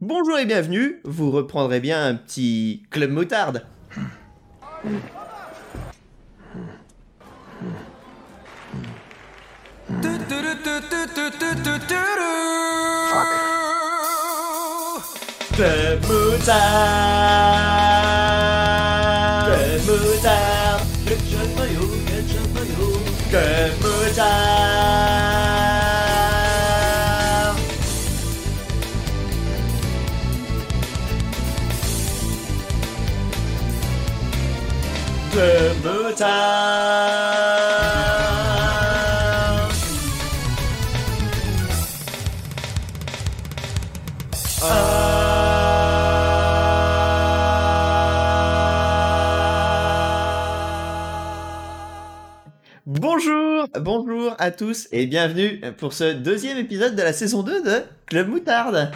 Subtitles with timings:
[0.00, 3.64] Bonjour et bienvenue, vous reprendrez bien un petit club moutarde.
[52.84, 57.82] Bonjour, bonjour à tous et bienvenue pour ce deuxième épisode de la saison 2 de
[58.06, 58.90] Club Moutarde.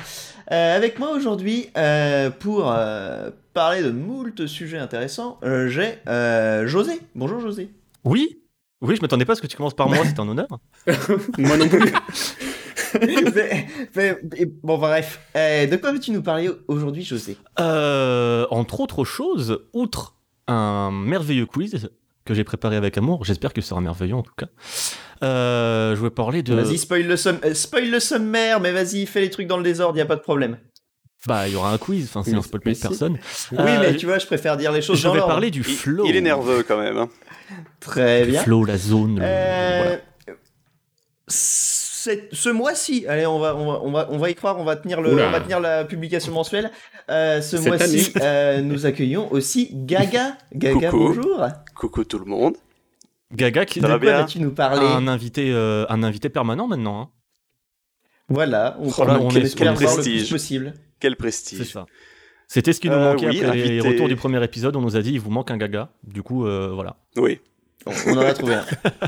[0.51, 6.67] Euh, avec moi aujourd'hui euh, pour euh, parler de moult sujets intéressants, euh, j'ai euh,
[6.67, 7.01] José.
[7.15, 7.71] Bonjour José.
[8.05, 8.41] Oui
[8.81, 10.49] Oui, je m'attendais pas à ce que tu commences par moi, c'est un honneur.
[11.39, 11.93] Moi non plus.
[13.01, 17.39] Mais- mais- et- bon bref, Euh, de quoi veux-tu nous parler aujourd'hui José?
[17.59, 21.89] Euh, entre autres choses, outre un merveilleux quiz
[22.25, 24.47] que j'ai préparé avec amour, j'espère que ce sera merveilleux en tout cas,
[25.23, 26.55] euh, je vais parler de...
[26.55, 29.63] Vas-y, spoil le, somm- euh, spoil le sommaire, mais vas-y, fais les trucs dans le
[29.63, 30.59] désordre, y a pas de problème.
[31.27, 32.81] Bah, il y aura un quiz, enfin un spoil si.
[32.83, 33.19] personne.
[33.53, 35.61] oui, Euh, mais tu vois, je préfère dire les choses Je dans vais parler du
[35.61, 36.05] Il, flow.
[36.07, 36.97] il est nerveux quand même.
[36.99, 37.09] hein.
[37.79, 38.43] Très Du bien.
[38.43, 40.37] flow, la zone, le- Euh, voilà.
[42.03, 44.65] Cette- ce mois-ci, allez, on va, on, va, on, va, on va y croire, on
[44.65, 46.71] va tenir, le, on va tenir la publication mensuelle.
[47.11, 50.37] Euh, ce mois-ci, euh, nous accueillons aussi Gaga.
[50.55, 51.15] Gaga, Coucou.
[51.15, 51.47] bonjour.
[51.77, 52.55] Coucou tout le monde.
[53.33, 57.01] Gaga qui De quoi vas-tu nous parler un invité, euh, un invité permanent maintenant.
[57.03, 57.09] hein.
[58.29, 60.31] Voilà, on, Oh là, on quel- espère voir le plus prestige.
[60.31, 60.75] possible.
[61.01, 61.73] Quel C'est prestige.
[61.73, 61.87] ça.
[62.49, 63.89] C'était ce qui nous Euh, manquait oui, après les invité.
[63.89, 64.77] retours du premier épisode.
[64.77, 65.89] On nous a dit il vous manque un Gaga.
[66.05, 66.97] Du coup, euh, voilà.
[67.17, 67.41] Oui.
[67.87, 68.65] On, on en a trouvé un.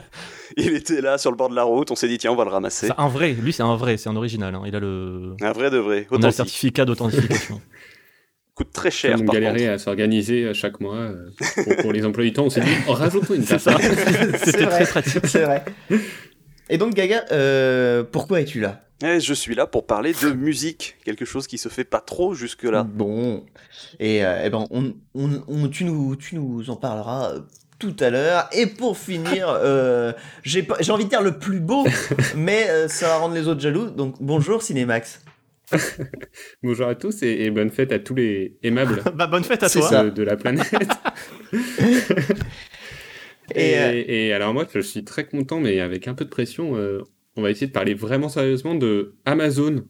[0.57, 2.45] Il était là sur le bord de la route, on s'est dit tiens on va
[2.45, 2.87] le ramasser.
[2.89, 3.33] C'est un vrai.
[3.33, 3.97] Lui, c'est un vrai.
[3.97, 4.55] C'est un original.
[4.55, 4.63] hein.
[4.67, 5.35] Il a le.
[5.41, 6.07] Un vrai de vrai.
[6.11, 7.61] On a le certificat d'authentification.
[8.55, 11.29] Coûte très cher on galérait à s'organiser à chaque mois euh,
[11.65, 12.45] pour, pour les emplois du temps.
[12.45, 13.75] On s'est dit, oh, rajoute-nous une C'est ça.
[13.77, 14.33] personne.
[14.39, 15.27] C'est C'était très pratique.
[15.27, 15.65] C'est vrai.
[16.71, 18.83] Et donc, Gaga, euh, pourquoi es-tu là?
[19.03, 22.33] Eh, je suis là pour parler de musique, quelque chose qui se fait pas trop
[22.35, 22.85] jusque là.
[22.85, 23.45] Bon.
[23.99, 27.41] Et euh, eh ben, on, on- on- tu, nous, tu nous en parleras euh,
[27.93, 28.49] tout à l'heure.
[28.53, 30.13] Et pour finir, euh,
[30.43, 31.85] j'ai pas- j'ai envie de dire le plus beau,
[32.37, 33.91] mais euh, ça va rendre les autres jaloux.
[33.91, 35.21] Donc, bonjour Cinémax.
[36.63, 39.71] Bonjour à tous et, et bonne fête à tous les aimables bah, bonne fête à
[39.71, 39.83] toi.
[39.89, 40.05] ça.
[40.05, 40.71] de, de la planète.
[43.55, 46.31] Et, et, euh, et alors moi, je suis très content, mais avec un peu de
[46.31, 47.01] pression, euh,
[47.37, 49.85] on va essayer de parler vraiment sérieusement de Amazon.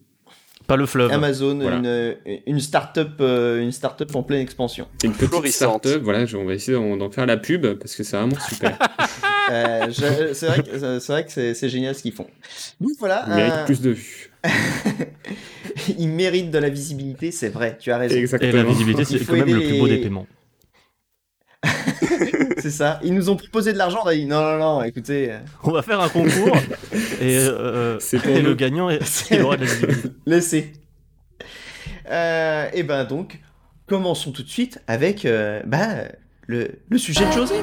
[0.66, 1.10] Pas le fleuve.
[1.12, 1.76] Amazon, Voilà.
[1.76, 2.16] une,
[2.46, 4.86] une start-up euh, une start-up en pleine expansion.
[5.00, 5.82] C'est une petite Florissante.
[5.86, 8.78] start-up, voilà, on va essayer d'en faire la pub parce que c'est vraiment super.
[9.52, 10.46] Euh, c'est
[11.12, 12.26] vrai que c'est génial ce qu'ils font.
[12.80, 14.30] Donc voilà, Il mérite euh, plus de vues.
[15.98, 17.76] ils méritent de la visibilité, c'est vrai.
[17.78, 18.14] Tu as raison.
[18.14, 18.54] Et Exactement.
[18.54, 20.26] la visibilité, Il c'est quand même le plus beau les- des paiements.
[22.58, 23.00] C'est ça.
[23.02, 24.00] Ils nous ont proposé de l'argent.
[24.04, 24.82] On a dit non, non, non.
[24.82, 26.56] Écoutez, euh, On va faire un concours
[27.20, 30.08] et, euh, C'est pour et le gagnant, est- il aura de la visibilité.
[30.26, 30.72] laissez.
[32.10, 33.40] Euh, et ben donc,
[33.86, 35.88] commençons tout de suite avec euh, bah,
[36.46, 37.54] le, le sujet de José.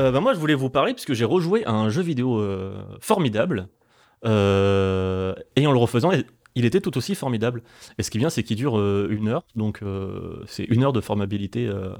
[0.00, 2.74] Euh, bah, moi, je voulais vous parler puisque j'ai rejoué à un jeu vidéo euh,
[3.00, 3.68] formidable.
[4.24, 6.10] euh, et en le refaisant,
[6.54, 7.62] il était tout aussi formidable.
[7.98, 9.44] Et ce qui est bien, c'est qu'il dure euh, une heure.
[9.56, 11.92] Donc, euh, c'est une heure de formabilité euh,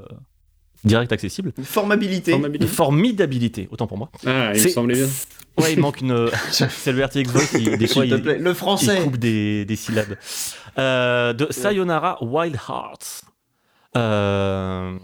[0.84, 1.52] direct accessible.
[1.62, 2.32] Formabilité.
[2.66, 4.10] Formidabilité, autant pour moi.
[4.26, 5.06] Ah, il me semblait bien.
[5.58, 6.30] Ouais, il manque une.
[6.52, 8.14] c'est le RTX Voice, il- des fois, il.
[8.14, 9.00] Le il français.
[9.02, 10.16] coupe des, des syllabes.
[10.78, 13.24] Euh, de Sayonara Wild Hearts.
[13.96, 14.96] Euh,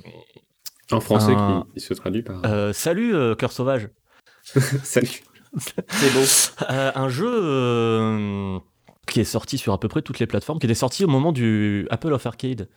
[0.93, 3.89] En français, Un- qui, qui se traduit par euh, salut, euh, cœur sauvage.
[4.45, 5.09] Salut.
[5.59, 6.67] C'est beau.
[6.71, 8.59] Euh, un jeu euh,
[9.09, 11.33] qui est sorti sur à peu près toutes les plateformes, qui était sorti au moment
[11.33, 12.69] du Apple of Arcade.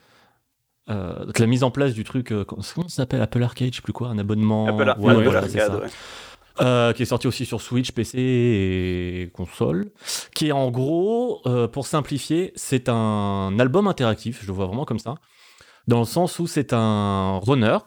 [0.90, 3.76] Euh, donc la mise en place du truc, euh, comment ça s'appelle Apple Arcade, je
[3.78, 4.66] sais plus quoi, un abonnement.
[4.68, 5.84] Apple, Ouais, Apple voilà, c'est Arcade, ça.
[5.84, 5.90] ouais.
[6.62, 9.92] Euh, qui est sorti aussi sur Switch, PC et console.
[10.34, 14.84] Qui est en gros, euh, pour simplifier, c'est un album interactif, je le vois vraiment
[14.86, 15.16] comme ça,
[15.88, 17.78] dans le sens où c'est un runner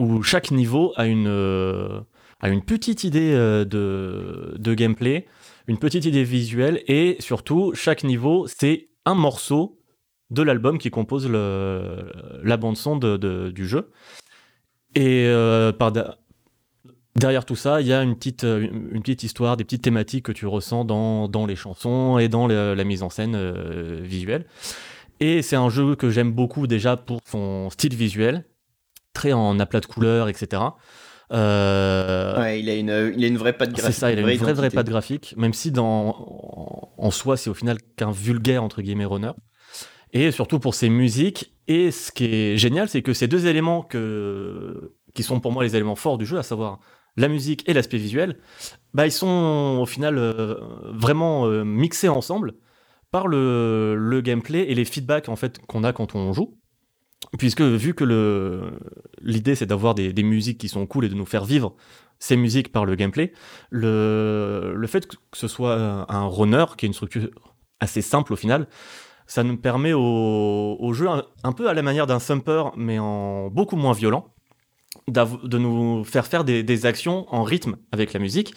[0.00, 2.00] où chaque niveau a une euh,
[2.40, 5.26] a une petite idée euh, de, de gameplay,
[5.68, 9.78] une petite idée visuelle, et surtout, chaque niveau, c'est un morceau
[10.30, 12.12] de l'album qui compose le,
[12.42, 13.90] la bande-son de, de- du jeu.
[14.94, 15.92] Et euh, par
[17.14, 20.32] derrière tout ça, il y a une petite, une petite histoire, des petites thématiques que
[20.32, 23.36] tu ressens dans, dans les chansons et dans la mise en scène
[24.02, 24.46] visuelle.
[25.20, 28.44] Et c'est un jeu que j'aime beaucoup déjà pour son style visuel,
[29.16, 30.62] très en aplat de couleurs, etc.
[31.32, 33.98] Euh, Ouais, il a une, il a une vraie patte c'est graphique.
[33.98, 34.74] ça, il a une vraie, vraie identité.
[34.76, 39.04] patte graphique, même si dans, en, en soi, c'est au final qu'un vulgaire, entre guillemets,
[39.06, 39.32] runner.
[40.12, 41.52] Et surtout pour ses musiques.
[41.66, 45.64] Et ce qui est génial, c'est que ces deux éléments que, qui sont pour moi
[45.64, 46.78] les éléments forts du jeu, à savoir
[47.16, 48.36] la musique et l'aspect visuel,
[48.94, 50.54] bah, ils sont au final euh,
[50.92, 52.54] vraiment euh, mixés ensemble
[53.10, 56.56] par le, le gameplay et les feedbacks en fait, qu'on a quand on joue.
[57.38, 58.70] Puisque vu que
[59.20, 61.74] l'idée c'est d'avoir des, des musiques qui sont cool et de nous faire vivre
[62.18, 63.32] ces musiques par le gameplay,
[63.70, 67.28] le, le fait que ce soit un runner, qui est une structure
[67.80, 68.68] assez simple au final,
[69.26, 71.08] ça nous permet au, jeu,
[71.42, 74.32] un, peu à la manière d'un thumper, mais en beaucoup moins violent,
[75.08, 78.54] de nous faire faire des, des actions en rythme avec la musique.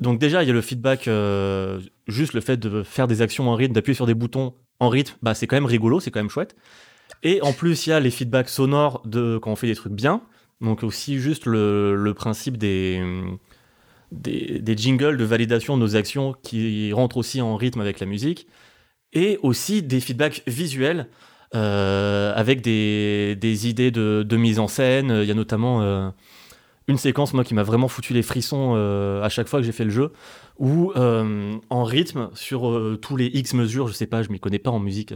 [0.00, 3.48] Donc déjà, il y a le feedback, euh, juste le fait de faire des actions
[3.50, 6.20] en rythme, d'appuyer sur des boutons en rythme, bah, c'est quand même rigolo, c'est quand
[6.20, 6.56] même chouette.
[7.22, 9.92] Et en plus, il y a les feedbacks sonores de quand on fait des trucs
[9.92, 10.22] bien.
[10.60, 13.02] Donc aussi juste le, principe des,
[14.12, 18.06] des, des jingles de validation de nos actions qui rentrent aussi en rythme avec la
[18.06, 18.46] musique.
[19.12, 21.08] Et aussi des feedbacks visuels
[21.54, 25.10] euh, avec des, des idées de, de mise en scène.
[25.22, 26.10] Il y a notamment euh,
[26.88, 29.72] une séquence, moi, qui m'a vraiment foutu les frissons euh, à chaque fois que j'ai
[29.72, 30.12] fait le jeu,
[30.58, 34.40] où euh, en rythme, sur euh, tous les X mesures, je sais pas, je m'y
[34.40, 35.14] connais pas en musique,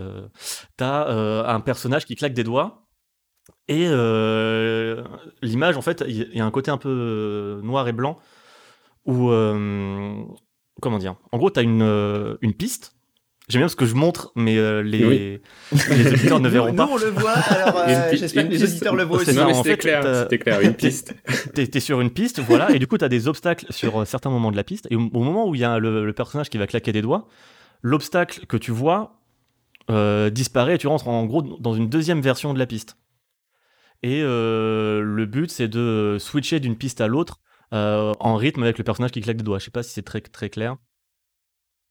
[0.76, 1.08] t'as
[1.46, 2.86] un personnage qui claque des doigts.
[3.69, 3.86] Et
[5.42, 8.18] l'image, en fait, il y a un côté un peu noir et blanc
[9.06, 9.28] où,
[10.80, 12.94] comment dire, en gros, t'as une, une piste.
[13.48, 15.40] J'aime bien parce que je montre, mais euh, les, Oui.
[15.90, 16.86] les auditeurs ne verront nous, pas.
[16.86, 19.38] nous, on le voit, alors euh, j'espère que les auditeurs le voient C'est aussi.
[19.38, 21.14] non, mais en fait, clair, c'était clair, une piste.
[21.54, 24.30] T'es t'es sur une piste, voilà, et du coup, t'as des obstacles sur euh, certains
[24.30, 24.86] moments de la piste.
[24.90, 27.02] Et au, au moment où il y a le, le personnage qui va claquer des
[27.02, 27.26] doigts,
[27.82, 29.18] l'obstacle que tu vois
[29.90, 32.96] euh, disparaît et tu rentres en gros dans une deuxième version de la piste.
[34.04, 37.40] Et euh, le but, c'est de switcher d'une piste à l'autre
[37.74, 39.58] euh, en rythme avec le personnage qui claque des doigts.
[39.58, 40.76] Je sais pas si c'est très, très clair.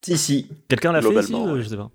[0.04, 0.48] Si, si.
[0.68, 1.62] Quelqu'un l'a fait ici ouais.
[1.62, 1.92] Je sais pas.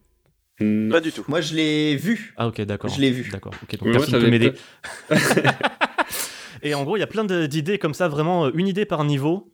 [0.58, 1.24] Pas du tout.
[1.28, 2.32] Moi, je l'ai vu.
[2.36, 2.90] Ah, ok, d'accord.
[2.90, 3.28] Je l'ai vu.
[3.30, 3.52] D'accord.
[3.62, 4.52] Ok, donc personne ça peut m'aider.
[6.62, 9.04] Et en gros, il y a plein d'idées comme ça, vraiment euh, une idée par
[9.04, 9.52] niveau,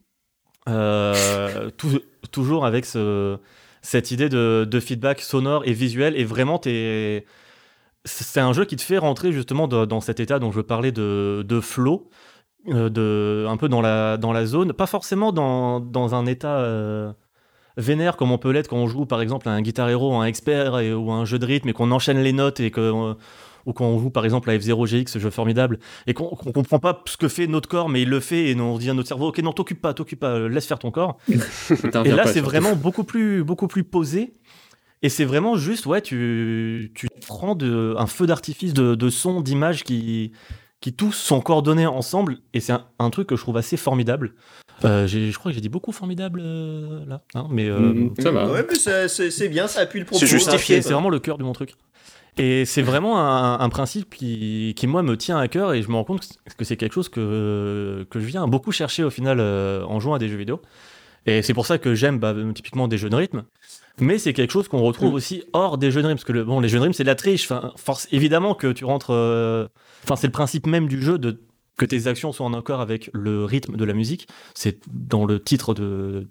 [0.69, 2.00] euh, tou-
[2.31, 3.37] toujours avec ce-
[3.82, 6.16] cette idée de, de feedback sonore et visuel.
[6.16, 10.52] Et vraiment, c'est un jeu qui te fait rentrer justement de- dans cet état dont
[10.52, 12.08] je parlais de, de flow,
[12.69, 16.58] euh, de, un peu dans la, dans la zone, pas forcément dans, dans un état
[16.60, 17.12] euh,
[17.77, 20.25] vénère comme on peut l'être quand on joue par exemple à un guitar hero, un
[20.27, 23.15] expert et- ou un jeu de rythme et qu'on enchaîne les notes et que euh,
[23.65, 25.79] ou quand on joue par exemple à F0GX, ce jeu formidable,
[26.09, 28.61] et qu'on qu'on comprend pas ce que fait notre corps, mais il le fait, et
[28.61, 31.17] on dit à notre cerveau, ok, non, t'occupe pas, t'occupe pas, laisse faire ton corps.
[32.05, 34.33] Et là, c'est vraiment beaucoup plus, beaucoup plus posé,
[35.01, 39.41] et c'est vraiment juste, ouais, tu, tu prends de, un feu d'artifice de, de sons,
[39.41, 40.33] d'images qui,
[40.81, 44.35] qui tous sont coordonnés ensemble, et c'est un, un truc que je trouve assez formidable.
[44.85, 48.31] Euh, je crois que j'ai dit beaucoup formidable euh, là, hein, mais euh, Hmm, Ça
[48.33, 48.51] va.
[48.51, 50.19] Ouais, mais ça- c'est bien, ça appuie le propos.
[50.21, 50.76] C'est justifié.
[50.76, 51.75] c'est c'est vraiment le cœur de mon truc.
[52.38, 55.88] Et c'est vraiment un, un principe qui, qui, moi, me tient à cœur et je
[55.88, 59.05] me rends compte que c'est- que c'est quelque chose que, que je viens beaucoup chercher
[59.05, 60.61] au final euh, en jouant à des jeux vidéo.
[61.26, 63.45] Et c'est pour ça que j'aime bah, typiquement des jeux de rythme.
[64.00, 66.17] Mais c'est quelque chose qu'on retrouve aussi hors des jeux de rythme.
[66.17, 67.45] Parce que le, bon, les jeux de rythme, c'est de la triche.
[67.45, 69.11] Enfin, force, évidemment que tu rentres.
[69.12, 69.69] euh,
[70.05, 71.38] Enfin, c'est le principe même du jeu de,
[71.83, 74.29] que tes actions soient en accord avec le rythme de la musique.
[74.55, 76.29] C'est dans le titre de,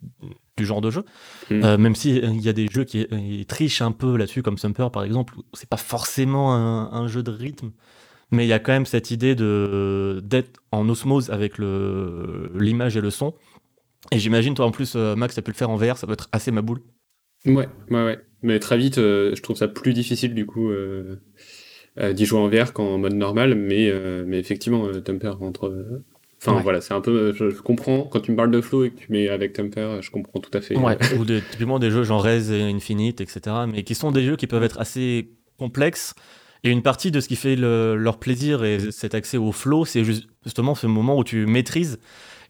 [0.57, 1.03] du genre de jeu.
[1.49, 1.63] Mm.
[1.63, 4.57] Euh, même si il y a des jeux qui euh, trichent un peu là-dessus, comme
[4.57, 7.71] Sumper par exemple, où c'est pas forcément un, un jeu de rythme.
[8.31, 12.95] Mais il y a quand même cette idée de d'être en osmose avec le l'image
[12.95, 13.33] et le son.
[14.11, 16.13] Et j'imagine, toi en plus, euh, Max, t'as pu le faire en VR, ça doit
[16.13, 16.81] être assez ma boule.
[17.45, 18.19] Ouais, ouais, ouais.
[18.43, 21.15] Mais très vite, euh, je trouve ça plus difficile du coup euh, euh,
[21.97, 23.55] d'y jouer en VR qu'en mode normal.
[23.55, 25.67] Mais, euh, mais effectivement, euh, Tumper rentre.
[25.67, 26.03] euh,
[26.43, 26.63] Enfin Ouais.
[26.63, 27.33] voilà, c'est un peu.
[27.33, 29.97] Je, je comprends quand tu me parles de flow et que tu mets avec Tumper,
[30.01, 30.75] je comprends tout à fait.
[30.75, 33.55] Ouais, ou des, typiquement des jeux genre Rez et Infinite, etc.
[33.71, 35.29] Mais qui sont des jeux qui peuvent être assez
[35.59, 36.15] complexes.
[36.63, 39.85] Et une partie de ce qui fait le- leur plaisir et cet accès au flow,
[39.85, 41.99] c'est ju- justement ce moment où tu maîtrises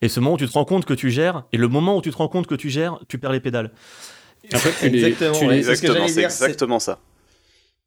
[0.02, 1.44] et ce moment où tu te rends compte que tu gères.
[1.52, 3.72] Et le moment où tu te rends compte que tu gères, tu perds les pédales.
[4.54, 5.52] Après, tu les, Exactement, tu ouais.
[5.52, 7.00] les- Exactement, c'est- exactement ça.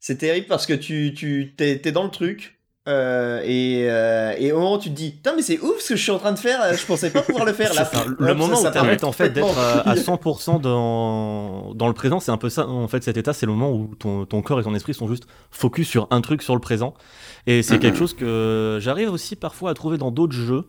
[0.07, 4.51] C'est terrible parce que tu, tu t'es, t'es dans le truc, Euh, et, euh, et
[4.51, 6.19] au moment où tu te dis, putain, mais c'est ouf ce que je suis en
[6.19, 7.85] train de faire, euh, je pensais pas pouvoir le faire là.
[7.85, 8.05] Ça.
[8.05, 10.15] Le Hop, moment ça, où ça tu arrêtes part en fait d'être à, à complètement
[10.17, 12.67] 100% dans, dans le présent, c'est un peu ça.
[12.67, 15.07] En fait, cet état, c'est le moment où ton, ton corps et ton esprit sont
[15.07, 16.93] juste focus sur un truc, sur le présent.
[17.47, 20.65] Et c'est quelque chose que j'arrive aussi parfois à trouver dans d'autres jeux.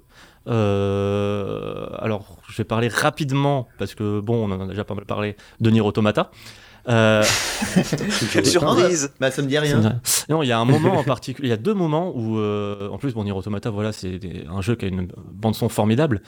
[0.49, 5.05] Euh, alors, je vais parler rapidement parce que bon, on en a déjà pas mal
[5.05, 6.31] parlé de Nier Automata.
[6.89, 7.23] Euh,
[8.33, 10.01] Quelle surprise Bah, ça me dit rien.
[10.29, 12.89] non, il y a un moment en particulier, il y a deux moments où, euh,
[12.89, 15.69] en plus, bon, Nier Automata, voilà, c'est des- un jeu qui a une bande son
[15.69, 16.23] formidable,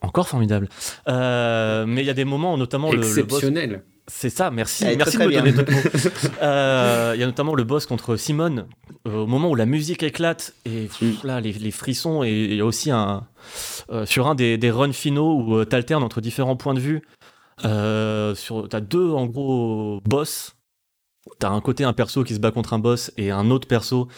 [0.00, 0.68] encore formidable.
[1.08, 3.18] Euh, mais il y a des moments, notamment le, le boss.
[3.18, 3.82] Exceptionnel.
[4.06, 6.10] C'est ça, merci, merci très, de me très donner d'autres mots.
[6.42, 8.66] Euh, Il y a notamment le boss contre Simone,
[9.08, 12.54] euh, au moment où la musique éclate et pff, là les, les frissons et il
[12.56, 13.22] y a aussi un
[13.90, 17.00] euh, sur un des, des runs finaux où tu t'alternes entre différents points de vue.
[17.64, 20.56] Euh, sur t'as deux en gros boss.
[21.38, 24.08] T'as un côté un perso qui se bat contre un boss et un autre perso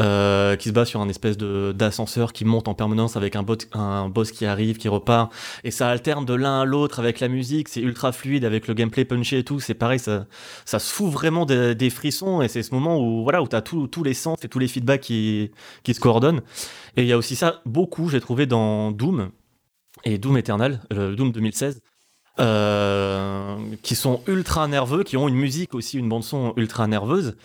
[0.00, 3.44] euh, qui se bat sur un espèce de d'ascenseur qui monte en permanence avec un,
[3.44, 7.68] boss qui arrive, qui repart et ça alterne de l'un à l'autre avec la musique,
[7.68, 10.26] c'est ultra fluide avec le gameplay punché et tout, c'est pareil, ça,
[10.64, 14.02] ça se fout vraiment des, frissons et c'est ce moment où voilà où t'as tous
[14.04, 15.52] les sens et tous les feedbacks qui,
[15.84, 16.42] qui se coordonnent.
[16.96, 19.30] Et il y a aussi ça beaucoup, j'ai trouvé dans Doom
[20.04, 21.80] et Doom Eternal, le Doom 2016.
[22.38, 27.36] Euh, qui sont ultra nerveux, qui ont une musique aussi, une bande son ultra nerveuse,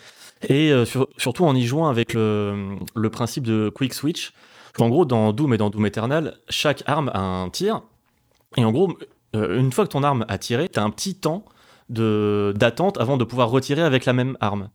[0.48, 2.76] et euh, sur- surtout en y jouant avec le,
[3.10, 4.32] principe de quick switch.
[4.78, 7.82] En gros, dans Doom et dans Doom Eternal, chaque arme a un tir,
[8.56, 8.96] et en gros,
[9.34, 11.44] euh, une fois que ton arme a tiré, tu as un petit temps
[11.88, 14.70] d'attente avant de pouvoir retirer avec la même arme.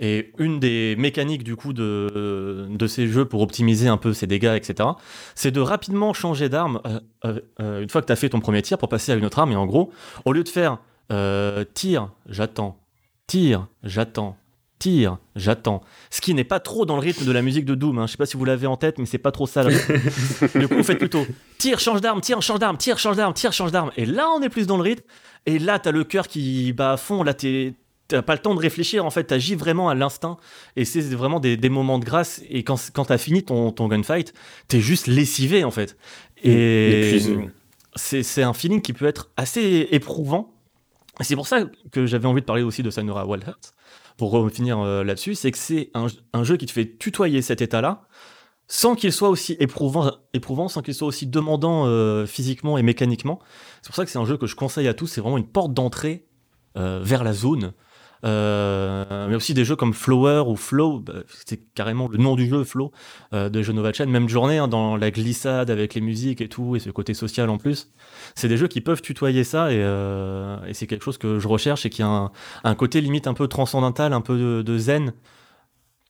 [0.00, 4.26] Et une des mécaniques du coup de, de ces jeux pour optimiser un peu ses
[4.26, 4.90] dégâts, etc.,
[5.34, 8.40] c'est de rapidement changer d'arme euh, euh, euh, une fois que tu as fait ton
[8.40, 9.52] premier tir pour passer à une autre arme.
[9.52, 9.92] Et en gros,
[10.24, 10.78] au lieu de faire
[11.12, 12.78] euh, tir, j'attends,
[13.26, 14.36] tir, j'attends,
[14.78, 17.98] tir, j'attends, ce qui n'est pas trop dans le rythme de la musique de Doom.
[17.98, 18.06] Hein.
[18.06, 19.64] Je sais pas si vous l'avez en tête, mais c'est pas trop ça.
[20.54, 21.26] du coup, vous faites plutôt
[21.58, 23.90] tire, change d'arme, tire, change d'arme, tire, change d'arme, tire, change d'arme.
[23.96, 25.04] Et là, on est plus dans le rythme.
[25.46, 27.22] Et là, t'as le cœur qui bat à fond.
[27.22, 27.74] Là, t'es
[28.08, 30.38] T'as pas le temps de réfléchir, en fait, t'agis vraiment à l'instinct,
[30.76, 33.86] et c'est vraiment des, des moments de grâce, et quand, quand t'as fini ton, ton
[33.86, 34.32] gunfight,
[34.66, 35.96] t'es juste lessivé, en fait.
[36.42, 37.20] Et
[37.96, 40.54] c'est c'est un feeling qui peut être assez éprouvant.
[41.20, 43.74] Et C'est pour ça que j'avais envie de parler aussi de Sanura Wild Hearts,
[44.16, 47.60] pour revenir euh, là-dessus, c'est que c'est un, un jeu qui te fait tutoyer cet
[47.60, 48.02] état-là,
[48.68, 53.38] sans qu'il soit aussi éprouvant, éprouvant sans qu'il soit aussi demandant euh, physiquement et mécaniquement.
[53.82, 55.46] C'est pour ça que c'est un jeu que je conseille à tous, c'est vraiment une
[55.46, 56.26] porte d'entrée
[56.76, 57.72] euh, vers la zone.
[58.24, 61.14] Euh, mais aussi des jeux comme Flower ou Flow, bah,
[61.46, 62.92] c'est carrément le nom du jeu, Flow,
[63.32, 66.76] euh, de Genova Chan, même journée, hein, dans la glissade avec les musiques et tout,
[66.76, 67.90] et ce côté social en plus.
[68.34, 71.86] C'est des jeux qui peuvent tutoyer ça, et, euh, c'est quelque chose que je recherche,
[71.86, 72.32] et qui a un,
[72.64, 75.12] un côté limite un peu transcendantal, un peu de, zen,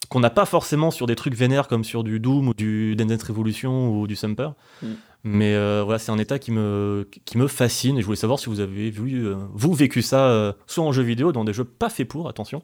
[0.08, 3.22] qu'on n'a pas forcément sur des trucs vénères comme sur du Doom ou du Dance
[3.24, 4.50] Revolution ou du Sumper.
[4.82, 4.86] Mm.
[5.24, 8.38] Mais euh, voilà, c'est un état qui me, qui me fascine et je voulais savoir
[8.38, 11.52] si vous avez vu, euh, vous vécu ça, euh, soit en jeu vidéo, dans des
[11.52, 12.62] jeux pas faits pour, attention,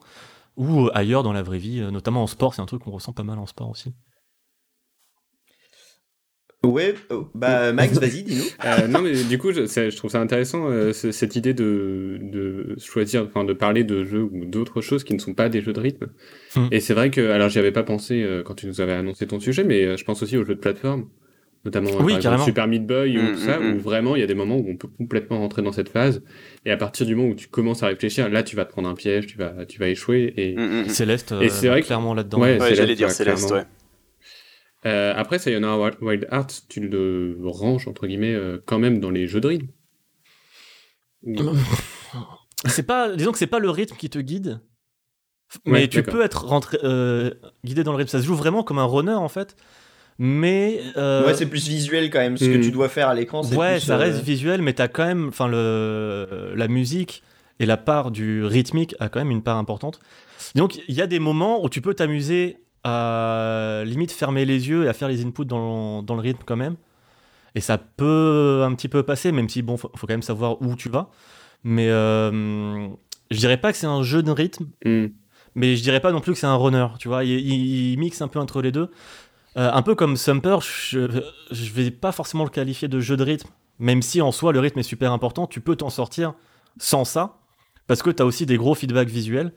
[0.56, 3.12] ou ailleurs dans la vraie vie, euh, notamment en sport, c'est un truc qu'on ressent
[3.12, 3.92] pas mal en sport aussi.
[6.64, 8.44] Ouais, oh, bah Max, vas-y, dis-nous.
[8.64, 12.76] Euh, non, mais du coup, je, trouve ça intéressant euh, ce- cette idée de, de
[12.78, 15.72] choisir, enfin, de parler de jeux ou d'autres choses qui ne sont pas des jeux
[15.72, 16.06] de rythme.
[16.56, 16.68] Hmm.
[16.70, 19.26] Et c'est vrai que, alors, j'y avais pas pensé euh, quand tu nous avais annoncé
[19.26, 21.08] ton sujet, mais euh, je pense aussi aux jeux de plateforme,
[21.64, 22.44] notamment Oui, par exemple, carrément.
[22.44, 23.74] Super Meat Boy ou Hmm, tout ça, hmm.
[23.74, 26.22] où vraiment il y a des moments où on peut complètement rentrer dans cette phase.
[26.64, 28.88] Et à partir du moment où tu commences à réfléchir, là, tu vas te prendre
[28.88, 30.32] un piège, tu vas, tu vas échouer.
[30.36, 30.88] Et Mm, mm, mm.
[30.88, 32.40] Céleste, euh, Et c'est vrai que- clairement là-dedans.
[32.40, 33.62] Ouais, j'allais dire Céleste, clairement.
[33.62, 33.66] ouais.
[34.86, 39.10] Euh, après, Sayonara Wild- Wild Hearts, tu le ranges, entre guillemets, euh, quand même dans
[39.10, 39.68] les jeux de rythme.
[41.22, 41.34] Ou-
[42.66, 44.60] C'est pas, disons que c'est pas le rythme qui te guide,
[45.66, 47.30] mais Ouais, tu peux être rentré, euh,
[47.64, 48.08] guidé dans le rythme.
[48.10, 49.54] Ça se joue vraiment comme un runner en fait,
[50.18, 52.36] mais euh, Ouais, c'est plus visuel quand même.
[52.36, 54.72] Ce que tu dois faire à l'écran, c'est ouais, plus, ça euh, reste visuel, mais
[54.72, 57.22] t'as quand même, enfin le, la musique
[57.60, 60.00] et la part du rythmique a quand même une part importante.
[60.54, 64.84] Donc il y a des moments où tu peux t'amuser à limite fermer les yeux
[64.84, 66.76] et à faire les inputs dans, dans le rythme quand même.
[67.54, 70.60] Et ça peut un petit peu passer, même si bon, faut, faut quand même savoir
[70.60, 71.08] où tu vas.
[71.62, 72.88] Mais euh,
[73.30, 75.06] je dirais pas que c'est un jeu de rythme, Hmm.
[75.54, 76.86] mais je dirais pas non plus que c'est un runner.
[76.98, 78.90] Tu vois, il, il- il mixe un peu entre les deux.
[79.56, 83.22] Euh, un peu comme Sumper, je, je vais pas forcément le qualifier de jeu de
[83.22, 85.46] rythme, même si en soi le rythme est super important.
[85.46, 86.34] Tu peux t'en sortir
[86.78, 87.38] sans ça,
[87.86, 89.52] parce que tu as aussi des gros feedbacks visuels,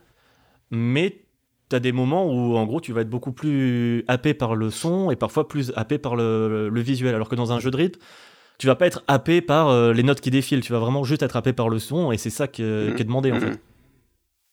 [0.70, 1.24] mais
[1.70, 4.70] tu as des moments où en gros tu vas être beaucoup plus happé par le
[4.70, 7.78] son et parfois plus happé par le, le visuel, alors que dans un jeu de
[7.78, 8.00] rythme,
[8.60, 11.24] tu vas pas être happé par euh, les notes qui défilent, tu vas vraiment juste
[11.24, 12.96] être happé par le son et c'est ça que- Mhm.
[12.96, 13.42] qui est demandé en Mhm.
[13.42, 13.60] fait.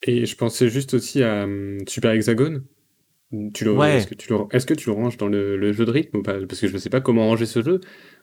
[0.06, 2.64] Et je pensais juste aussi à hum, Super Hexagone
[3.52, 3.96] tu le, Ouais.
[3.96, 6.18] est-ce que tu le, est-ce que tu le ranges dans le, le jeu de rythme
[6.18, 6.34] ou pas?
[6.48, 7.80] Parce que je ne sais pas comment ranger ce jeu.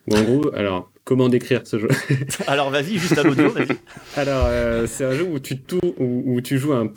[0.10, 1.88] Ou en gros, alors, comment décrire ce jeu?
[2.48, 3.77] Alors vas-y, juste à l'audio, vas-y.
[4.15, 6.91] Alors, euh, c'est un jeu où tu, tournes, où, où tu joues un,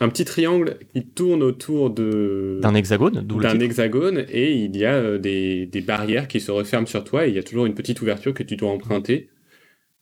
[0.00, 4.84] un petit triangle qui tourne autour de D'un hexagone, d'où d'un hexagone et il y
[4.86, 7.66] a euh, des, des barrières qui se referment sur toi et il y a toujours
[7.66, 9.28] une petite ouverture que tu dois emprunter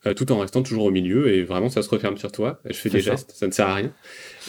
[0.07, 2.59] euh, tout en restant toujours au milieu et vraiment ça se referme sur toi.
[2.65, 3.11] Je fais des ça.
[3.11, 3.91] gestes, ça ne sert à rien.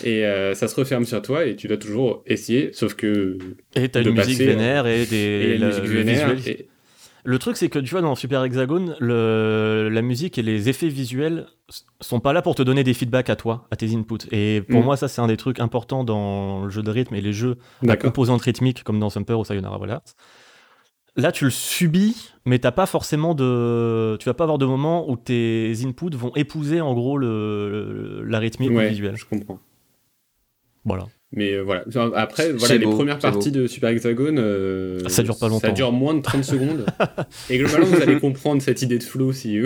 [0.05, 3.39] Et euh, ça se referme sur toi et tu dois toujours essayer, sauf que
[3.75, 5.17] Et t'as une musique passer, vénère et des.
[5.17, 6.31] et la musique le vénère.
[6.47, 6.69] et-
[7.25, 10.89] Le truc, c'est que tu vois, dans Super Hexagone, le, la musique et les effets
[10.89, 11.47] visuels
[12.01, 14.29] sont pas là pour te donner des feedbacks à toi, à tes inputs.
[14.31, 14.85] Et pour Mm.
[14.85, 17.57] moi, ça, c'est un des trucs importants dans le jeu de rythme et les jeux
[17.89, 20.15] à composante rythmique, comme dans Sumper ou Sayonara Wild Hearts.
[21.17, 24.17] Là, tu le subis, mais t'as pas forcément de.
[24.21, 28.39] Tu vas pas avoir de moment où tes inputs vont épouser en gros le, la
[28.39, 29.17] rythmique ou le Ouais, visuel.
[29.17, 29.59] je comprends.
[30.85, 31.07] Voilà.
[31.33, 31.83] Mais euh, voilà.
[32.15, 34.39] Après, voilà, les beau, premières parties de Super Hexagone.
[34.39, 35.67] euh, Ça dure pas longtemps.
[35.69, 36.85] Ça dure moins de 30 secondes.
[37.51, 39.59] Et globalement, vous allez comprendre cette idée de flow si,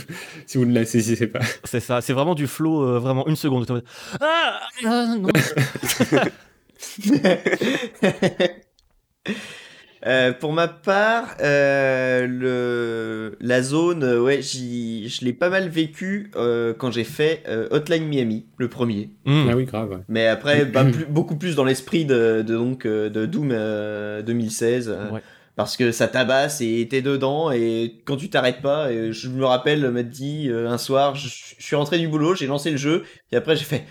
[0.46, 1.40] si vous ne la saisissez pas.
[1.64, 3.82] C'est ça, c'est vraiment du flow, euh, vraiment une seconde.
[4.20, 5.28] Ah, ah, non.
[10.08, 13.36] Euh, pour ma part, euh, le...
[13.40, 17.68] la zone, euh, ouais, j'y- je l'ai pas mal vécu euh, quand j'ai fait euh,
[17.70, 19.10] Hotline Miami, le premier.
[19.26, 19.48] Mm.
[19.50, 19.90] Ah oui, grave.
[19.90, 19.96] ouais.
[20.08, 24.88] Mais après, bah, plus- beaucoup plus dans l'esprit de, de, donc, de Doom euh, 2016.
[24.88, 25.20] euh, Ouais.
[25.56, 29.44] Parce que ça tabasse et t'es dedans et quand tu t'arrêtes pas, et je me
[29.44, 32.76] rappelle m'être dit euh, un soir, je, je suis rentré du boulot, j'ai lancé le
[32.76, 33.84] jeu et après j'ai fait,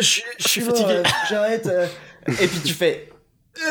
[0.00, 1.68] je, suis- je suis mort, fatigué, j'arrête.
[2.28, 3.10] et puis tu fais,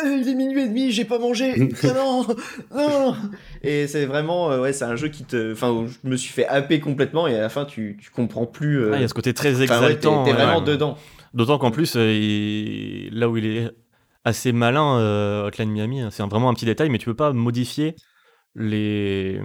[0.06, 2.28] Euh, il est minuit et demi, j'ai pas mangé, Ah non,
[2.76, 3.16] non.
[3.64, 6.32] Et c'est vraiment, euh, ouais, c'est un jeu qui te, enfin, où je me suis
[6.34, 8.82] fait happer complètement et à la fin tu, tu comprends plus.
[8.84, 10.24] euh, Ah, il y a ce côté très enfin, ouais, t'es- exaltant.
[10.26, 10.36] t'es ouais.
[10.36, 10.98] vraiment dedans.
[11.34, 13.70] D'autant qu'en plus, euh, il- là où il est
[14.26, 17.16] assez malin, euh, Hotline Miami, hein, c'est un- vraiment un petit détail, mais tu peux
[17.16, 17.96] pas modifier
[18.56, 19.40] les...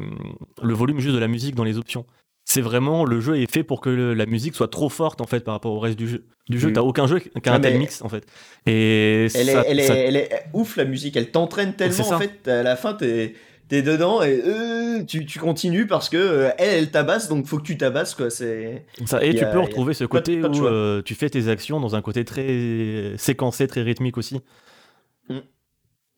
[0.63, 2.07] le volume juste de la musique dans les options.
[2.55, 5.27] C'est vraiment, le jeu est fait pour que le- la musique soit trop forte en
[5.27, 6.25] fait par rapport au reste du jeu.
[6.49, 6.73] Du jeu, Mm.
[6.75, 8.25] t'as aucun jeu qui a un tel mix en fait.
[8.67, 12.13] Et Elle, ça- est, elle, est, ça- elle est ouf la musique, elle t'entraîne tellement
[12.13, 13.35] en fait, à la fin t'es
[13.71, 17.59] es dedans et euh, tu, tu continues parce que euh, elle, elle tabasse donc faut
[17.59, 18.31] que tu tabasses quoi.
[18.31, 21.49] C'est ça- et tu a- peux retrouver ce côté pas où euh, tu fais tes
[21.49, 24.41] actions dans un côté très séquencé, très rythmique aussi.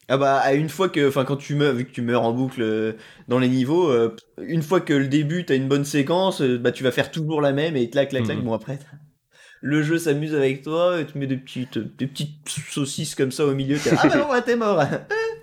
[0.08, 2.32] Ah bah à une fois que enfin quand tu meurs vu que tu meurs en
[2.32, 2.92] boucle euh,
[3.28, 6.72] dans les niveaux, euh, une fois que le début t'as une bonne séquence, euh, bah
[6.72, 8.38] tu vas faire toujours la même et clac clac clac.
[8.38, 8.44] Mhm.
[8.44, 8.78] Bon après
[9.62, 13.46] le jeu s'amuse avec toi, et tu mets des petites des petites saucisses comme ça
[13.46, 13.78] au milieu.
[13.98, 14.84] ah bah non là, t'es mort.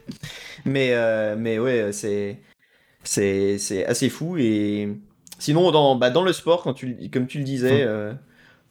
[0.65, 0.95] mais
[1.35, 2.39] mais ouais c'est
[3.03, 4.97] c'est c'est assez fou et
[5.39, 8.13] sinon dans bah, dans le sport quand tu comme tu le disais euh,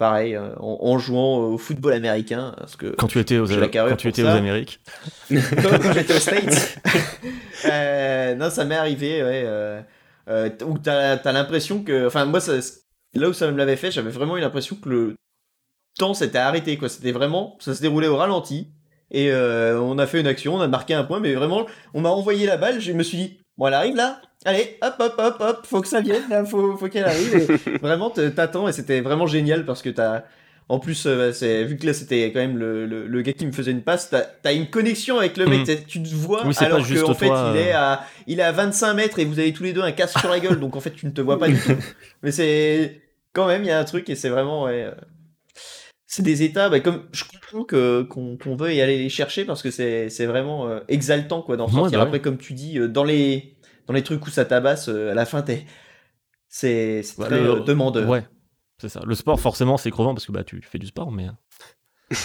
[0.02, 3.68] pareil euh, en, en jouant au football américain parce que Quand tu étais aux, la
[3.68, 4.34] quand tu étais ça.
[4.34, 4.80] aux Amériques.
[5.30, 6.76] quand, quand j'étais aux States
[7.66, 9.80] euh, non ça m'est arrivé ouais euh,
[10.28, 12.54] euh, où t'as as, l'impression que enfin moi ça,
[13.14, 15.14] là où ça me l'avait fait j'avais vraiment eu l'impression que le
[16.00, 18.72] temps s'était arrêté quoi c'était vraiment ça se déroulait au ralenti
[19.12, 22.00] et euh, on a fait une action on a marqué un point mais vraiment on
[22.00, 25.14] m'a envoyé la balle je me suis dit bon elle arrive là allez hop hop
[25.18, 28.68] hop hop faut que ça vienne là faut, faut qu'elle arrive et vraiment te- t'attends
[28.68, 30.24] et c'était vraiment génial parce que t'as
[30.68, 33.44] en plus, euh, c'est vu que là c'était quand même le, le, le gars qui
[33.44, 36.44] me faisait une passe, t'as as une connexion avec le mec, t'es- tu te vois
[36.46, 39.38] Oui, alors qu'en fait toi, il est à il est à 25 mètres et vous
[39.38, 41.20] avez tous les deux un casque sur la gueule, donc en fait tu ne te
[41.20, 41.76] vois pas du tout.
[42.22, 43.02] Mais c'est
[43.34, 44.92] quand même il y a un truc et c'est vraiment ouais, euh,
[46.06, 49.62] c'est des états, bah, comme je comprends que qu'on veut y aller les chercher parce
[49.62, 51.98] que c'est c'est vraiment euh, exaltant quoi d'en Ouais, sortir.
[51.98, 53.56] bah Après comme tu dis dans les
[53.92, 55.66] dans les trucs où ça tabasse euh, à la fin t'es
[56.48, 58.08] c'est c'est Bah, très le- euh, demandeur.
[58.08, 58.26] Ouais,
[58.78, 59.00] c'est ça.
[59.06, 61.28] Le sport, forcément, c'est crevant parce que bah, tu fais du sport, mais.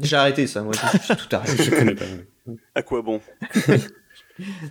[0.00, 0.72] J'ai arrêté ça, moi
[1.06, 1.62] j'ai tout arrêté.
[1.64, 2.06] Je connais pas.
[2.74, 3.20] À quoi bon?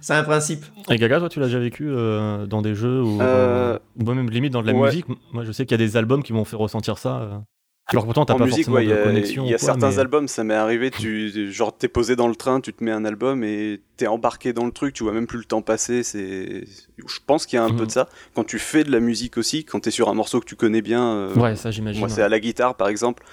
[0.02, 0.66] C'est un principe.
[0.90, 4.52] Et Gaga, toi, tu l'as déjà vécu euh, dans des jeux ou, Euh, même limite
[4.52, 4.88] dans de la ouais.
[4.88, 5.06] musique?
[5.32, 7.44] Moi, je sais qu'il y a des albums qui m'ont fait ressentir ça.
[7.92, 9.44] Alors pourtant, t'as pas musique, forcément ouais, il y de a, connexion.
[9.46, 12.28] il y a quoi, certains mais- albums, ça m'est arrivé, tu, genre t'es posé dans
[12.28, 15.14] le train, tu te mets un album et t'es embarqué dans le truc, tu vois
[15.14, 16.04] même plus le temps passer.
[16.04, 16.64] C'est,
[16.98, 17.88] je pense qu'il y a un peu Mhm.
[17.88, 18.10] de ça.
[18.36, 20.82] Quand tu fais de la musique aussi, quand t'es sur un morceau que tu connais
[20.82, 22.00] bien, euh, Ouais, ça, j'imagine.
[22.00, 23.24] moi c'est à la guitare par exemple,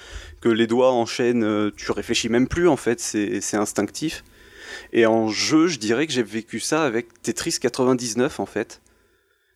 [0.41, 4.25] que les doigts enchaînent, euh, tu réfléchis même plus en fait, c'est c'est instinctif.
[4.93, 8.81] Et en jeu, je dirais que j'ai vécu ça avec Tetris 99 en fait.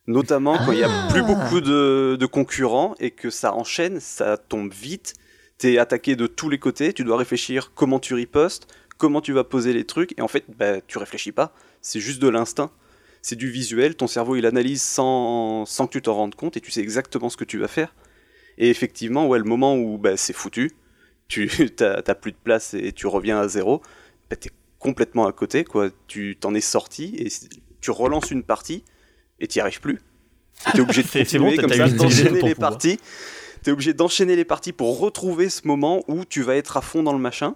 [0.07, 1.09] Notamment quand il y a Ah.
[1.13, 5.15] plus beaucoup de, de concurrents et que ça enchaîne, ça tombe vite.
[5.59, 8.67] T'es attaqué de tous les côtés, tu dois réfléchir comment tu ripostes,
[8.99, 11.55] comment tu vas poser les trucs, et en fait, bah, tu réfléchis pas.
[11.81, 12.71] C'est juste de l'instinct.
[13.21, 16.61] C'est du visuel, ton cerveau il analyse sans, sans que tu t'en rendes compte et
[16.61, 17.95] tu sais exactement ce que tu vas faire.
[18.59, 20.73] Et effectivement, ouais, le moment où bah, c'est foutu,
[21.29, 23.81] tu t'as t'as plus de place et tu reviens à zéro,
[24.29, 25.91] bah, t'es complètement à côté, quoi.
[26.09, 27.29] Tu t'en es sorti et
[27.81, 28.83] tu relances une partie
[29.43, 30.01] et t'y arrives plus.
[30.73, 32.99] T'es obligé de bon, continuer comme ça, d'enchaîner les parties.
[33.63, 37.03] T'es obligé d'enchaîner les parties pour retrouver ce moment où tu vas être à fond
[37.03, 37.55] dans le machin.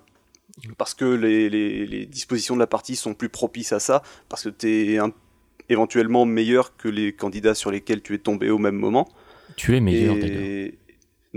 [0.78, 4.44] Parce que les, les- les dispositions de la partie sont plus propices à ça, parce
[4.44, 5.12] que t'es un-
[5.68, 9.08] éventuellement meilleur que les candidats sur lesquels tu es tombé au même moment.
[9.56, 10.72] Tu es meilleur Et- d'ailleurs.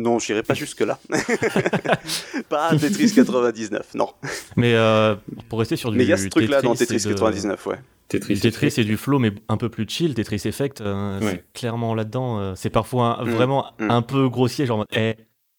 [0.02, 0.98] Non, j'irai pas jusque-là.
[2.50, 4.10] pas Tetris 99, non.
[4.56, 5.16] Mais euh,
[5.50, 7.20] pour rester sur du Mais il y a ce truc-là dans Tetris Tetris et de-
[7.20, 7.76] 99, ouais.
[8.08, 8.34] Tetris.
[8.36, 10.14] Du Tetris et du flow, mais un peu plus chill.
[10.16, 11.26] Tetris Effect, euh, Ouais.
[11.32, 12.40] c'est clairement là-dedans.
[12.40, 13.92] euh, c'est parfois un- Mm, vraiment mm.
[13.92, 15.16] un peu grossier, genre, eh,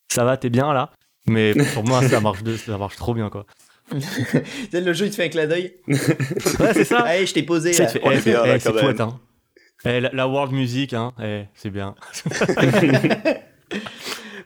[0.08, 0.90] ça va, t'es bien là.
[1.26, 3.44] Mais pour moi, ça marche, de- ça marche trop bien, quoi.
[4.72, 5.74] Le jeu, il te fait un clin d'œil.
[5.86, 7.00] Ouais, c'est ça.
[7.00, 7.72] Allez, je t'ai posé.
[7.72, 7.88] Là.
[7.88, 8.84] fait, on eh, est bien, là, c'est quand même.
[8.84, 9.20] chouette, hein.
[9.84, 11.94] Eh, la, la world music, hein, eh, c'est bien.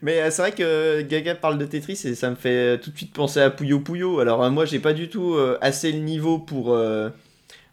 [0.04, 2.90] Mais euh, c'est vrai que Gaga parle de Tetris et ça me fait euh, tout
[2.90, 4.20] de suite penser à Puyo Puyo.
[4.20, 6.76] Alors euh, moi j'ai pas du tout assez le niveau pour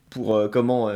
[0.10, 0.90] pour comment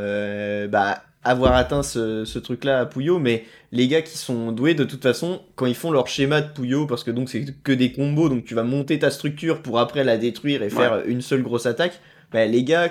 [0.69, 4.86] bah avoir atteint ce, ce truc-là à Puyo, mais les gars qui sont doués de
[4.86, 7.91] toute façon quand ils font leur schéma de Puyo parce que donc c'est que des
[7.91, 11.43] combos donc tu vas monter ta structure pour après la détruire et faire une seule
[11.43, 12.00] grosse attaque.
[12.32, 12.89] Bah les gars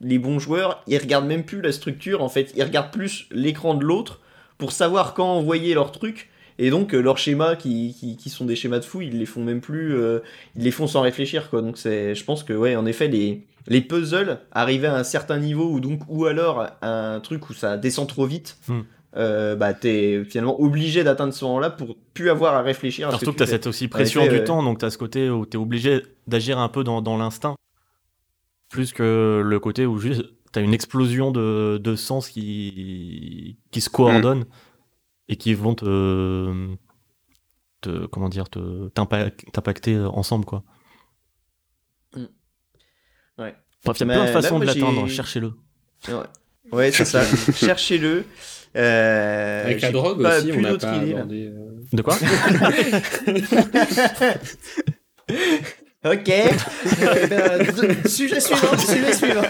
[0.00, 3.74] les bons joueurs ils regardent même plus la structure en fait ils regardent plus l'écran
[3.74, 4.20] de l'autre
[4.58, 6.30] pour savoir quand envoyer leur truc
[6.62, 9.26] et donc euh, leurs schémas qui, qui, qui sont des schémas de fou, ils les
[9.26, 10.20] font même plus, euh,
[10.56, 11.62] ils les font sans réfléchir quoi.
[11.62, 15.38] Donc c'est, je pense que ouais, en effet les les puzzles arrivés à un certain
[15.38, 18.80] niveau ou donc ou alors un truc où ça descend trop vite, Hmm.
[19.16, 23.08] euh, bah t'es finalement obligé d'atteindre ce moment-là pour plus avoir à réfléchir.
[23.08, 24.98] à Surtout que que tu t'as cette aussi pression effet, du temps, donc t'as ce
[24.98, 27.54] côté où t'es obligé d'agir un peu dans, dans l'instinct.
[28.70, 33.90] Plus que le côté où juste t'as une explosion de, de sens qui, qui se
[33.90, 34.44] coordonnent
[35.30, 36.66] et qui vont te,
[37.80, 40.62] te comment dire, te, t'impa- t'impacter ensemble, quoi.
[42.14, 42.24] Mm.
[43.38, 43.54] Ouais.
[43.84, 45.52] Bref, il y a Mais plein de façons de l'atteindre, cherchez-le.
[46.08, 46.14] Ouais,
[46.72, 47.22] ouais c'est ça.
[47.54, 48.24] Cherchez-le.
[48.76, 51.50] Euh, Avec la drogue pas aussi, plus on n'a d'autres pas abordé.
[51.52, 52.16] euh, De quoi?
[56.04, 56.28] Ok.
[57.30, 59.42] Ben, sujet suivant, sujet suivant.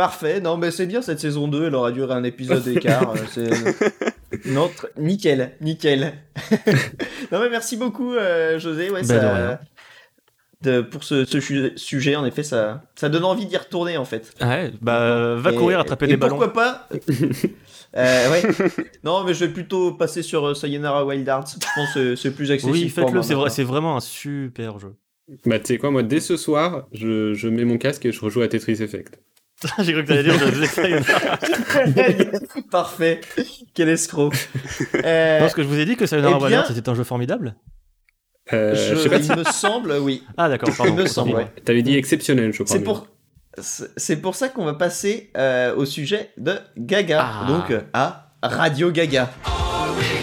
[0.00, 3.12] Parfait, non mais c'est bien cette saison 2, elle aura duré un épisode d'écart.
[3.30, 3.50] c'est...
[4.46, 6.14] Non, tr- nickel, nickel.
[7.32, 9.14] non mais merci beaucoup euh, José, ouais, Ben, ça...
[9.18, 9.58] de rien.
[10.62, 14.06] de- pour ce, ce su- sujet, en effet, ça, ça donne envie d'y retourner en
[14.06, 14.32] fait.
[14.40, 16.38] Ouais, bah va Et- courir, attraper et des ballons.
[16.38, 16.88] Pourquoi pas
[17.96, 18.42] Euh, ouais.
[19.04, 21.48] Non, mais je vais plutôt passer sur euh, Sayonara Wild Arts.
[21.60, 22.72] Je pense que c'est plus accessible.
[22.72, 23.50] Oui, faites-le, c'est vrai, maintenant.
[23.54, 24.94] c'est vraiment un super jeu.
[25.44, 28.20] Bah, tu sais quoi, moi, dès ce soir, je, je mets mon casque et je
[28.20, 29.18] rejoue à Tetris Effect.
[29.80, 31.38] J'ai cru que t'allais dire Sayonara.
[32.70, 33.20] Parfait.
[33.74, 34.32] Quel escroc.
[35.04, 37.04] Euh, Parce que je vous ai dit que Sayonara eh Wild bien- c'était un jeu
[37.04, 37.54] formidable.
[38.52, 40.24] Euh, je- je sais pas il me semble, oui.
[40.36, 40.92] Ah d'accord, pardon.
[40.96, 41.46] Il me semble, ouais.
[41.64, 42.76] T'avais dit exceptionnel, je crois.
[42.76, 43.06] C'est pour,
[43.96, 47.20] c'est pour ça qu'on va passer euh, au sujet de Gaga.
[47.22, 47.46] Ah.
[47.46, 49.30] Donc euh, à Radio Gaga.
[49.44, 50.19] All we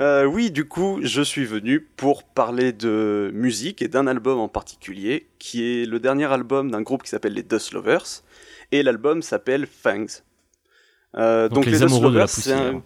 [0.00, 4.48] Euh, oui, du coup, je suis venu pour parler de musique et d'un album en
[4.48, 8.22] particulier, qui est le dernier album d'un groupe qui s'appelle les Dust Lovers,
[8.72, 10.22] et l'album s'appelle Fangs.
[11.16, 12.82] Euh, Donc les Dust Lovers, c'est un-.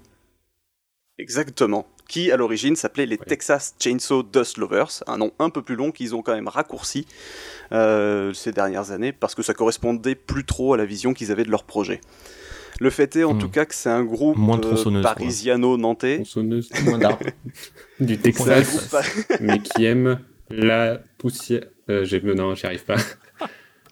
[1.18, 1.86] Exactement.
[2.08, 3.26] Qui à l'origine s'appelait les Ouais.
[3.26, 7.06] Texas Chainsaw Dust Lovers, un nom un peu plus long qu'ils ont quand même raccourci
[7.72, 11.44] euh, ces dernières années parce que ça correspondait plus trop à la vision qu'ils avaient
[11.44, 12.00] de leur projet.
[12.80, 13.38] Le fait est en Hmm.
[13.38, 16.16] tout cas que c'est un groupe euh, parisiano-nantais.
[16.16, 17.24] Tronçonneuse Moins d'arbres.
[18.00, 20.18] du Texas, groupe mais qui aime
[20.50, 21.62] la poussière.
[21.90, 22.96] Euh, non, j'y arrive pas.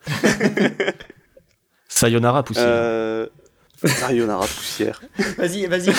[1.89, 2.67] Sayonara poussière.
[2.69, 3.27] Euh...
[3.85, 5.01] Sayonara poussière.
[5.39, 5.89] Vas-y, vas-y.
[5.91, 5.93] Euh,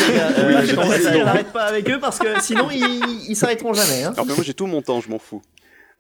[0.48, 0.76] Oui, je je
[1.46, 4.04] t'en pas avec eux parce que sinon ils, ils s'arrêteront jamais.
[4.04, 4.14] Hein.
[4.14, 5.42] Alors moi j'ai tout mon temps, je m'en fous.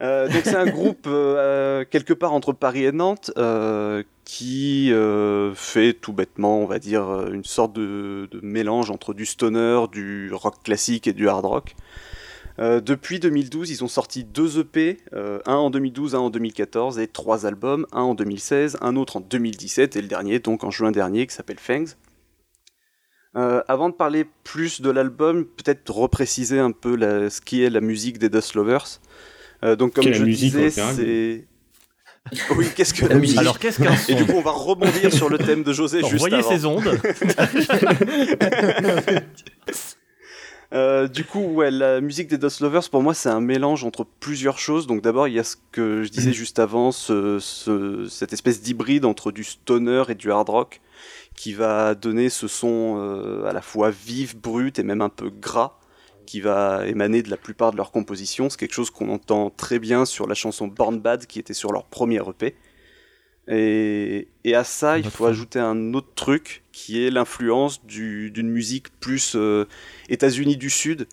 [0.03, 5.53] Euh, donc c'est un groupe euh, quelque part entre Paris et Nantes euh, qui euh,
[5.53, 10.31] fait tout bêtement, on va dire, euh, une sorte de, mélange entre du stoner, du
[10.33, 11.75] rock classique et du hard rock.
[12.59, 16.99] Euh, depuis 2012, ils ont sorti deux EP, euh, un en 2012, un en 2014,
[16.99, 20.69] et trois albums, un en 2016, un autre en 2017, et le dernier, donc en
[20.69, 21.95] juin dernier, qui s'appelle Fangs.
[23.35, 27.81] Euh, avant de parler plus de l'album, peut-être repréciser un peu ce qui est la
[27.81, 28.99] musique des Dust Lovers.
[29.63, 31.47] Euh, donc comme Quelle je musique, disais, c'est...
[32.55, 35.11] Oui, qu'est-ce que la La musique Alors qu'est-ce qu'un Et du coup, on va rebondir
[35.13, 36.49] sur le thème de José juste Envoyez avant.
[36.49, 36.87] ces ondes.
[36.87, 36.97] Euh,
[40.73, 44.07] Euh, du coup, ouais, la musique des Dust Lovers, pour moi, c'est un mélange entre
[44.19, 44.87] plusieurs choses.
[44.87, 48.59] Donc d'abord, il y a ce que je disais juste avant, ce- ce- cette espèce
[48.59, 50.81] d'hybride entre du stoner et du hard rock,
[51.35, 55.29] qui va donner ce son euh, à la fois vif, brut et même un peu
[55.29, 55.77] gras,
[56.25, 58.49] qui va émaner de la plupart de leurs compositions.
[58.49, 61.71] C'est quelque chose qu'on entend très bien sur la chanson Born Bad, qui était sur
[61.71, 62.55] leur premier EP.
[63.47, 68.49] Et, et à ça, il faut ajouter un autre truc qui est l'influence du- d'une
[68.49, 69.65] musique plus euh,
[70.09, 71.07] États-Unis du Sud.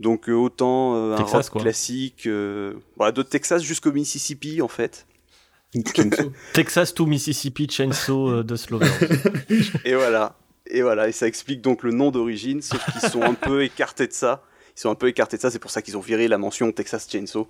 [0.00, 1.62] Donc euh, autant euh, un Texas, rock quoi.
[1.62, 2.74] classique, euh,
[3.14, 5.06] de Texas jusqu'au Mississippi en fait.
[6.54, 8.90] Texas to Mississippi Chainsaw Dust Lovers.
[9.84, 10.36] Et voilà.
[10.74, 14.06] Et voilà, et ça explique donc le nom d'origine, sauf qu'ils sont un peu écartés
[14.06, 14.42] de ça.
[14.74, 16.72] Ils sont un peu écartés de ça, c'est pour ça qu'ils ont viré la mention
[16.72, 17.46] Texas Chainsaw.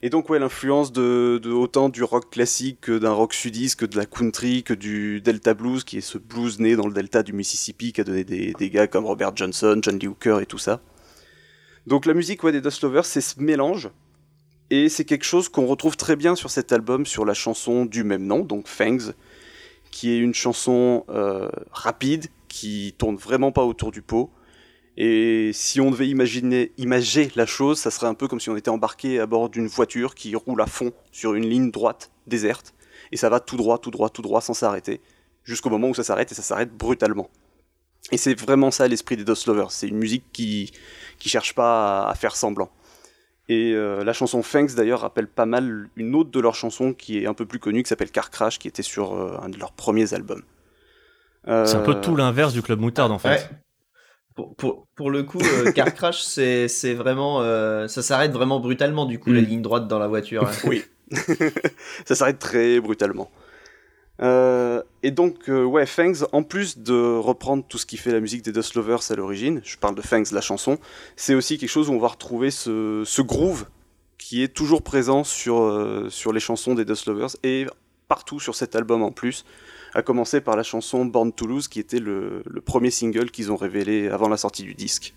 [0.00, 3.84] Et donc ouais, l'influence de, de autant du rock classique que d'un rock sudiste, que
[3.84, 7.22] de la country, que du Delta Blues, qui est ce blues né dans le delta
[7.22, 10.46] du Mississippi, qui a donné des, des gars comme Robert Johnson, John Lee Hooker et
[10.46, 10.80] tout ça.
[11.86, 13.90] Donc la musique ouais, des Dust Lovers, c'est ce mélange.
[14.70, 18.02] Et c'est quelque chose qu'on retrouve très bien sur cet album, sur la chanson du
[18.02, 19.12] même nom, donc Fangs,
[19.90, 24.30] qui est une chanson euh, rapide, qui tourne vraiment pas autour du pot.
[24.96, 28.56] Et si on devait imaginer, imager la chose, ça serait un peu comme si on
[28.56, 32.74] était embarqué à bord d'une voiture qui roule à fond sur une ligne droite, déserte,
[33.12, 35.00] et ça va tout droit, tout droit, tout droit, sans s'arrêter,
[35.44, 37.30] jusqu'au moment où ça s'arrête, et ça s'arrête brutalement.
[38.12, 40.72] Et c'est vraiment ça l'esprit des Dust Lovers, c'est une musique qui,
[41.18, 42.70] qui cherche pas à, à faire semblant.
[43.52, 47.18] Et euh, la chanson Fangs d'ailleurs rappelle pas mal une autre de leurs chansons qui
[47.18, 49.58] est un peu plus connue, qui s'appelle Car Crash, qui était sur euh, un de
[49.58, 50.42] leurs premiers albums.
[51.44, 53.28] C'est un peu Euh, tout l'inverse du Club Moutarde en fait.
[53.28, 53.40] Ouais.
[54.36, 57.40] Pour, pour, pour le coup, euh, Car Crash, c'est c'est vraiment.
[57.42, 59.44] euh, ça s'arrête vraiment brutalement, du coup, la Mm.
[59.44, 60.44] ligne droite dans la voiture.
[60.46, 60.52] hein.
[60.68, 60.84] Oui.
[62.04, 63.30] ça s'arrête très brutalement.
[64.22, 68.20] Euh, et donc, euh, ouais, Fangs, en plus de reprendre tout ce qui fait la
[68.20, 70.78] musique des Dust Lovers à l'origine, je parle de Fangs, la chanson,
[71.16, 73.66] c'est aussi quelque chose où on va retrouver ce, groove
[74.18, 77.66] qui est toujours présent sur, euh, sur les chansons des Dust Lovers et
[78.08, 79.44] partout sur cet album en plus,
[79.94, 83.56] à commencer par la chanson Born to Lose, qui était le premier single qu'ils ont
[83.56, 85.14] révélé avant la sortie du disque.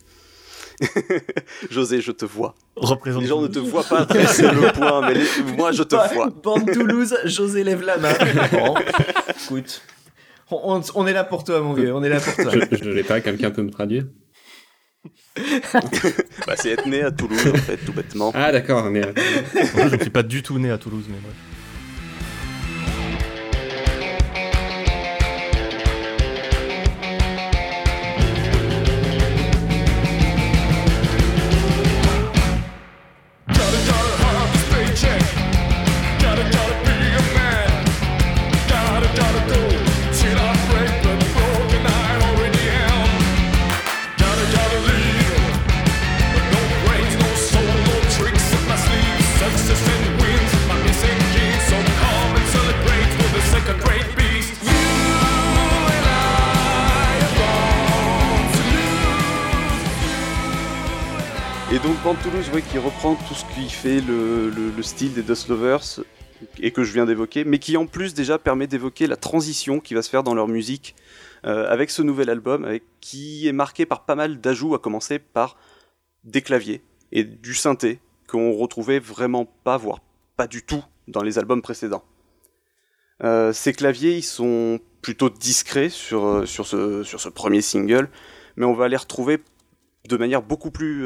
[1.70, 2.56] José, je te vois.
[2.76, 5.96] Représente Les gens ne te voient pas dresser le point, mais les- moi je te
[6.14, 6.30] vois.
[6.30, 8.14] Bande Toulouse, José lève la main.
[8.52, 8.76] Bon,
[9.46, 9.82] écoute.
[10.52, 12.52] On, est là pour toi, mon vieux, on est là pour toi.
[12.52, 14.06] Je, je l'ai pas, quelqu'un peut me traduire
[16.46, 18.32] Bah, c'est être né à Toulouse, en fait, tout bêtement.
[18.36, 21.34] Ah d'accord, mais Moi, je ne suis pas du tout né à Toulouse, mais bref.
[62.62, 66.02] Qui reprend tout ce qui fait le, le- le style des Dust Lovers
[66.60, 69.94] et que je viens d'évoquer, mais qui en plus déjà permet d'évoquer la transition qui
[69.94, 70.96] va se faire dans leur musique
[71.46, 72.68] euh, avec ce nouvel album,
[73.00, 75.58] qui est marqué par pas mal d'ajouts, à commencer par
[76.24, 80.00] des claviers et du synthé qu'on retrouvait vraiment pas, voire
[80.36, 82.04] pas du tout, dans les albums précédents.
[83.24, 88.10] Euh, ces claviers, ils sont plutôt discrets sur, euh, sur, ce, sur ce premier single,
[88.56, 89.44] mais on va les retrouver
[90.08, 91.06] de manière beaucoup plus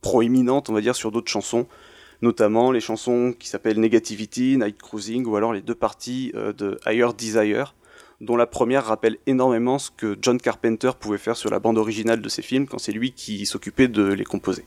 [0.00, 1.66] proéminente, on va dire, sur d'autres chansons,
[2.22, 6.78] notamment les chansons qui s'appellent Negativity, Night Cruising, ou alors les deux parties euh, de
[6.86, 7.74] Higher Desire,
[8.20, 12.20] dont la première rappelle énormément ce que John Carpenter pouvait faire sur la bande originale
[12.20, 14.64] de ses films quand c'est lui qui s'occupait de les composer.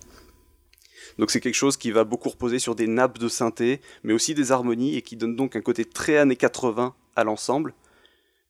[1.19, 4.33] Donc c'est quelque chose qui va beaucoup reposer sur des nappes de synthé, mais aussi
[4.33, 7.73] des harmonies, et qui donne donc un côté très années 80 à l'ensemble.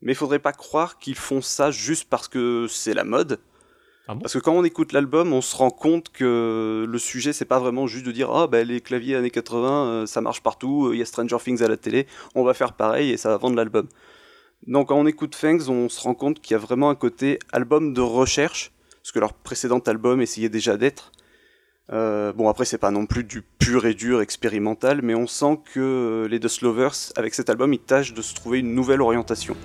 [0.02, 3.39] Mais il faudrait pas croire qu'ils font ça juste parce que c'est la mode,
[4.08, 7.46] Ah parce que quand on écoute l'album, on se rend compte que le sujet, c'est
[7.46, 10.88] pas vraiment juste de dire ah bah les claviers années 80, euh, ça marche partout,
[10.88, 13.30] euh, il y a Stranger Things à la télé, on va faire pareil et ça
[13.30, 13.88] va vendre l'album.
[14.68, 17.39] Donc quand on écoute Fangs, on se rend compte qu'il y a vraiment un côté
[17.54, 21.13] album de recherche, ce que leur précédent album essayait déjà d'être.
[21.94, 25.60] Euh, bon après c'est pas non plus du pur et dur expérimental, mais on sent
[25.74, 29.56] que les Dust Lovers, avec cet album, ils tâchent de se trouver une nouvelle orientation.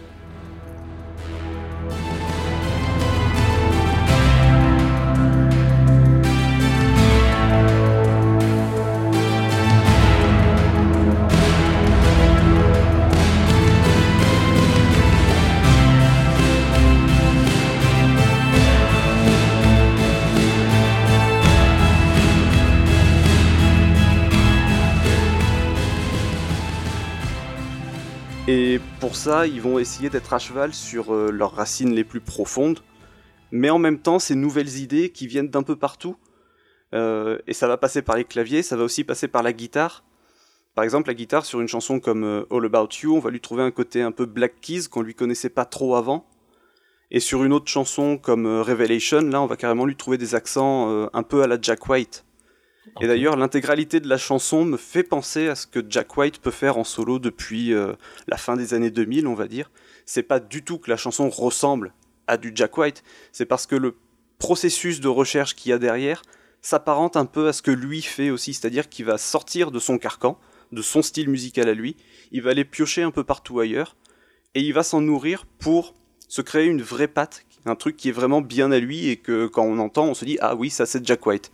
[29.09, 32.81] Pour ça, ils vont essayer d'être à cheval sur euh, leurs racines les plus profondes,
[33.51, 36.18] mais en même temps, ces nouvelles idées qui viennent d'un peu partout.
[36.94, 40.05] Euh, et ça va passer par les claviers, ça va aussi passer par la guitare.
[40.75, 43.40] Par exemple, la guitare sur une chanson comme euh, All About You, on va lui
[43.40, 46.27] trouver un côté un peu Black Keys qu'on lui connaissait pas trop avant.
[47.11, 51.09] Et sur une autre chanson comme Revelation, là, on va carrément lui trouver des accents
[51.11, 52.27] un peu à la Jack White.
[53.01, 56.51] Et d'ailleurs, l'intégralité de la chanson me fait penser à ce que Jack White peut
[56.51, 57.92] faire en solo depuis euh,
[58.27, 59.70] la fin des années 2000, on va dire.
[60.07, 61.92] C'est pas du tout que la chanson ressemble
[62.27, 63.96] à du Jack White, c'est parce que le
[64.38, 66.22] processus de recherche qu'il y a derrière
[66.61, 69.98] s'apparente un peu à ce que lui fait aussi, c'est-à-dire qu'il va sortir de son
[69.98, 70.38] carcan,
[70.72, 71.96] de son style musical à lui,
[72.31, 73.96] il va aller piocher un peu partout ailleurs,
[74.55, 75.94] et il va s'en nourrir pour
[76.29, 79.46] se créer une vraie patte, un truc qui est vraiment bien à lui et que
[79.46, 81.51] quand on entend, on se dit ah oui, ça c'est Jack White.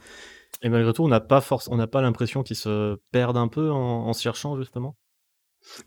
[0.65, 3.49] Et malgré tout, on n'a pas force, on n'a pas l'impression qu'ils se perdent un
[3.49, 4.97] peu en, en se cherchant justement?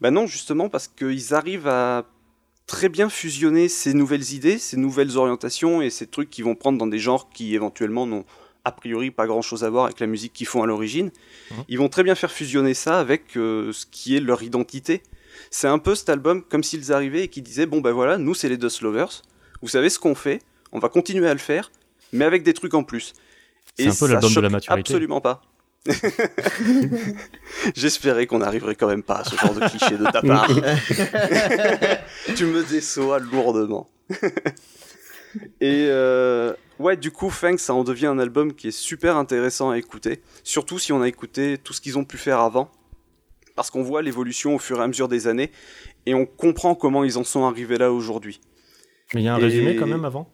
[0.02, 2.06] Bah non, justement, parce qu'ils arrivent à
[2.68, 6.78] très bien fusionner ces nouvelles idées, ces nouvelles orientations et ces trucs qui vont prendre
[6.78, 8.24] dans des genres qui éventuellement n'ont
[8.66, 11.12] a priori pas grand chose à voir avec la musique qu'ils font à l'origine.
[11.52, 11.64] Mhm.
[11.70, 15.02] Ils vont très bien faire fusionner ça avec euh, ce qui est leur identité.
[15.50, 18.34] C'est un peu cet album comme s'ils arrivaient et qu'ils disaient bon ben voilà, nous
[18.34, 19.22] c'est les Dust Lovers,
[19.62, 21.72] vous savez ce qu'on fait, on va continuer à le faire,
[22.12, 23.14] mais avec des trucs en plus.
[23.78, 24.80] C'est Et un peu l'album de la maturité.
[24.94, 25.42] Absolument pas.
[27.76, 30.48] J'espérais qu'on n'arriverait quand même pas à ce genre de cliché de ta part.
[32.36, 33.88] tu me déçois lourdement.
[35.62, 39.70] Et euh, ouais, du coup, Fang, ça en devient un album qui est super intéressant
[39.70, 40.22] à écouter.
[40.44, 42.72] Surtout si on a écouté tout ce qu'ils ont pu faire avant.
[43.56, 45.52] Parce qu'on voit l'évolution au fur et à mesure des années.
[46.06, 48.40] Et on comprend comment ils en sont arrivés là aujourd'hui.
[49.14, 50.30] Mais il y a un Et- résumé quand même avant?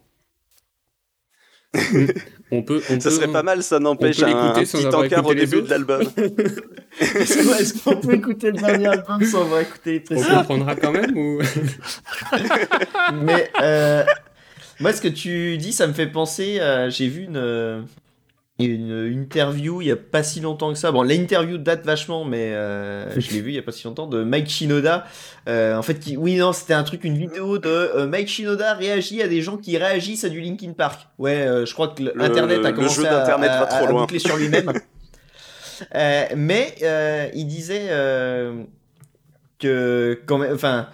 [2.52, 5.34] On peut, on Ça peut- serait pas mal, ça n'empêche, un, un petit encart au
[5.34, 6.02] début de l'album.
[7.00, 10.92] Est-ce qu'on- peut écouter le dernier album sans avoir écouté les On précédents comprendra quand
[10.92, 11.40] même ou
[13.24, 14.04] Mais euh,
[14.80, 16.60] moi, ce que tu dis, ça me fait penser.
[16.60, 17.82] à- J'ai vu une, euh,
[18.60, 20.92] une interview il y a pas si longtemps que ça.
[20.92, 24.06] Bon, l'interview date vachement, mais euh, je l'ai vu il y a pas si longtemps
[24.08, 25.06] de Mike Shinoda.
[25.50, 28.76] Euh, en fait, qui, oui, non, c'était un truc, une vidéo de euh, Mike Shinoda
[28.76, 31.08] réagit à des gens qui réagissent à du Linkin Park.
[31.18, 33.60] Ouais, euh, je crois que Le- Internet le- a le commencé jeu à, d'Internet à-
[33.62, 34.02] va trop à loin.
[34.02, 34.72] boucler sur lui-même.
[35.96, 38.64] Euh, mais euh, il disait euh,
[39.60, 40.88] que quand même, enfin,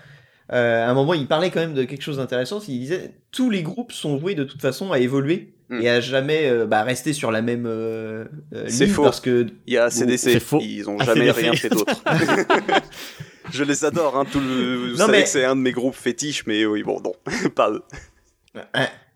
[0.51, 2.59] euh, à un moment, il parlait quand même de quelque chose d'intéressant.
[2.67, 5.81] Il disait tous les groupes sont voués de toute façon à évoluer Mm.
[5.83, 9.03] et à jamais euh, bah, rester sur la même euh, euh, C'est ligne faux.
[9.03, 10.57] parce que Il y a CDC, faux.
[10.63, 11.93] ils ont jamais rien fait d'autre.
[13.51, 14.75] Je les adore, hein, tout le...
[14.77, 17.13] vous Non, savez mais- que c'est un de mes groupes fétiches, mais oui, bon, non,
[17.55, 17.83] pas eux.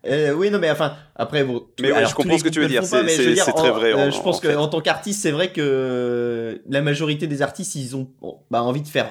[0.06, 1.66] Euh, oui, non, mais enfin, après, bon.
[1.80, 4.10] Mais ouais, alors, je comprends ce que tu veux dire, c'est- très vrai, euh, en-
[4.10, 4.54] je pense en fait.
[4.54, 8.82] qu'en tant qu'artiste, c'est vrai que la majorité des artistes, ils ont bon, bah, envie
[8.82, 9.10] de faire.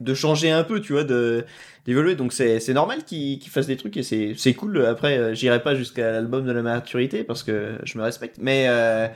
[0.00, 1.44] De changer un peu, tu vois, de
[1.86, 2.14] d'évoluer.
[2.16, 4.84] Donc c'est c'est normal qu'ils fassent des trucs et c'est c'est cool.
[4.86, 8.66] Après, euh, j'irai pas jusqu'à l'album de la maturité parce que je me respecte, mais
[8.68, 9.08] euh,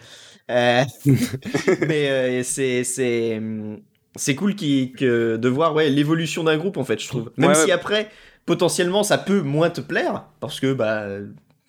[0.50, 0.82] euh,
[1.86, 3.40] mais euh, c'est c'est
[4.16, 7.32] c'est cool qui que de voir ouais l'évolution d'un groupe en fait, je trouve.
[7.36, 7.72] Même Ouais, si ouais.
[7.72, 8.10] après
[8.46, 11.06] potentiellement ça peut moins te plaire parce que bah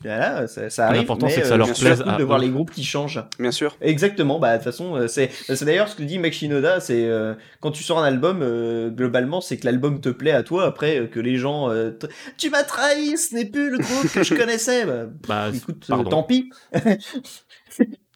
[0.01, 1.01] voilà, ça, ça arrive.
[1.01, 3.21] L'important, c'est que ça euh, leur plaise cool à de voir les groupes qui changent.
[3.37, 3.75] Bien sûr.
[3.81, 7.05] Exactement, bah de toute façon, euh, c'est c'est d'ailleurs ce que dit Mike Shinoda, c'est
[7.05, 10.65] euh, quand tu sors un album, euh, globalement, c'est que l'album te plaît à toi,
[10.65, 11.91] après euh, que les gens, euh,
[12.37, 14.85] tu m'as trahi, ce n'est plus le groupe que je connaissais.
[14.85, 16.49] Bah, Bah, écoute, euh, tant pis.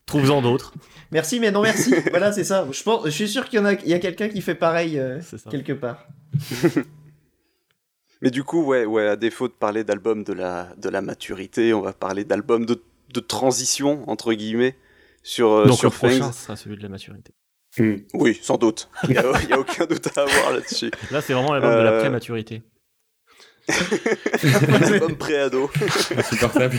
[0.06, 0.72] trouve-en d'autres.
[1.12, 1.94] Merci, mais non merci.
[2.10, 2.66] voilà, c'est ça.
[2.72, 4.54] Je pense, je suis sûr qu'il y en a, il y a quelqu'un qui fait
[4.56, 5.48] pareil euh, C'est ça.
[5.50, 6.06] quelque part.
[8.24, 11.72] Mais du coup, ouais, ouais, à défaut de parler d'album de la, de la maturité,
[11.74, 12.82] on va parler d'album de,
[13.12, 14.76] de transition, entre guillemets,
[15.22, 17.32] sur, euh, Donc sur le prochain sera celui de la maturité.
[17.78, 17.96] Hmm.
[18.14, 18.88] Oui, sans doute.
[19.04, 20.90] Il n'y a, il y a aucun doute à avoir là-dessus.
[21.10, 22.62] Là, c'est vraiment l'album de la Euh, pré-maturité.
[24.80, 25.70] Album pré-ado.
[26.16, 26.78] Insupportable.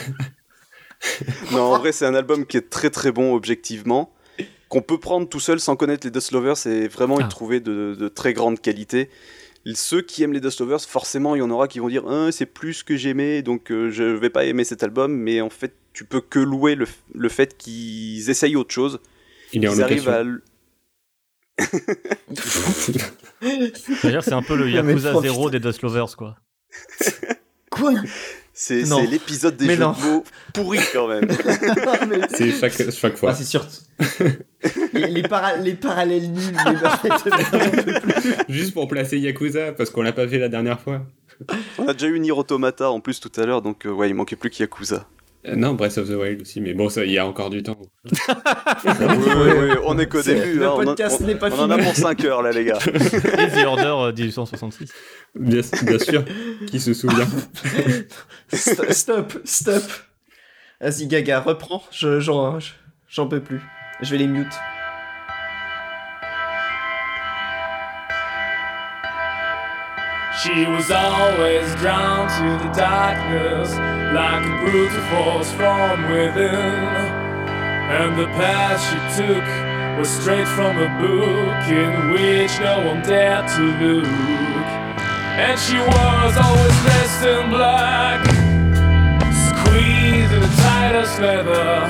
[1.52, 4.14] Non, en vrai, c'est un album qui est très très bon objectivement,
[4.70, 7.28] qu'on peut prendre tout seul sans connaître les Dust Lovers et vraiment y Ah.
[7.28, 9.10] trouver de, de très grande qualité.
[9.74, 12.32] Ceux qui aiment les Dust Lovers, forcément, il y en aura qui vont dire Ah,
[12.32, 15.16] c'est plus ce que j'aimais, donc euh, je vais pas aimer cet album.
[15.16, 19.00] Mais en fait, tu peux que louer le, le fait qu'ils essayent autre chose.
[19.54, 20.42] Il est en Ils arrivent location.
[20.42, 21.66] à.
[24.04, 26.36] D'ailleurs, c'est un peu le Yakuza oh, 0 des Dust Lovers, quoi.
[27.72, 27.94] Quoi?
[28.58, 29.92] C'est l'épisode des Mais jeux non.
[29.92, 31.28] de mots pourris quand même.
[32.30, 33.32] C'est chaque, chaque fois.
[33.32, 33.68] Ah, c'est sûr.
[34.94, 36.56] les, les, para- les parallèles nuls.
[38.48, 41.02] les- Juste pour placer Yakuza, parce qu'on l'a pas fait la dernière fois.
[41.78, 44.16] On a déjà eu Nier Automata en plus tout à l'heure, donc euh, ouais, il
[44.16, 44.96] manquait plus qu'Yakuza.
[44.96, 45.00] Euh,
[45.56, 47.78] non, Breath of the Wild aussi, mais bon, ça, il y a encore du temps.
[48.06, 48.12] oui,
[48.86, 50.56] oui, oui, on est qu'au début.
[50.60, 51.86] le hein, podcast n'est pas on en a fini.
[51.88, 52.80] pour 5 heures là, les gars.
[52.88, 54.92] Et The Order euh, 1866.
[55.36, 56.24] Bien, bien sûr,
[56.68, 57.28] qui se souvient.
[58.52, 59.84] St- Stop, stop.
[60.82, 61.84] Vas-y, Gaga, reprends.
[61.92, 62.58] Je- J'en
[63.08, 63.62] j'en peux plus.
[64.02, 64.54] Je vais les mute.
[70.44, 73.72] She was always drawn to the darkness,
[74.12, 76.84] like a brutal force from within.
[77.88, 79.46] And the path she took
[79.98, 84.06] was straight from a book in which no one dared to look.
[85.40, 88.26] And she was always dressed in black,
[89.32, 91.88] squeezed in the tightest leather,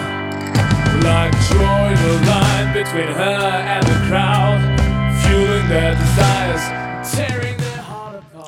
[1.01, 4.61] like drawing a line between her and the crowd,
[5.25, 6.84] fueling their desires,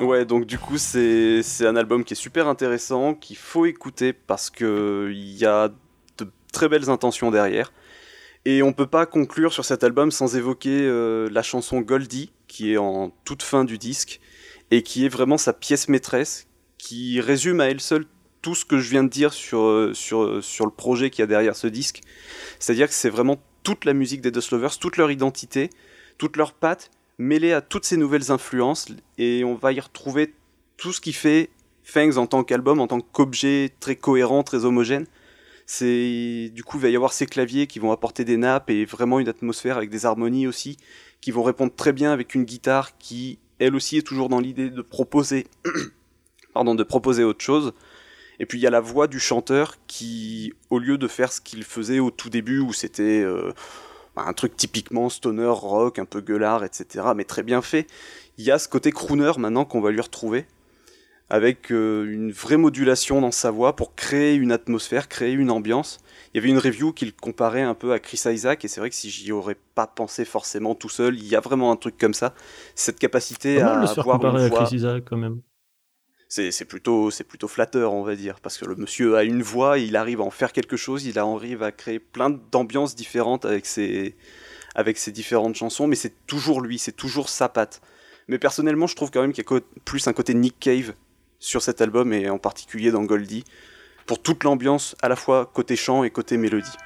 [0.00, 4.50] Ouais, donc du coup, c'est un album qui est super intéressant, qu'il faut écouter parce
[4.50, 5.68] que il y a
[6.18, 7.72] de très belles intentions derrière.
[8.44, 12.72] Et on peut pas conclure sur cet album sans évoquer euh, la chanson Goldie, qui
[12.72, 14.20] est en toute fin du disque,
[14.70, 16.46] et qui est vraiment sa pièce maîtresse,
[16.78, 18.06] qui résume à elle seule
[18.40, 21.20] tout ce que je viens de dire sur, euh, sur, euh, sur le projet qu'il
[21.20, 22.00] y a derrière ce disque.
[22.58, 25.70] C'est-à-dire que c'est vraiment toute la musique des Dust Lovers, toute leur identité,
[26.16, 28.88] toute leur patte, mêlée à toutes ces nouvelles influences,
[29.18, 30.34] et on va y retrouver
[30.76, 31.50] tout ce qui fait
[31.88, 35.06] Fangs en tant qu'album, en tant qu'objet très cohérent, très homogène.
[35.64, 38.84] C'est du coup il va y avoir ces claviers qui vont apporter des nappes et
[38.84, 40.76] vraiment une atmosphère avec des harmonies aussi
[41.20, 44.70] qui vont répondre très bien avec une guitare qui elle aussi est toujours dans l'idée
[44.70, 45.46] de proposer
[46.54, 47.72] pardon de proposer autre chose.
[48.38, 51.40] Et puis il y a la voix du chanteur qui au lieu de faire ce
[51.40, 53.52] qu'il faisait au tout début où c'était euh,
[54.26, 57.86] un truc typiquement stoner rock un peu gueulard etc mais très bien fait
[58.38, 60.46] il y a ce côté crooner maintenant qu'on va lui retrouver
[61.30, 65.98] avec euh, une vraie modulation dans sa voix pour créer une atmosphère, créer une ambiance.
[66.32, 68.80] Il y avait une review qui le comparait un peu à Chris Isaac, et c'est
[68.80, 71.76] vrai que si j'y aurais pas pensé forcément tout seul, il y a vraiment un
[71.76, 72.34] truc comme ça,
[72.74, 74.64] cette capacité à faire avoir comparer une à voix.
[74.64, 75.40] Chris Isaac quand même.
[76.28, 79.78] C'est plutôt, c'est plutôt flatteur, on va dire, parce que le monsieur a une voix,
[79.78, 83.64] il arrive à en faire quelque chose, il arrive à créer plein d'ambiances différentes avec
[83.64, 84.14] ses,
[84.74, 87.80] avec ses différentes chansons, mais c'est toujours lui, c'est toujours sa patte.
[88.28, 90.92] Mais personnellement, je trouve quand même qu'il y a plus un côté Nick Cave
[91.38, 93.44] sur cet album, et en particulier dans Goldie,
[94.04, 96.76] pour toute l'ambiance, à la fois côté chant et côté mélodie.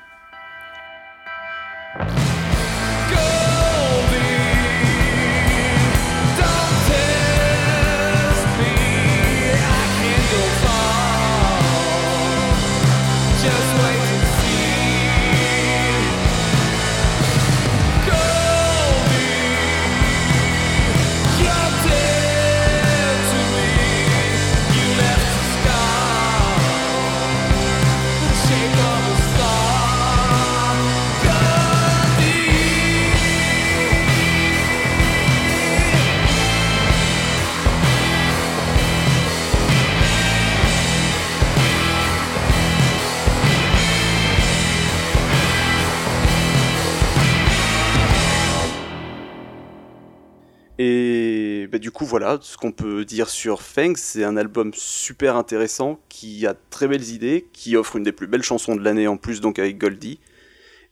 [50.79, 53.95] Et bah, du coup, voilà ce qu'on peut dire sur Feng.
[53.97, 58.13] C'est un album super intéressant qui a de très belles idées, qui offre une des
[58.13, 60.19] plus belles chansons de l'année en plus, donc avec Goldie.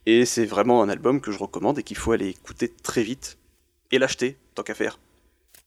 [0.07, 3.39] Et c'est vraiment un album que je recommande et qu'il faut aller écouter très vite
[3.91, 4.99] et l'acheter, tant qu'à faire.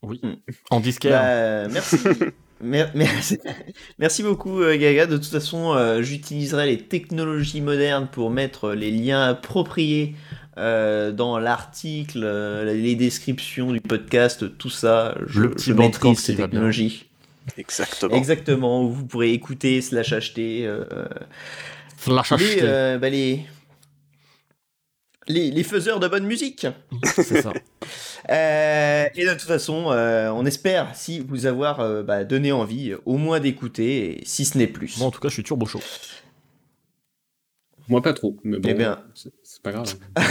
[0.02, 0.20] Oui.
[0.24, 0.34] Mm.
[0.70, 1.22] En disquaire.
[1.22, 1.98] Bah, merci.
[2.62, 3.40] Mer- merci.
[4.00, 5.06] Merci beaucoup euh, Gaga.
[5.06, 10.16] De toute façon, euh, j'utiliserai les technologies modernes pour mettre les liens appropriés
[10.58, 15.16] euh, dans l'article, euh, les descriptions du podcast, tout ça.
[15.28, 17.10] Je, Le petit je maîtrise ces technologies.
[17.58, 18.16] Exactement.
[18.16, 18.84] Exactement.
[18.84, 20.86] Où vous pourrez écouter slash acheter euh,
[22.08, 22.60] les, acheté.
[22.62, 23.46] euh, bah, les,
[25.28, 26.68] les les faiseurs de bonne musique.
[27.04, 27.54] C'est ça.
[28.30, 32.94] Euh, et de toute façon, euh, on espère si vous avoir euh, bah, donné envie,
[33.06, 34.98] au moins d'écouter, si ce n'est plus.
[34.98, 35.82] Moi, en tout cas, je suis turbo chaud.
[37.90, 39.04] Moi, pas trop, mais bon, Eh bien.
[39.64, 39.96] Pas grave.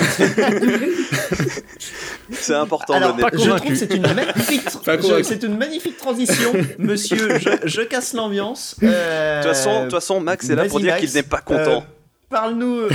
[2.30, 4.68] C'est important Alors, je trouve que c'est une magnifique,
[5.24, 7.38] c'est une magnifique transition, monsieur.
[7.38, 8.76] Je, je casse l'ambiance.
[8.82, 11.40] Euh, De toute façon, de toute façon, Max est là pour dire qu'il n'est pas
[11.40, 11.78] content.
[11.78, 11.80] Euh,
[12.30, 12.88] Parle-nous,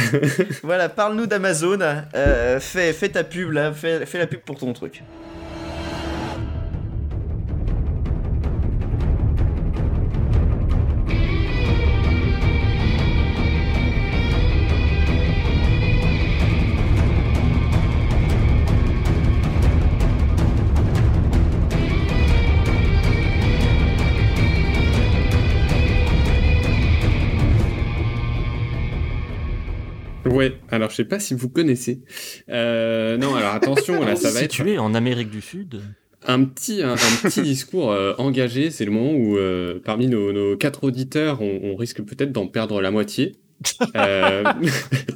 [0.63, 1.77] voilà, parle-nous d'Amazon.
[2.15, 5.03] Euh, fais, fais ta pub là, fais, fais la pub pour ton truc.
[30.37, 32.01] Ouais, alors je sais pas si vous connaissez.
[32.49, 35.81] Euh, non, alors attention, là, ça va être Situé en Amérique du Sud.
[36.27, 38.69] un petit, un, un petit discours euh, engagé.
[38.69, 42.47] C'est le moment où, euh, parmi nos, nos quatre auditeurs, on, on risque peut-être d'en
[42.47, 43.35] perdre la moitié.
[43.95, 44.43] Euh,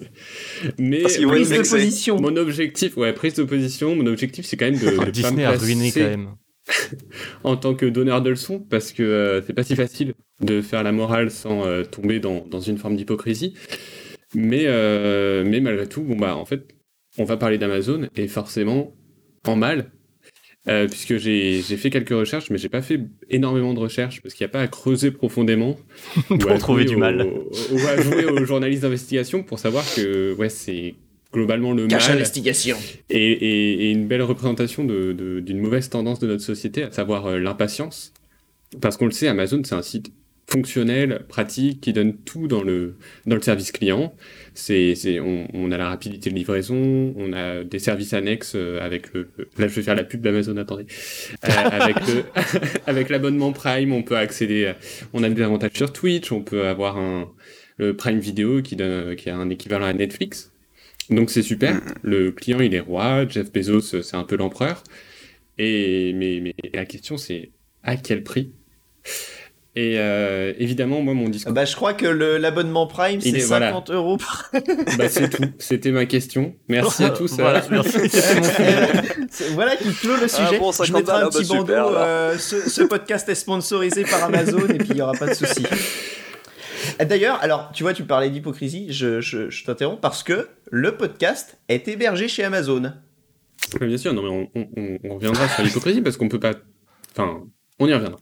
[0.80, 2.20] mais Parce Prise de position.
[2.20, 3.96] Mon objectif, ouais, prise de position.
[3.96, 6.30] Mon objectif, c'est quand même de, de pas me Disney a ruiné quand même.
[7.44, 10.82] en tant que donneur de leçons parce que euh, c'est pas si facile de faire
[10.84, 13.54] la morale sans euh, tomber dans, dans une forme d'hypocrisie.
[14.34, 16.64] Mais, euh, mais malgré tout, bon bah en fait,
[17.18, 18.94] on va parler d'Amazon et forcément
[19.46, 19.92] en mal.
[20.68, 24.36] euh, puisque j'ai j'ai fait quelques recherches, mais j'ai pas fait énormément de recherches parce
[24.36, 25.76] qu'il n'y a pas à creuser profondément
[26.30, 27.28] ou Pour à trouver du mal.
[27.72, 30.94] ou à jouer aux journalistes d'investigation pour savoir que ouais c'est
[31.34, 32.78] globalement le Cache mal investigation.
[33.10, 36.92] et, et- et une belle représentation de- de- d'une mauvaise tendance de notre société, à
[36.92, 38.14] savoir euh, l'impatience.
[38.82, 40.12] Parce qu'on le sait, Amazon, c'est un site
[40.52, 42.96] fonctionnel, pratique, qui donne tout dans le,
[43.26, 44.14] dans le service client.
[44.54, 49.14] C'est, on, on a la rapidité de livraison, on a des services annexes euh, avec
[49.14, 49.30] le...
[49.58, 50.86] Là, je vais faire la pub d'Amazon, attendez.
[51.46, 51.98] Euh, avec,
[52.88, 54.68] avec l'abonnement Prime, on peut accéder...
[54.68, 54.78] à-
[55.14, 57.30] On a des avantages sur Twitch, on peut avoir un,
[57.78, 60.52] le Prime Video qui, donne, qui a un équivalent à Netflix.
[61.10, 61.82] Donc c'est super.
[62.04, 63.28] Le client, il est roi.
[63.28, 64.84] Jeff Bezos, c'est un peu l'empereur.
[65.58, 67.52] Et mais, mais la question, c'est
[67.84, 68.52] à quel prix?
[69.76, 73.68] Et euh, évidemment, moi, mon discours, Bah, je crois que l'abonnement Prime, c'est est- voilà.
[73.70, 74.52] 50 euros par
[74.98, 75.44] bah, c'est tout.
[75.60, 76.56] C'était ma question.
[76.68, 77.34] Merci à tous.
[77.38, 77.92] Voilà, euh, merci.
[78.10, 79.52] Sujet.
[79.54, 80.56] Voilà qui clôt le sujet.
[80.56, 81.62] Ah bon, je 50 mettrai un petit bah, bandeau.
[81.62, 85.28] super, euh, ce, ce podcast est sponsorisé par Amazon et puis il y aura pas
[85.28, 85.64] de souci.
[87.00, 88.88] D'ailleurs, alors tu vois, tu parlais d'hypocrisie.
[88.92, 92.92] Je, je- je t'interromps parce que le podcast est hébergé chez Amazon.
[93.80, 96.54] Bien sûr, non, mais on- on reviendra sur l'hypocrisie parce qu'on peut pas.
[97.16, 97.44] Enfin,
[97.82, 98.20] on y reviendra.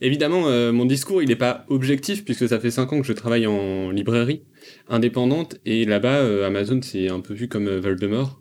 [0.00, 3.12] Évidemment, euh, mon discours, il n'est pas objectif puisque ça fait 5 ans que je
[3.12, 4.42] travaille en librairie
[4.88, 8.40] indépendante et là-bas, euh, Amazon, c'est un peu vu comme euh, Voldemort.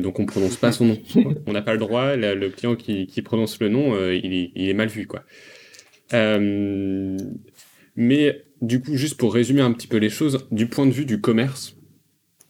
[0.00, 0.98] Donc on prononce pas son nom.
[1.46, 2.16] on n'a pas le droit.
[2.16, 5.24] le client qui, qui prononce le nom, il, est, il est mal vu, quoi.
[7.94, 11.04] Mais du coup, juste pour résumer un petit peu les choses, du point de vue
[11.04, 11.76] du commerce,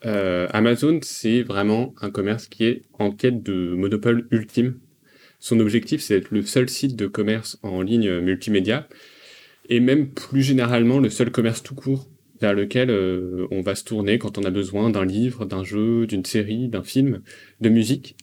[0.01, 4.79] Amazon, c'est vraiment un commerce qui est en quête de monopole ultime.
[5.39, 8.87] Son objectif, c'est d'être le seul site de commerce en ligne multimédia,
[9.69, 12.09] et même plus généralement le seul commerce tout court
[12.41, 16.07] vers lequel euh, on va se tourner quand on a besoin d'un livre, d'un jeu,
[16.07, 17.21] d'une série, d'un film,
[17.61, 18.15] de musique,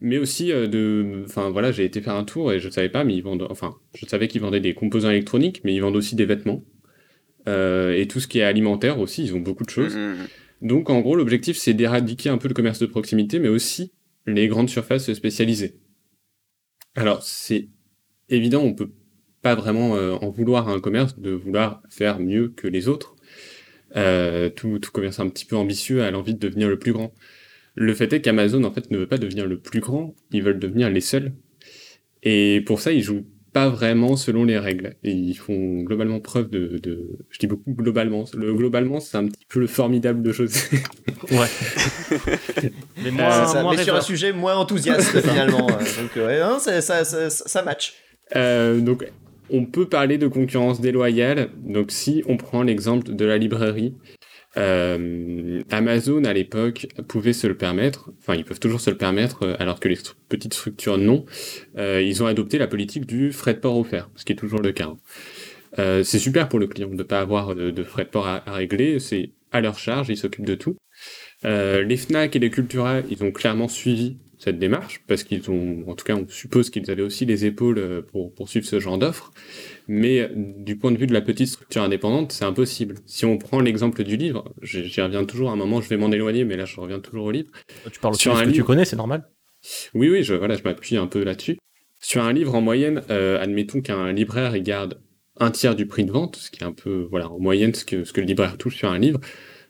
[0.00, 3.04] mais aussi euh, de, enfin voilà, j'ai été faire un tour et je savais pas,
[3.04, 6.16] mais ils vendent, enfin, je savais qu'ils vendaient des composants électroniques, mais ils vendent aussi
[6.16, 6.62] des vêtements
[7.48, 9.96] euh, et tout ce qui est alimentaire aussi, ils ont beaucoup de choses.
[9.96, 10.26] Mhm.
[10.62, 13.92] Donc en gros, l'objectif, c'est d'éradiquer un peu le commerce de proximité, mais aussi
[14.26, 15.74] les grandes surfaces spécialisées.
[16.96, 17.68] Alors c'est
[18.30, 18.90] évident, on peut
[19.42, 23.14] pas vraiment euh, en vouloir à un commerce de vouloir faire mieux que les autres.
[23.96, 27.12] Euh, tout, tout commerce un petit peu ambitieux a l'envie de devenir le plus grand.
[27.74, 30.58] Le fait est qu'Amazon en fait ne veut pas devenir le plus grand, ils veulent
[30.58, 31.32] devenir les seuls.
[32.22, 33.26] Et pour ça, ils jouent
[33.56, 34.96] pas vraiment selon les règles.
[35.02, 37.08] Et ils font globalement preuve de, de...
[37.30, 38.26] je dis beaucoup globalement.
[38.36, 40.54] Le globalement, c'est un petit peu le formidable de choses.
[41.30, 41.48] Ouais.
[43.02, 45.66] Mais ça, moi mais sur un sujet moins enthousiaste finalement.
[45.70, 47.94] euh, Donc ouais, non, ça, ça, ça, ça match.
[48.36, 49.06] Euh, donc,
[49.50, 51.48] on peut parler de concurrence déloyale.
[51.64, 53.94] Donc, si on prend l'exemple de la librairie,
[54.58, 58.10] euh, Amazon à l'époque pouvait se le permettre.
[58.18, 59.98] Enfin, ils peuvent toujours se le permettre, euh, alors que les
[60.28, 61.24] petites structures non.
[61.76, 64.60] Euh, ils ont adopté la politique du frais de port offert, ce qui est toujours
[64.60, 64.86] le cas.
[64.86, 64.96] hein.
[66.04, 68.98] C'est super pour le client de pas avoir de, frais de port à, à régler.
[68.98, 70.76] C'est à leur charge, ils s'occupent de tout.
[71.44, 75.94] Les Fnac et les Cultura, ils ont clairement suivi cette démarche parce qu'ils ont, en
[75.94, 79.32] tout cas, on suppose qu'ils avaient aussi les épaules pour poursuivre ce genre d'offre.
[79.88, 82.96] Mais du point de vue de la petite structure indépendante, c'est impossible.
[83.06, 85.50] Si on prend l'exemple du livre, j'y reviens toujours.
[85.50, 87.50] À un moment, je vais m'en éloigner, mais là, je reviens toujours au livre.
[87.92, 88.66] Tu parles Sur de un ce que tu livre.
[88.66, 89.28] connais, c'est normal.
[89.94, 91.58] Oui, oui, je, voilà, je m'appuie un peu là-dessus.
[92.00, 95.00] Sur un livre, en moyenne, euh, admettons qu'un libraire il garde
[95.38, 97.84] un tiers du prix de vente, ce qui est un peu, voilà, en moyenne, ce
[97.84, 99.20] que, ce que le libraire touche sur un livre.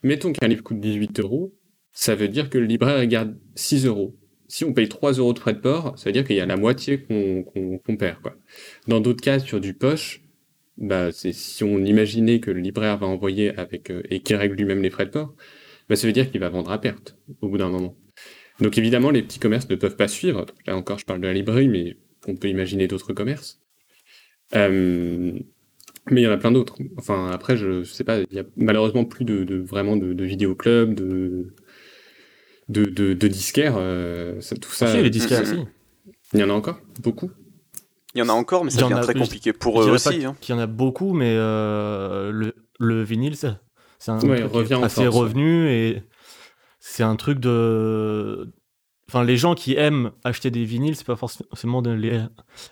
[0.02, 1.54] Mettons qu'un livre coûte 18 euros,
[1.92, 4.16] ça veut dire que le libraire garde 6 euros.
[4.56, 6.46] Si on paye 3 euros de frais de port, ça veut dire qu'il y a
[6.46, 8.22] la moitié qu'on perd.
[8.22, 8.36] Quoi.
[8.88, 10.22] Dans d'autres cas, sur du poche,
[10.78, 14.80] bah, si on imaginait que le libraire va envoyer avec euh, et qu'il règle lui-même
[14.80, 15.34] les frais de port,
[15.90, 17.98] bah, ça veut dire qu'il va vendre à perte au bout d'un moment.
[18.58, 20.46] Donc évidemment, les petits commerces ne peuvent pas suivre.
[20.66, 23.60] Là encore, je parle de la librairie, mais on peut imaginer d'autres commerces.
[24.54, 25.38] Euh,
[26.10, 26.78] mais il y en a plein d'autres.
[26.96, 30.24] Enfin, après, je, je sais pas, il y a malheureusement plus de vraiment de, de
[30.24, 31.52] vidéoclubs, de,
[32.68, 33.74] de, de, de disquaires.
[33.76, 35.46] euh, ça- tout ça, Si, les disquaires, Mhm.
[35.46, 35.64] si.
[36.34, 36.78] il y en a encore?
[37.02, 37.30] Beaucoup?
[38.14, 40.24] Il y en a encore, mais Il ça devient très compliqué pour eux aussi.
[40.24, 40.34] hein.
[40.40, 43.60] qu'il y en a beaucoup, mais euh, le, le vinyle, ça,
[43.98, 45.06] C'est un Ouais, truc assez force, ouais.
[45.08, 46.02] revenu et
[46.80, 48.52] c'est un truc de.
[49.08, 52.20] Enfin, les gens qui aiment acheter des vinyles, c'est pas forcément de- les,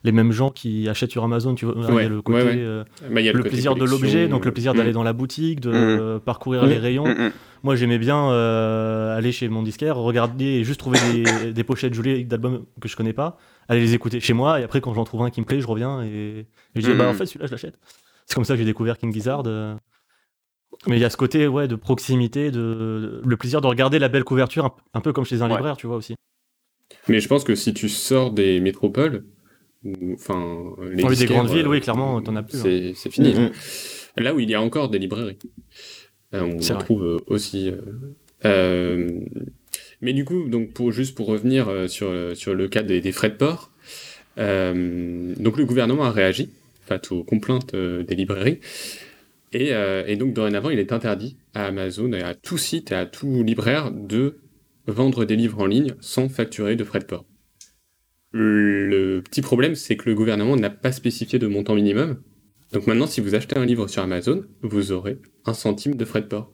[0.03, 1.55] les mêmes gens qui achètent sur Amazon.
[1.55, 2.55] Tu vois, il y a Ouais, le côté, ouais, ouais.
[2.59, 4.95] euh, Bah, il y a le, côté plaisir de l'objet, donc le plaisir d'aller mm.
[4.95, 5.75] dans la boutique, de Mm.
[5.75, 6.69] euh, parcourir Mm.
[6.69, 7.31] les rayons.
[7.65, 11.95] Moi, j'aimais bien euh, aller chez mon disquaire, regarder et juste trouver des, des pochettes
[11.95, 13.39] jolies d'albums que je connais pas,
[13.69, 15.67] aller les écouter chez moi, et après, quand j'en trouve un qui me plaît, je
[15.67, 17.79] reviens et, et je dis, bah en fait, celui-là, je l'achète.
[18.27, 19.43] C'est comme ça que j'ai découvert King Gizzard.
[19.47, 19.75] euh.
[20.87, 24.09] Mais il y a ce côté ouais, de proximité, de, le plaisir de regarder la
[24.09, 25.55] belle couverture, un, un peu comme chez un Ouais.
[25.57, 26.15] libraire, tu vois aussi.
[27.09, 29.25] Mais je pense que si tu sors des métropoles,
[29.85, 30.62] ou- enfin,
[30.93, 32.59] les les des grandes villes, euh, oui, clairement, t'en as plus.
[32.59, 32.62] hein.
[32.65, 33.33] C'est c'est fini.
[33.35, 33.51] Mm, mm.
[34.23, 35.39] Là où il y a encore des librairies.
[36.35, 36.85] Euh, on C'est en vrai.
[36.85, 37.72] trouve euh, aussi.
[38.45, 39.20] euh,
[40.01, 43.30] mais du coup, donc pour, juste pour revenir sur, sur le cas des, des frais
[43.30, 43.70] de port,
[44.37, 46.51] donc le gouvernement a réagi
[46.87, 48.61] face aux complaintes des librairies.
[49.53, 53.07] Et, et donc dorénavant, il est interdit à Amazon et à tout site et à
[53.07, 54.37] tout libraire de
[54.87, 57.24] vendre des livres en ligne sans facturer de frais de port.
[58.32, 62.18] Le petit problème, c'est que le gouvernement n'a pas spécifié de montant minimum.
[62.75, 66.20] Donc maintenant, si vous achetez un livre sur Amazon, vous aurez un centime de frais
[66.20, 66.53] de port.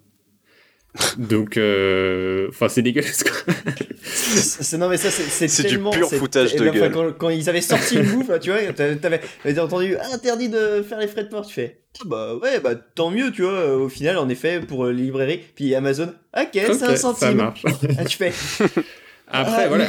[1.19, 3.55] Donc, euh, enfin, c'est dégueulasse, quoi.
[4.03, 6.93] C'est- non mais ça c'est c'est C'est du tellement pur c'est- foutage de enfin, gueule.
[6.93, 10.83] Quand, quand ils avaient sorti le move, tu vois, t'avais t'avais- t'avais entendu interdit de
[10.83, 13.77] faire les frais de port, tu fais ah bah ouais bah tant mieux tu vois.
[13.77, 17.35] Au final en effet pour euh, les librairies puis Amazon, ok, c'est un ça centime.
[17.35, 17.65] marche.
[17.99, 18.33] Ah, tu fais.
[19.33, 19.89] Après, ah, voilà.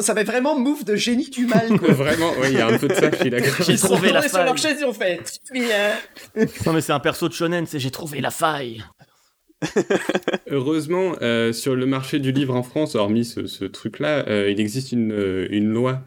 [0.00, 1.92] Ça fait vraiment move de génie du mal quoi.
[1.94, 3.54] Vraiment, ouais, il y a un peu de ça, je suis d'accord.
[3.60, 4.72] J'ai Ils sont trouvé la retournés sur leur faille.
[4.76, 5.20] chaise ont fait.
[6.66, 8.82] Non, mais c'est un perso de shonen, c'est j'ai trouvé la faille.
[10.50, 14.60] Heureusement, euh, sur le marché du livre en France, hormis ce, ce truc-là, euh, il
[14.60, 16.02] existe une, euh, une loi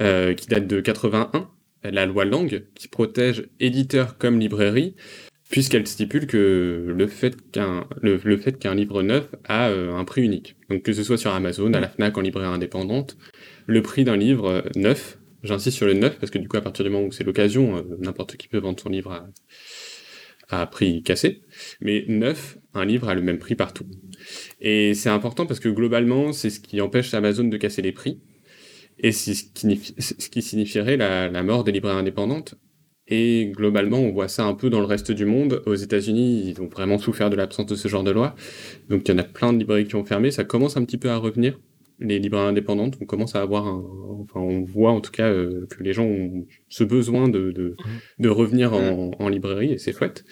[0.00, 1.48] euh, qui date de 81,
[1.84, 4.94] la loi Langue, qui protège éditeurs comme librairie,
[5.50, 10.56] puisqu'elle stipule que le fait qu'un livre neuf a euh, un prix unique.
[10.68, 13.16] Donc que ce soit sur Amazon, à la Fnac, en librairie indépendante,
[13.66, 16.60] le prix d'un livre euh, neuf, j'insiste sur le neuf parce que du coup à
[16.60, 19.26] partir du moment où c'est l'occasion, euh, n'importe qui peut vendre son livre
[20.50, 21.42] à, prix cassé,
[21.80, 23.86] mais neuf, un livre a le même prix partout.
[24.60, 28.20] Et c'est important parce que globalement, c'est ce qui empêche Amazon de casser les prix.
[28.98, 32.56] Et ce qui signifierait la, la mort des librairies indépendantes.
[33.10, 35.62] Et globalement, on voit ça un peu dans le reste du monde.
[35.66, 38.34] Aux États-Unis, ils ont vraiment souffert de l'absence de ce genre de loi.
[38.90, 40.30] Donc il y en a plein de librairies qui ont fermé.
[40.30, 41.58] Ça commence un petit peu à revenir,
[42.00, 42.98] les librairies indépendantes.
[43.00, 43.82] On commence à avoir un...
[44.20, 47.76] Enfin, on voit en tout cas euh, que les gens ont ce besoin de, de,
[48.18, 50.24] de revenir en, en librairie et c'est chouette.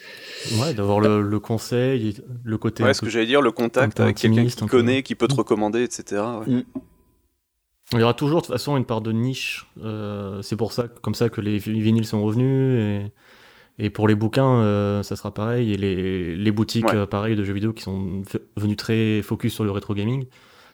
[0.61, 2.83] Ouais, d'avoir le, le conseil, le côté.
[2.83, 5.81] Ouais, ce que j'allais dire, le contact avec quelqu'un qui connaît, qui peut te recommander,
[5.81, 6.21] etc.
[6.47, 6.63] ouais.
[7.93, 9.65] Il y aura toujours de toute façon une part de niche.
[9.81, 13.11] euh, c'est pour ça, comme ça que les vinyles sont revenus.
[13.79, 15.71] Et, et pour les bouquins, euh, ça sera pareil.
[15.73, 16.95] Et les, les boutiques, Ouais.
[16.95, 18.23] euh, pareil, de jeux vidéo qui sont
[18.57, 20.25] venues très focus sur le rétro gaming.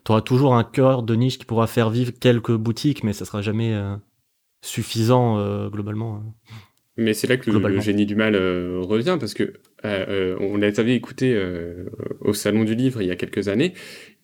[0.05, 3.25] Tu auras toujours un cœur de niche qui pourra faire vivre quelques boutiques, mais ça
[3.25, 3.95] sera jamais euh,
[4.63, 6.15] suffisant euh, globalement.
[6.15, 6.33] hein.
[6.97, 9.53] Mais c'est là que le, génie du mal euh, revient, parce que
[9.83, 11.85] on les avait écoutés euh,
[12.21, 13.73] au Salon du Livre il y a quelques années,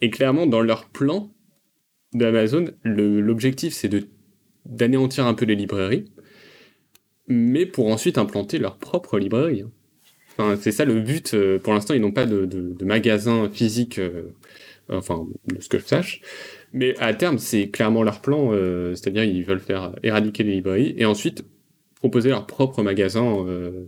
[0.01, 1.31] et clairement, dans leur plan
[2.13, 4.07] d'Amazon, l'objectif, c'est de
[4.65, 6.05] d'anéantir un peu les librairies,
[7.27, 9.63] mais pour ensuite implanter leur propre librairie.
[10.37, 11.33] Enfin, c'est ça le but.
[11.33, 14.31] euh, Pour l'instant, ils n'ont pas de, de, de magasin physique, euh,
[14.89, 16.21] enfin, de ce que je sache.
[16.73, 20.93] Mais à terme, c'est clairement leur plan, euh, c'est-à-dire ils veulent faire éradiquer les librairies
[20.97, 21.43] et ensuite
[21.95, 23.87] proposer leur propre magasin euh,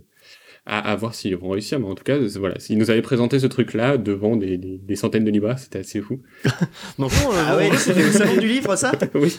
[0.64, 1.80] à, à voir s'ils vont réussir.
[1.80, 4.96] Mais en tout cas, voilà, s'ils nous avaient présenté ce truc-là devant des, des, des
[4.96, 6.20] centaines de libraires, c'était assez fou.
[6.98, 9.38] Donc, bon, euh, Ah ouais, c'était au salon du livre ça oui.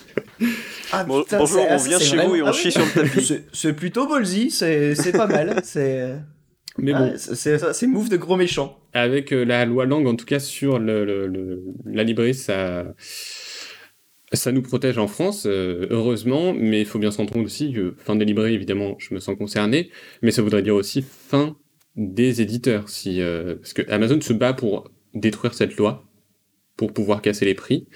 [0.92, 2.68] Ah, Bon- putain, bonjour, c'est- on ah, vient chez vraiment- vous et on ah chie
[2.68, 2.72] oui.
[2.74, 3.42] sur le tapis.
[3.54, 5.60] C'est- plutôt ballsy, c'est c'est pas mal.
[5.64, 6.14] C'est
[6.78, 8.78] Mais ah, bon, c'est- c'est move de gros méchant.
[8.94, 12.94] avec euh, la loi langue, en tout cas sur le, le- le- la librairie, ça,
[14.34, 18.26] ça nous protège en France, euh, heureusement, mais il faut bien s'entendre aussi fin des
[18.26, 19.90] librairies, évidemment, je me sens concerné,
[20.22, 21.58] mais ça voudrait dire aussi fin
[21.96, 26.06] des éditeurs, si, euh, parce que Amazon se bat pour détruire cette loi,
[26.76, 27.88] pour pouvoir casser les prix,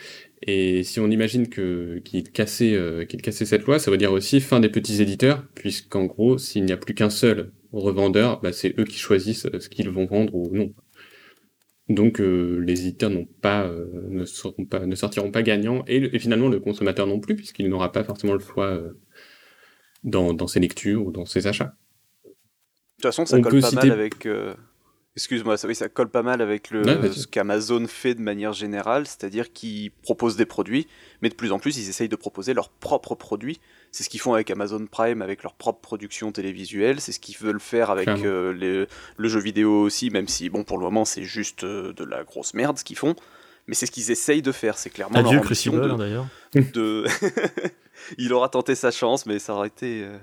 [0.44, 4.40] et si on imagine que qu'il cassait, euh, qu'il cette loi, ça veut dire aussi
[4.40, 8.78] fin des petits éditeurs, puisqu'en gros, s'il n'y a plus qu'un seul revendeur, bah, c'est
[8.80, 10.74] eux qui choisissent euh, ce qu'ils vont vendre ou non.
[11.90, 16.00] Donc euh, les éditeurs n'ont pas, euh, ne, seront pas, ne sortiront pas gagnants, et,
[16.02, 18.94] le- et finalement le consommateur non plus, puisqu'il n'aura pas forcément le choix euh,
[20.04, 21.76] dans, dans ses lectures ou dans ses achats.
[22.26, 22.30] De
[22.98, 24.28] toute façon, ça On colle pas citer- mal avec.
[25.18, 27.14] Excuse-moi, ça, oui, ça colle pas mal avec le, Ouais, vas-y.
[27.16, 30.88] ce qu'Amazon fait de manière générale, c'est-à-dire qu'ils proposent des produits,
[31.24, 33.60] mais de plus en plus, ils essayent de proposer leurs propres produits.
[33.92, 37.36] C'est ce qu'ils font avec Amazon Prime, avec leur propre production télévisuelle, c'est ce qu'ils
[37.38, 38.86] veulent faire avec euh, les-
[39.18, 42.24] le jeu vidéo aussi, même si, bon, pour le moment, c'est juste euh, de la
[42.24, 43.16] grosse merde ce qu'ils font.
[43.66, 45.32] Mais c'est ce qu'ils essayent de faire, c'est clairement leur
[45.72, 46.28] ambition de- d'ailleurs.
[46.54, 47.06] de...
[48.18, 50.18] il aura tenté sa chance, mais ça aurait été euh,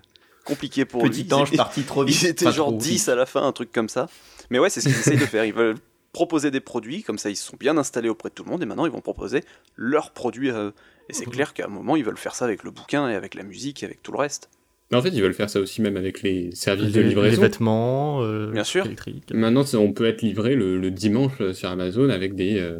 [0.44, 1.10] compliqué pour lui.
[1.10, 2.22] Petit Ils ange étaient- parti trop vite.
[2.22, 3.08] Ils étaient genre trop 10 vite.
[3.08, 4.08] à la fin, un truc comme ça.
[4.50, 5.44] Mais ouais, c'est ce qu'ils essayent de faire.
[5.44, 5.76] Ils veulent
[6.12, 8.62] proposer des produits, comme ça ils se sont bien installés auprès de tout le monde,
[8.62, 9.42] et maintenant ils vont proposer
[9.76, 10.72] leurs produits à eux.
[11.08, 13.34] Et c'est clair qu'à un moment, ils veulent faire ça avec le bouquin, et avec
[13.34, 14.48] la musique, et avec tout le reste.
[14.90, 17.08] Mais en fait, ils veulent faire ça aussi même avec les services de Les, les
[17.08, 17.40] livraison.
[17.42, 18.84] vêtements, euh, Bien sûr.
[18.86, 19.24] électriques.
[19.32, 22.78] Maintenant, on peut être livré le, le dimanche euh, sur Amazon avec des, euh,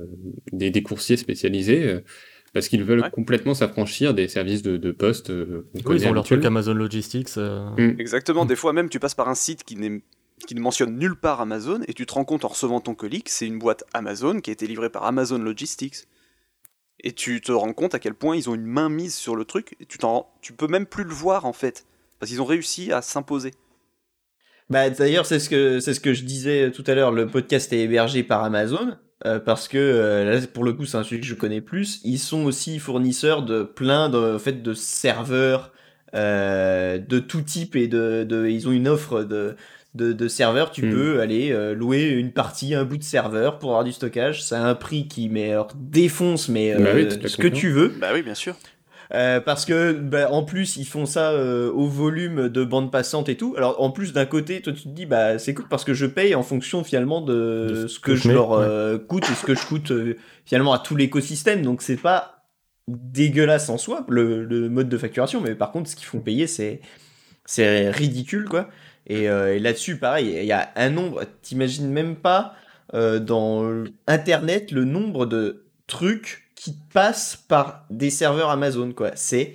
[0.53, 2.01] des, des coursiers spécialisés euh,
[2.55, 3.11] parce qu'ils veulent Ouais.
[3.11, 5.29] complètement s'affranchir des services de, de poste.
[5.31, 6.45] euh, Oui, ils ont leur truc.
[6.45, 7.29] Amazon Logistics.
[7.37, 8.01] euh, Mm.
[8.01, 10.01] Exactement, des fois même, tu passes par un site qui, ne
[10.61, 13.47] mentionne nulle part Amazon, et tu te rends compte en recevant ton colis que c'est
[13.47, 16.07] une boîte Amazon qui a été livrée par Amazon Logistics.
[17.01, 19.45] Et tu te rends compte à quel point ils ont une main mise sur le
[19.45, 19.99] truc, et tu,
[20.41, 21.85] tu peux même plus le voir en fait.
[22.19, 23.51] Parce qu'ils ont réussi à s'imposer.
[24.71, 27.13] Bah, d'ailleurs, c'est ce que c'est ce que je disais tout à l'heure.
[27.13, 28.97] Le podcast est hébergé par Amazon
[29.27, 32.01] euh, parce que euh, là, pour le coup, c'est un sujet que je connais plus.
[32.05, 35.73] Ils sont aussi fournisseurs de plein de en fait de serveurs
[36.15, 39.57] euh, de tout type et de, de ils ont une offre de
[39.95, 40.73] de, de serveurs.
[40.73, 40.91] Tu Mm.
[40.91, 44.43] peux aller euh, louer une partie, un bout de serveur pour avoir du stockage.
[44.43, 47.89] C'est un prix qui mais alors défonce mais euh, Bah oui, ce que tu veux.
[48.01, 48.57] Bah oui, bien sûr.
[49.13, 53.29] Euh, parce que bah, en plus ils font ça euh, au volume de bande passante
[53.29, 53.55] et tout.
[53.57, 56.07] Alors en plus d'un côté toi tu te dis bah c'est cool parce que je
[56.07, 58.65] paye en fonction finalement de, De ce que je mets, leur ouais.
[58.67, 59.93] euh, coûte et ce que je coûte
[60.47, 61.63] finalement à tout l'écosystème.
[61.63, 62.47] Donc c'est pas
[62.89, 66.47] dégueulasse en soi le, le mode de facturation, mais par contre ce qu'ils font payer
[66.47, 66.81] c'est
[67.45, 68.69] c'est ridicule quoi.
[69.07, 72.55] Et, et là-dessus pareil il y a un nombre t'imagines même pas
[72.93, 79.11] dans internet le nombre de trucs qui passent par des serveurs Amazon quoi.
[79.17, 79.55] C'est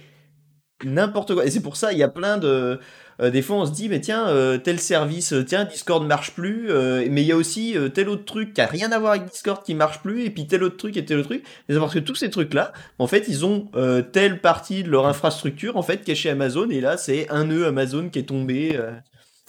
[0.84, 1.43] n'importe quoi.
[1.43, 2.80] Et c'est pour ça il y a plein de
[3.20, 6.36] euh, des fois on se dit mais tiens euh, tel service euh, tiens Discord marche
[6.36, 6.70] plus
[7.10, 9.64] mais il y a aussi tel autre truc qui a rien à voir avec Discord
[9.64, 11.43] qui marche plus et puis tel autre truc et tel autre truc.
[11.68, 13.72] Et c'est parce que tous ces trucs là en fait ils ont
[14.14, 17.45] telle partie de leur infrastructure en fait qui est chez Amazon et là c'est un
[17.45, 18.80] nœud Amazon qui est tombé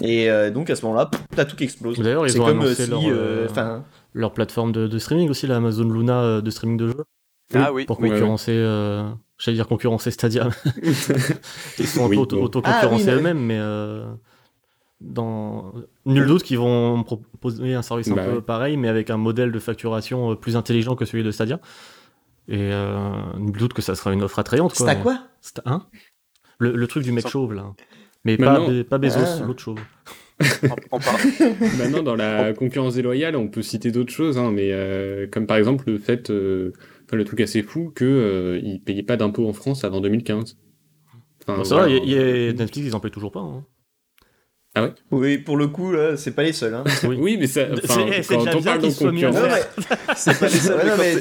[0.01, 1.99] et donc à ce moment-là t'as tout qui explose.
[1.99, 2.91] D'ailleurs, ils ont comme annoncé si
[4.13, 7.05] leur, plateforme de, de streaming aussi, la Amazon Luna de streaming de jeux,
[7.55, 7.85] Ah oui.
[7.85, 10.49] pour Ouais, concurrencer, euh, j'allais dire concurrencer Stadia.
[11.79, 12.23] Ils sont Oui, bon.
[12.23, 14.05] auto- Ah autoconcurrencés oui, mais- eux-mêmes, mais euh,
[15.01, 15.73] dans
[16.07, 18.41] nul doute qu'ils vont proposer un service un Bah peu ouais.
[18.43, 21.59] pareil, mais avec un modèle de facturation euh, plus intelligent que celui de Stadia.
[22.49, 24.75] Et euh, nul doute que ça sera une offre attrayante.
[24.75, 25.19] c'est à quoi?
[25.43, 25.87] Sta- hein
[26.59, 27.73] le, le truc du mec Sans- chauve là.
[28.25, 29.45] Mais pas, Maintenant- Be- pas Bezos, Ah.
[29.47, 29.79] l'autre chauve.
[31.79, 35.57] Maintenant, dans la concurrence déloyale, on peut citer d'autres choses, hein, mais euh, comme par
[35.57, 36.73] exemple le fait, euh,
[37.11, 40.57] enfin, le truc assez fou que euh, ils payaient pas d'impôts en France avant 2015.
[41.43, 43.41] Enfin, Bon, ça va, y- Netflix ils en payent toujours pas.
[43.41, 43.65] hein.
[45.11, 46.85] Oui pour le coup là c'est pas les seuls hein.
[47.03, 47.17] Oui.
[47.19, 50.47] Oui, mais ça, C'est- enfin, c'est quand on parle de concurrence, Non, mais c'est pas
[50.47, 50.77] les seuls.
[50.77, 51.15] Ouais, non, mais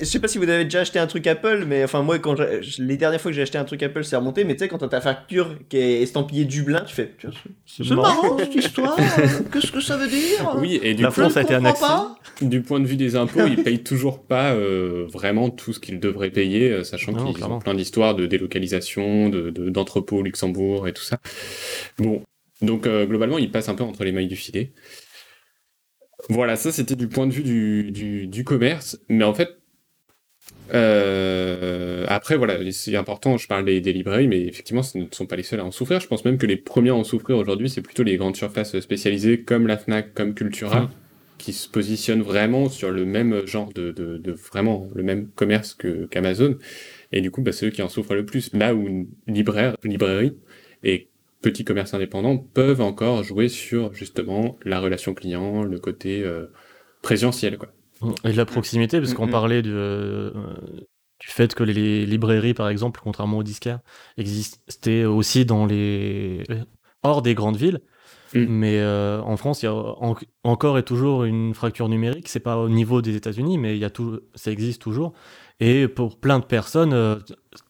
[0.00, 2.36] je sais pas si vous avez déjà acheté un truc Apple, mais enfin moi quand
[2.78, 4.78] les dernières fois que j'ai acheté un truc Apple c'est remonté, mais tu sais quand
[4.78, 7.12] t'as ta facture qui est estampillée Dublin, tu fais
[7.66, 8.96] c'est c'est marrant cette histoire.
[9.52, 10.56] Qu'est-ce que ça veut dire?
[10.58, 12.16] Oui, et du La coup, France a été pas.
[12.40, 16.00] du point de vue des impôts, ils payent toujours pas euh, vraiment tout ce qu'ils
[16.00, 17.56] devraient payer, euh, sachant Non, qu'ils clairement.
[17.56, 21.18] ont plein d'histoires de délocalisation, de de- d'entrepôts au Luxembourg et tout ça.
[22.00, 22.24] Bon,
[22.62, 24.72] donc euh, globalement, ils passent un peu entre les mailles du filet.
[26.28, 29.58] Voilà, ça c'était du point de vue du, du, du commerce, mais en fait,
[30.72, 35.26] euh, après voilà, c'est important, je parle des, des librairies, mais effectivement, ce ne sont
[35.26, 36.00] pas les seuls à en souffrir.
[36.00, 38.78] Je pense même que les premiers à en souffrir aujourd'hui, c'est plutôt les grandes surfaces
[38.80, 40.90] spécialisées comme la Fnac, comme Cultura, Mm.
[41.38, 45.74] qui se positionnent vraiment sur le même genre de, de, de vraiment le même commerce
[45.74, 46.58] que qu'Amazon.
[47.12, 48.52] Et du coup, bah, c'est eux qui en souffrent le plus.
[48.54, 50.36] Là où une libraire, librairie
[50.84, 51.09] et
[51.42, 56.46] petits commerces indépendants peuvent encore jouer sur justement la relation client, le côté euh,
[57.02, 57.68] présentiel, quoi.
[58.24, 59.30] Et de la proximité, parce qu'on Mhm.
[59.32, 60.30] parlait de, euh,
[61.18, 63.80] du fait que les librairies, par exemple, contrairement aux disquaires,
[64.16, 66.44] existaient aussi dans les
[67.02, 67.80] hors des grandes villes.
[68.48, 70.14] Mais euh, en France, il y a en-
[70.44, 72.28] encore et toujours une fracture numérique.
[72.28, 75.12] C'est pas au niveau des États-Unis, mais il y a tout, ça existe toujours.
[75.58, 77.16] Et pour plein de personnes, euh,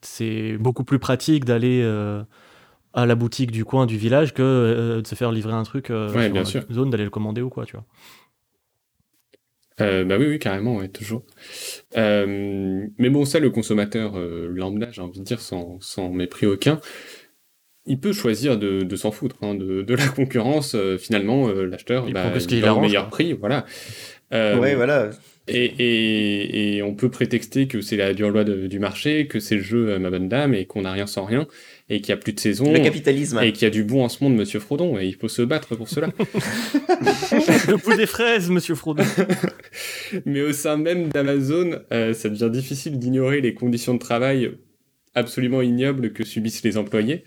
[0.03, 2.23] c'est beaucoup plus pratique d'aller euh,
[2.95, 5.91] à la boutique du coin du village que euh, de se faire livrer un truc
[5.91, 6.65] euh, Ouais, sur bien la sûr.
[6.73, 7.85] zone, d'aller le commander ou quoi, tu vois.
[9.81, 11.25] Euh, bah oui, oui, carrément, ouais, toujours.
[11.97, 16.45] Euh, mais bon, ça, le consommateur euh, lambda, j'ai envie de dire, sans, sans mépris
[16.47, 16.81] aucun,
[17.87, 20.75] il peut choisir de, de s'en foutre hein, de, de la concurrence.
[20.75, 23.05] euh, finalement, euh, l'acheteur, Il bah, prend que ce il qui va au l'arrange, meilleur
[23.05, 23.11] quoi.
[23.11, 23.65] prix, voilà.
[24.33, 25.11] Euh, ouais, voilà.
[25.49, 29.41] et, et, et on peut prétexter que c'est la dure loi de- du marché, que
[29.41, 31.47] c'est le jeu, ma bonne dame, et qu'on n'a rien sans rien,
[31.91, 33.41] et qu'il n'y a plus de saison, Le capitalisme.
[33.43, 35.43] et qu'il y a du bon en ce monde, Monsieur Frodon, et il faut se
[35.43, 36.07] battre pour cela.
[37.69, 39.03] Le pouls des fraises, monsieur Frodon.
[40.25, 44.53] Mais au sein même d'Amazon, euh, ça devient difficile d'ignorer les conditions de travail
[45.15, 47.25] absolument ignobles que subissent les employés.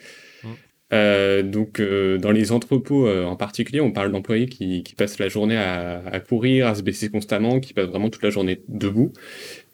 [0.93, 5.17] Euh, donc, euh, dans les entrepôts euh, en particulier, on parle d'employés qui, qui passent
[5.17, 8.61] la journée à, à courir, à se baisser constamment, qui passent vraiment toute la journée
[8.67, 9.11] debout,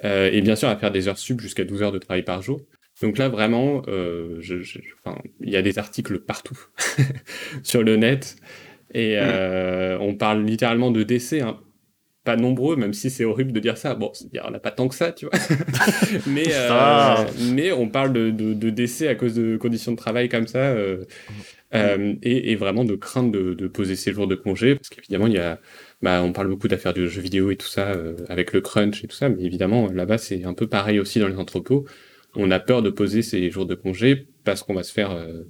[0.06, 2.42] euh, et bien sûr à faire des heures sub jusqu'à 12 heures de travail par
[2.42, 2.62] jour.
[3.02, 6.58] Donc là, vraiment, euh, je- je- enfin, il y a des articles partout
[7.64, 8.36] sur le net,
[8.94, 11.60] et euh, on parle littéralement de décès, hein.
[12.26, 13.96] pas nombreux, même si c'est horrible de dire ça.
[13.96, 15.40] Bon, il y en a pas tant que ça, tu vois.
[16.28, 20.30] mais, euh, mais on parle de, de, de décès à cause de conditions de travail
[20.30, 21.06] comme ça, euh,
[22.24, 25.34] et, et vraiment de crainte de, de poser ses jours de congé, parce qu'évidemment, il
[25.34, 25.60] y a,
[26.02, 27.94] bah, on parle beaucoup d'affaires de jeux vidéo et tout ça,
[28.30, 31.28] avec le crunch et tout ça, mais évidemment, là-bas, c'est un peu pareil aussi dans
[31.28, 31.86] les entrepôts.
[32.36, 35.44] On a peur de poser ses jours de congé parce qu'on va se faire euh,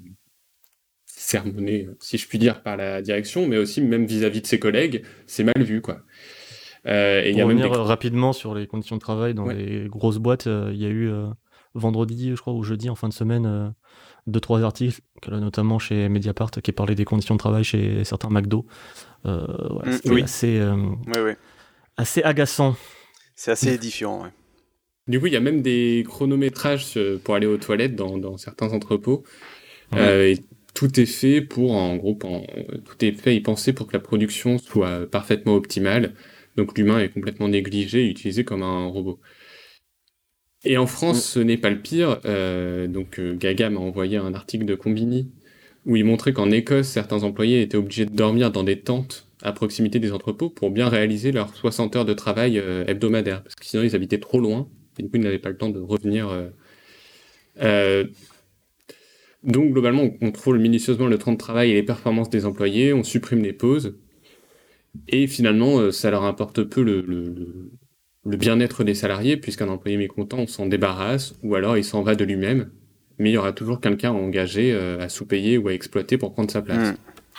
[1.05, 5.03] sermonner, si je puis dire, par la direction, mais aussi même vis-à-vis de ses collègues,
[5.27, 5.99] c'est mal vu, quoi.
[6.87, 7.77] Euh, et il y Pour a même revenir des...
[7.77, 9.55] euh, rapidement sur les conditions de travail dans Ouais.
[9.55, 11.27] les grosses boîtes, euh, il y a eu euh,
[11.73, 13.69] vendredi, je crois, ou jeudi, en fin de semaine, euh,
[14.27, 18.03] deux, trois articles, que là, notamment chez Mediapart, qui parlaient des conditions de travail chez
[18.05, 18.65] certains McDo.
[19.25, 20.21] Euh, ouais, Mm, C'était oui.
[20.23, 20.75] assez, euh,
[21.07, 21.37] Ouais, ouais.
[21.97, 22.75] assez agaçant.
[23.35, 24.29] C'est assez édifiant, ouais.
[25.09, 28.37] Du coup, il y a même des chronométrages euh, pour aller aux toilettes dans, dans
[28.37, 29.23] certains entrepôts.
[29.91, 29.99] Ouais.
[29.99, 30.37] Euh, et
[30.75, 34.59] tout est fait pour, en gros, tout est fait et pensé pour que la production
[34.59, 36.13] soit parfaitement optimale.
[36.57, 39.19] Donc l'humain est complètement négligé et utilisé comme un robot.
[40.63, 42.19] Et en France, ce n'est pas le pire.
[42.25, 45.31] Euh, donc Gaga m'a envoyé un article de Combini
[45.87, 49.53] où il montrait qu'en Écosse, certains employés étaient obligés de dormir dans des tentes à
[49.53, 53.41] proximité des entrepôts pour bien réaliser leurs 60 heures de travail hebdomadaires.
[53.41, 54.69] Parce que sinon, ils habitaient trop loin
[54.99, 56.29] et du coup, ils n'avaient pas le temps de revenir.
[56.29, 56.49] euh,
[57.61, 58.05] euh,
[59.43, 63.03] donc, globalement, on contrôle minutieusement le temps de travail et les performances des employés, on
[63.03, 63.97] supprime les pauses,
[65.07, 67.71] et finalement, euh, ça leur importe peu le, le- le-
[68.25, 72.15] le bien-être des salariés, puisqu'un employé mécontent, on s'en débarrasse, ou alors il s'en va
[72.15, 72.69] de lui-même,
[73.17, 76.51] mais il y aura toujours quelqu'un à engager, à sous-payer ou à exploiter pour prendre
[76.51, 76.95] sa place.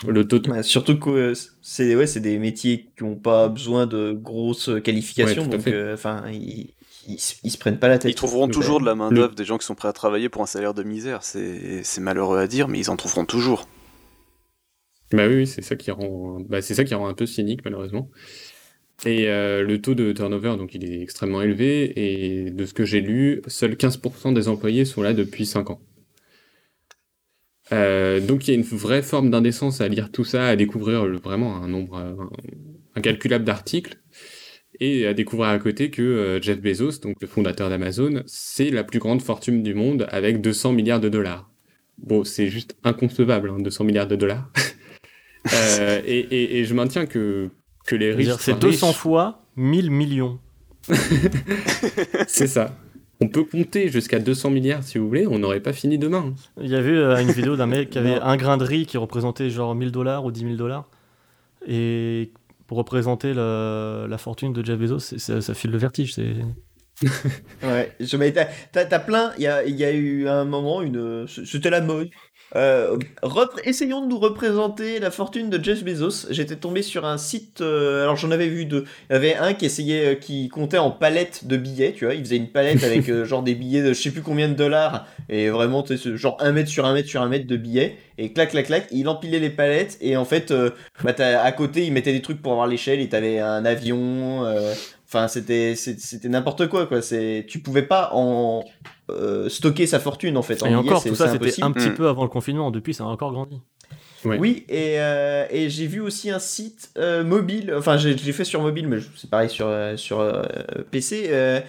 [0.09, 0.63] Le taux de...
[0.63, 5.49] Surtout que euh, c'est ouais, des métiers qui n'ont pas besoin de grosses qualifications, Ouais,
[5.59, 5.97] donc euh,
[6.33, 6.71] ils,
[7.09, 8.11] ils, se- ils se prennent pas la tête.
[8.11, 9.93] Ils trouveront Le- toujours de la main le- d'œuvre, des gens qui sont prêts à
[9.93, 11.23] travailler pour un salaire de misère.
[11.23, 13.69] C'est malheureux à dire, mais ils en trouveront toujours.
[15.13, 17.65] Bah oui, oui, c'est ça qui rend, bah, c'est ça qui rend un peu cynique
[17.65, 18.09] malheureusement.
[19.05, 21.93] Et euh, le taux de turnover, donc il est extrêmement élevé,
[22.45, 25.81] et de ce que j'ai lu, seuls 15% des employés sont là depuis 5 ans.
[27.73, 31.07] Euh, donc il y a une vraie forme d'indécence à lire tout ça, à découvrir
[31.07, 32.31] le- vraiment un nombre un-
[32.97, 34.01] incalculable d'articles,
[34.81, 38.83] et à découvrir à côté que euh, Jeff Bezos, donc le fondateur d'Amazon, c'est la
[38.85, 41.51] plus grande fortune du monde avec 200 milliards de dollars.
[41.99, 44.49] Bon, c'est juste inconcevable, hein, 200 milliards de dollars.
[45.55, 47.49] Euh, et, et- et je maintiens que,
[47.87, 48.29] que les riches.
[48.41, 48.97] C'est soient 200 riches.
[48.99, 50.39] fois 1000 millions.
[52.29, 52.77] C'est ça.
[53.23, 56.35] On peut compter jusqu'à 200 milliards si vous voulez, on n'aurait pas fini demain.
[56.61, 58.97] Il y avait euh, une vidéo d'un mec qui avait un grain de riz qui
[58.99, 60.89] représentait genre 1000 dollars ou 10 000 dollars.
[61.67, 62.31] Et
[62.71, 64.79] pour représenter la, fortune de Jeff
[65.19, 66.15] ça, file le vertige.
[66.15, 66.37] C'est...
[67.65, 71.27] Ouais, je mais t'as, plein, il y a, il y a eu un moment, une,
[71.27, 72.11] c'était la mode.
[72.57, 72.99] Euh,
[73.65, 76.27] essayons de nous représenter la fortune de Jeff Bezos.
[76.31, 78.85] J'étais tombé sur un site, euh, alors j'en avais vu deux.
[79.09, 82.15] Il y avait un qui essayait, euh, qui comptait en palettes de billets, tu vois.
[82.15, 85.07] Il faisait une palette avec genre des billets de je sais plus combien de dollars
[85.29, 87.57] et vraiment, tu sais, ce genre un mètre sur un mètre sur un mètre de
[87.57, 90.53] billets et clac clac clac, il empilait les palettes et en fait,
[91.05, 94.45] bah, à côté, il mettait des trucs pour avoir l'échelle et t'avais un avion.
[95.13, 97.03] Enfin, c'était c'était n'importe quoi, quoi.
[97.03, 98.65] C'est tu pouvais pas en
[99.11, 100.63] euh, stocker sa fortune en fait.
[100.63, 101.95] En Et billets, encore, tout ça, c'était un petit Mm.
[101.95, 102.71] peu avant le confinement.
[102.71, 103.61] Depuis, ça a encore grandi.
[104.25, 107.75] Oui, et, euh, et j'ai vu aussi un site euh, mobile.
[107.77, 110.43] Enfin, j'ai fait sur mobile, mais c'est pareil sur sur euh,
[110.91, 111.29] PC.
[111.31, 111.61] euh,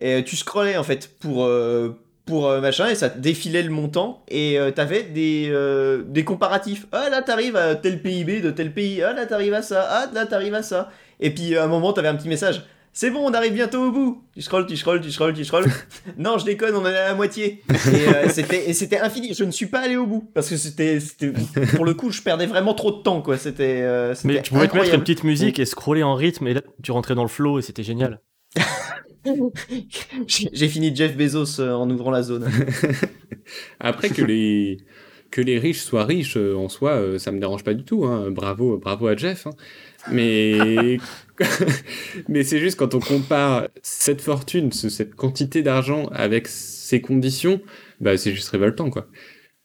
[0.00, 1.90] et tu scrollais en fait pour euh,
[2.24, 6.86] pour machin et ça défilait le montant et euh, t'avais des euh, des comparatifs.
[6.92, 9.02] Ah là t'arrives à tel PIB de tel pays.
[9.02, 9.86] Ah là t'arrives à ça.
[9.90, 10.90] Ah là t'arrives à ça.
[11.20, 12.62] Et puis à un moment t'avais un petit message.
[13.00, 14.24] C'est bon, on arrive bientôt au bout.
[14.34, 15.70] Tu scrolles, tu scrolles, tu scrolles, tu scrolles.
[16.18, 17.62] non, je déconne, on en est à la moitié.
[17.70, 19.34] Et euh, c'était et c'était infini.
[19.34, 20.98] Je ne suis pas allé au bout parce que c'était
[21.76, 23.38] pour le coup, je perdais vraiment trop de temps quoi.
[23.38, 26.48] C'était euh, Mais c'était tu pouvais te mettre une petite musique et scroller en rythme,
[26.48, 28.20] et là, tu rentrais dans le flow et c'était génial.
[30.26, 32.50] J'ai fini Jeff Bezos euh, en ouvrant la zone.
[33.78, 34.78] Après que les,
[35.30, 38.04] que les riches soient riches euh, en soi, euh, ça me dérange pas du tout.
[38.04, 38.30] Hein.
[38.30, 39.46] Bravo, bravo à Jeff.
[39.46, 39.50] hein.
[40.10, 40.98] Mais,
[42.28, 47.60] mais c'est juste quand on compare cette fortune, ce- cette quantité d'argent avec ces conditions,
[48.00, 49.06] bah, c'est juste révoltant, quoi.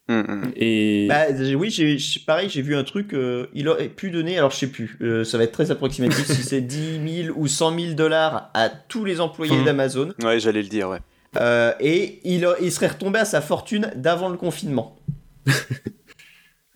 [0.10, 0.52] Mm, mm.
[0.58, 1.26] Et Bah
[1.56, 3.14] oui, j'ai pareil, j'ai vu un truc.
[3.14, 6.26] euh, il aurait pu donner, alors je sais plus, euh, ça va être très approximatif,
[6.26, 9.66] si c'est 10 000 ou 100 000 dollars à tous les employés Mhm.
[9.66, 11.00] d'Amazon, Ouais, j'allais le dire, ouais.
[11.38, 14.98] euh, et il, a- il serait retombé à sa fortune d'avant le confinement.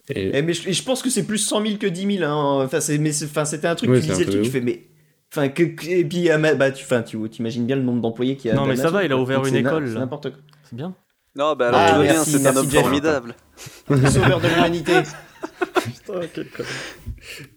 [0.10, 2.24] et- Et, mais je, et je pense que c'est plus 100 000 que 10 000.
[2.30, 2.64] Hein.
[2.66, 4.62] Enfin, c'est- mais c'est- enfin, c'était un truc, Ouais, tu disais le truc, tu fais,
[4.62, 4.84] mais.
[5.32, 8.50] Enfin, que, que- et puis, bah, tu enfin, tu imagines bien le nombre d'employés qu'il
[8.50, 8.56] y a.
[8.56, 10.40] Non, mais ça va, il a ouvert une école, c'est n'importe quoi.
[10.70, 10.96] C'est bien.
[11.36, 12.82] Non, bah alors Ah, bien, merci, c'est un homme Jeff.
[12.82, 13.36] formidable.
[13.90, 14.94] Le sauveur de l'humanité.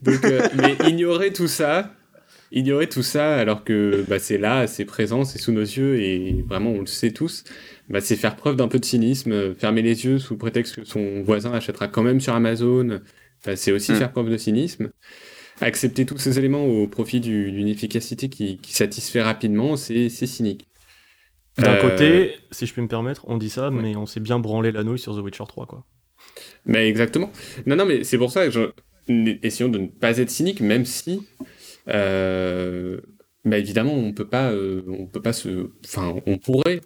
[0.02, 1.94] Donc, euh, mais ignorer tout ça,
[2.52, 6.44] ignorer tout ça alors que bah, c'est là, c'est présent, c'est sous nos yeux et
[6.48, 7.44] vraiment on le sait tous,
[7.90, 10.84] bah, c'est faire preuve d'un peu de cynisme, euh, fermer les yeux sous prétexte que
[10.84, 13.00] son voisin achètera quand même sur Amazon,
[13.44, 13.96] bah, c'est aussi Mm.
[13.96, 14.90] faire preuve de cynisme.
[15.60, 20.26] Accepter tous ces éléments au profit du- d'une efficacité qui, qui satisfait rapidement, c'est c'est
[20.26, 20.66] cynique.
[21.58, 24.38] D'un Euh, côté, si je puis me permettre, on dit ça, mais on s'est bien
[24.38, 25.84] branlé la nouille sur The Witcher 3, quoi.
[26.64, 27.30] Mais exactement.
[27.66, 28.70] Non, non, mais c'est pour ça que je...
[29.42, 31.20] essayons de ne pas être cynique, même si,
[31.88, 33.00] euh,
[33.44, 36.80] bah évidemment, on peut pas, euh, on peut pas se, enfin, on pourrait,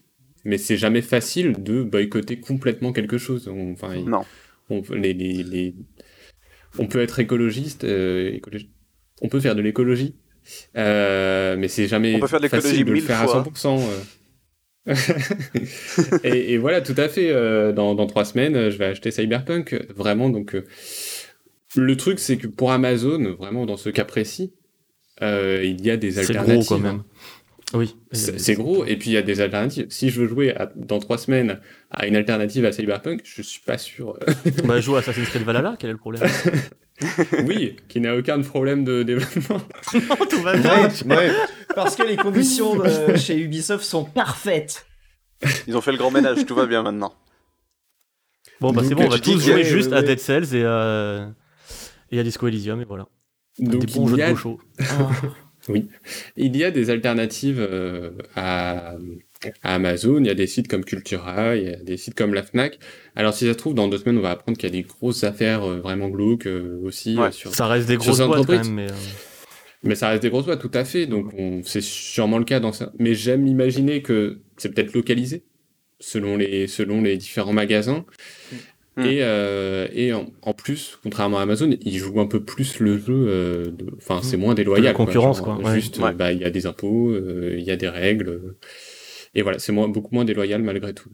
[0.44, 3.48] mais c'est jamais facile de boycotter complètement quelque chose.
[3.48, 4.22] On- Enfin, Non.
[4.70, 5.74] on, les, les, les-
[6.78, 8.70] on peut être écologiste, euh, écologi-
[9.22, 10.16] on peut faire de l'écologie,
[10.76, 13.40] euh, mais c'est jamais On peut faire de l'écologie facile de le faire fois.
[13.40, 13.78] à 100%.
[13.80, 14.00] euh.
[16.24, 17.30] et, et voilà, tout à fait.
[17.30, 19.74] euh, dans, dans trois semaines, je vais acheter Cyberpunk.
[19.94, 20.54] Vraiment, donc.
[20.54, 20.64] euh,
[21.76, 24.52] le truc, c'est que pour Amazon, vraiment dans ce cas précis,
[25.22, 26.54] euh, il y a des C'est alternatives.
[26.66, 27.02] gros, quand même.
[27.74, 27.96] Oui.
[28.12, 29.86] C'est gros, et puis il y a des alternatives.
[29.90, 31.60] Si je veux jouer à- dans trois semaines
[31.90, 34.18] à une alternative à Cyberpunk, je suis pas sûr.
[34.64, 36.22] Bah, joue à Assassin's Creed Valhalla, quel est le problème?
[37.44, 39.60] Oui, qui n'a aucun problème de développement.
[40.30, 41.32] Tout va Ouais, ouais.
[41.74, 44.86] Parce que les conditions de- chez Ubisoft sont parfaites.
[45.66, 47.12] Ils ont fait le grand ménage, tout va bien maintenant.
[48.60, 50.02] Bon, bah, c'est bon, on va tous jouer juste ouais, à.
[50.02, 51.32] Dead Cells et à,
[52.12, 53.08] et à Disco Elysium, et voilà.
[53.58, 54.34] Donc Des bons jeux de a,
[55.68, 55.86] gaucho.
[56.36, 58.94] il y a des alternatives euh, à,
[59.62, 62.34] à Amazon, il y a des sites comme Cultura, il y a des sites comme
[62.34, 62.78] la Fnac.
[63.16, 64.86] Alors si ça se trouve, dans deux semaines, on va apprendre qu'il y a des
[64.86, 67.16] grosses affaires euh, vraiment glauques euh, aussi.
[67.16, 67.32] Ouais.
[67.32, 67.54] sur...
[67.54, 68.68] Ça reste des grosses boîtes, quand entreprises.
[68.70, 68.90] même, mais...
[68.90, 68.94] euh,
[69.82, 71.06] Mais ça reste des grosses boîtes, tout à fait.
[71.06, 71.62] Donc on...
[71.64, 72.92] c'est sûrement le cas dans ça.
[72.98, 75.44] Mais j'aime imaginer que c'est peut-être localisé
[76.00, 78.04] selon les, selon les différents magasins.
[78.96, 79.04] Mm.
[79.06, 82.96] Et, euh, et en, en plus, contrairement à Amazon, ils jouent un peu plus le
[82.98, 83.26] jeu.
[83.28, 84.40] euh, Enfin, c'est Mm.
[84.40, 84.82] moins déloyal.
[84.82, 85.06] De la quoi.
[85.06, 85.74] concurrence, Genre, quoi, ouais.
[85.74, 86.10] Juste, Ouais.
[86.10, 88.54] euh, bah, il y a des impôts, euh, il y a des règles.
[89.34, 91.10] et voilà, c'est moins, beaucoup moins déloyal malgré tout.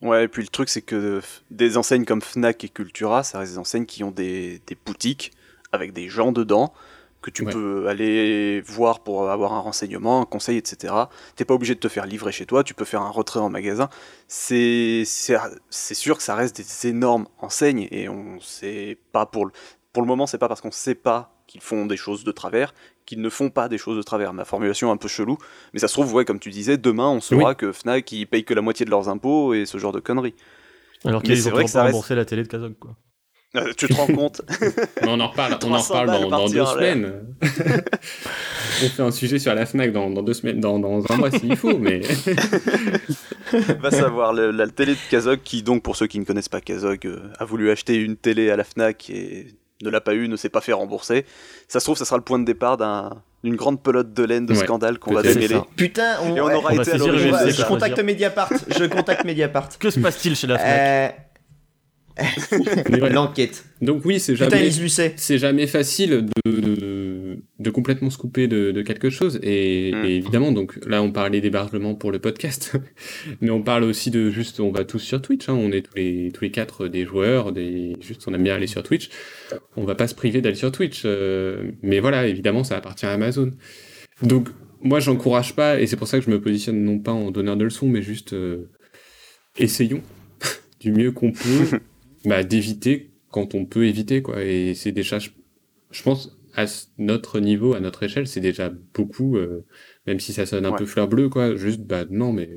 [0.00, 3.52] Ouais, et puis le truc, c'est que des enseignes comme Fnac et Cultura, ça reste
[3.54, 5.32] des enseignes qui ont des, des boutiques
[5.72, 6.72] avec des gens dedans
[7.20, 7.52] que tu Ouais.
[7.52, 10.94] peux aller voir pour avoir un renseignement, un conseil, etc.
[11.36, 13.50] T'es pas obligé de te faire livrer chez toi, tu peux faire un retrait en
[13.50, 13.88] magasin.
[14.28, 19.52] C'est sûr que ça reste des énormes enseignes et on sait pas pour le
[19.92, 22.72] pour le moment, c'est pas parce qu'on sait pas qu'ils font des choses de travers
[23.06, 24.32] qu'ils ne font pas des choses de travers.
[24.34, 25.38] Ma formulation est un peu chelou,
[25.72, 28.44] mais ça se trouve, ouais, comme tu disais, demain on saura que Fnac ils payent
[28.44, 30.34] que la moitié de leurs impôts et ce genre de conneries.
[31.04, 32.94] Alors qu'ils ont vrai toujours que ça pas reste- remboursé la télé de Kazog, quoi.
[33.56, 36.66] Euh, tu te rends compte Mais on en reparle, on en 300 reparle dans, deux
[36.66, 37.12] semaines.
[37.42, 41.30] on fait un sujet sur la Fnac dans, dans deux semaines, dans, dans un mois
[41.30, 42.00] s'il faut, mais
[43.80, 46.60] Va savoir, le- la télé de Kazog, qui donc, pour ceux qui ne connaissent pas
[46.60, 49.46] Kazog, euh, a voulu acheter une télé à la FNAC et
[49.82, 51.24] ne l'a pas eu, ne s'est pas fait rembourser.
[51.68, 54.44] Ça se trouve, ça sera le point de départ d'un- d'une grande pelote de laine
[54.46, 55.60] de Ouais, scandale qu'on va démêler.
[55.76, 58.50] Putain, on, Et on ouais, aura on été à je, contacte Mediapart.
[58.76, 59.68] Je contacte Mediapart.
[59.78, 60.68] Que se passe-t-il chez la Fnac?
[60.76, 61.08] Euh.
[63.12, 63.64] L'enquête.
[63.80, 64.70] donc oui, c'est jamais,
[65.16, 69.38] c'est jamais facile de, de, de complètement se couper de, de quelque chose.
[69.42, 70.04] Et, Mm.
[70.04, 72.72] et évidemment, donc là, on parlait d'hébergement pour le podcast,
[73.40, 75.48] mais on parle aussi de juste, on va tous sur Twitch.
[75.48, 75.54] hein.
[75.54, 78.66] on est tous les tous les quatre des joueurs, des juste, on aime bien aller
[78.66, 79.08] sur Twitch.
[79.76, 83.12] On va pas se priver d'aller sur Twitch, euh, mais voilà, évidemment, ça appartient à
[83.12, 83.50] Amazon.
[84.22, 84.48] Donc
[84.82, 87.56] moi, j'encourage pas, et c'est pour ça que je me positionne non pas en donneur
[87.56, 88.68] de leçons, mais juste euh,
[89.58, 90.02] essayons
[90.80, 91.78] du mieux qu'on peut
[92.24, 95.30] bah, d'éviter quand on peut éviter quoi et c'est déjà je,
[95.90, 96.64] je pense à
[96.98, 99.64] notre niveau à notre échelle c'est déjà beaucoup euh,
[100.06, 100.78] même si ça sonne un Ouais.
[100.78, 102.48] peu fleur bleue quoi juste bah non mais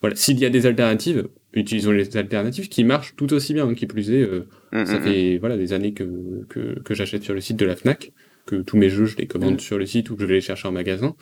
[0.00, 3.74] voilà s'il y a des alternatives utilisons les alternatives qui marchent tout aussi bien hein,
[3.74, 7.22] qui plus est euh, Mm, ça mm, fait voilà des années que, que, que j'achète
[7.22, 8.12] sur le site de la Fnac
[8.44, 9.60] que tous mes jeux je les commande Mm.
[9.60, 11.14] sur le site ou que je vais les chercher en magasin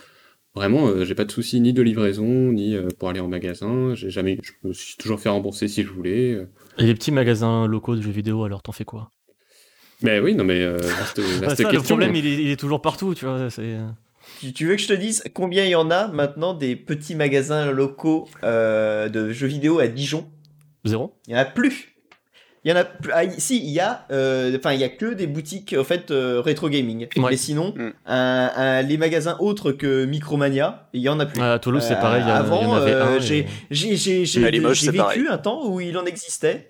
[0.57, 3.95] vraiment, euh, j'ai pas de soucis ni de livraison, ni pour aller en magasin.
[3.97, 6.39] J'ai jamais, je me suis toujours fait rembourser si je voulais.
[6.79, 6.83] Euh.
[6.83, 9.11] Et les petits magasins locaux de jeux vidéo, alors t'en fais quoi?
[10.03, 12.57] Mais oui, non, mais euh, vaste, vaste Bah, ça, Le problème, il est, il est
[12.61, 13.49] toujours partout, tu vois.
[13.51, 13.79] c'est-
[14.41, 17.14] Tu, tu veux que je te dise combien il y en a maintenant des petits
[17.14, 20.31] magasins locaux euh, de jeux vidéo à Dijon?
[20.85, 21.94] Zéro Il y en a plus.
[22.65, 23.11] Il y en a plus.
[23.15, 24.07] Ah, si, il y a.
[24.11, 27.07] euh, Enfin, il y a que des boutiques au fait euh, rétro gaming.
[27.17, 27.31] Ouais.
[27.31, 27.91] Mais sinon, Mm.
[28.07, 31.43] un- un- les magasins autres que Micromania, il y en a plus.
[31.43, 32.23] À Toulouse, c'est pareil.
[32.25, 33.19] il y a- avant, il y en avait un.
[33.19, 35.23] j'ai- J'ai vécu pareil.
[35.31, 36.69] un temps où il en existait.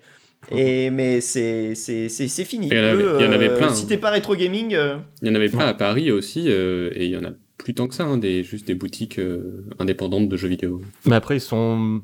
[0.51, 2.67] Et mais c'est c'est c'est c'est fini.
[2.69, 5.27] Il y en avait- y en euh, plein, Si t'es pas rétro gaming, euh, Il
[5.29, 7.87] y en avait plein à Paris aussi, euh, et il y en a plus tant
[7.87, 10.81] que ça, hein, des, juste des boutiques euh, indépendantes de jeux vidéo.
[11.05, 11.99] Mais après, ils sont,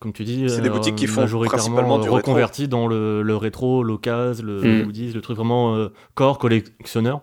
[0.00, 2.66] comme tu dis, C'est des euh, boutiques qui font majoritairement principalement du euh, rétro.
[2.66, 4.82] dans le, le rétro, l'occasion, le Mm.
[4.84, 7.20] goodies, le truc vraiment euh, corps collectionneur.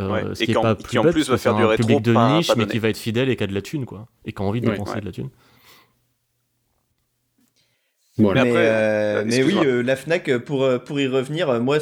[0.00, 1.38] Euh, Ouais, Ce et qui est qui en- pas qui plus en bête, plus va
[1.38, 3.44] faire du rétro public de pas- niche, pas mais qui va être fidèle et qui
[3.44, 4.08] a de la thune, quoi.
[4.24, 5.00] Et qui a envie de dépenser Ouais.
[5.00, 5.30] de la thune.
[8.18, 8.44] Voilà.
[8.44, 11.78] mais, après, euh, mais oui, euh, la Fnac, pour, pour y revenir, moi,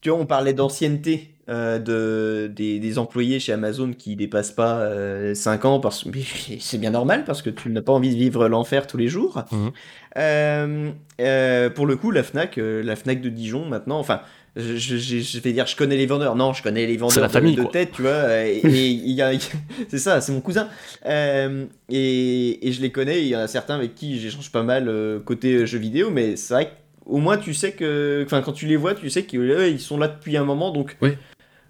[0.00, 4.78] tu vois, on parlait d'ancienneté euh, de, des, des employés chez Amazon qui dépassent pas
[4.78, 6.06] euh, 5 ans, parce
[6.60, 9.44] c'est bien normal, parce que tu n'as pas envie de vivre l'enfer tous les jours.
[9.50, 9.70] Mhm.
[10.18, 10.90] Euh,
[11.20, 14.20] euh, pour le coup, la Fnac, la Fnac de Dijon, maintenant, enfin,
[14.56, 16.36] je, je, vais dire, je connais les vendeurs.
[16.36, 18.44] Non, je connais les vendeurs la de- famille, de, tête, tu vois.
[18.46, 19.38] Et, et
[19.88, 20.68] c'est ça, c'est mon cousin.
[21.06, 23.22] Euh, et, et je les connais.
[23.22, 26.36] Il y en a certains avec qui j'échange pas mal euh, côté jeux vidéo, mais
[26.36, 26.72] c'est vrai
[27.06, 30.08] qu'au moins tu sais que, enfin, quand tu les vois, tu sais qu'ils sont là
[30.08, 30.96] depuis un moment, donc.
[31.00, 31.12] Oui.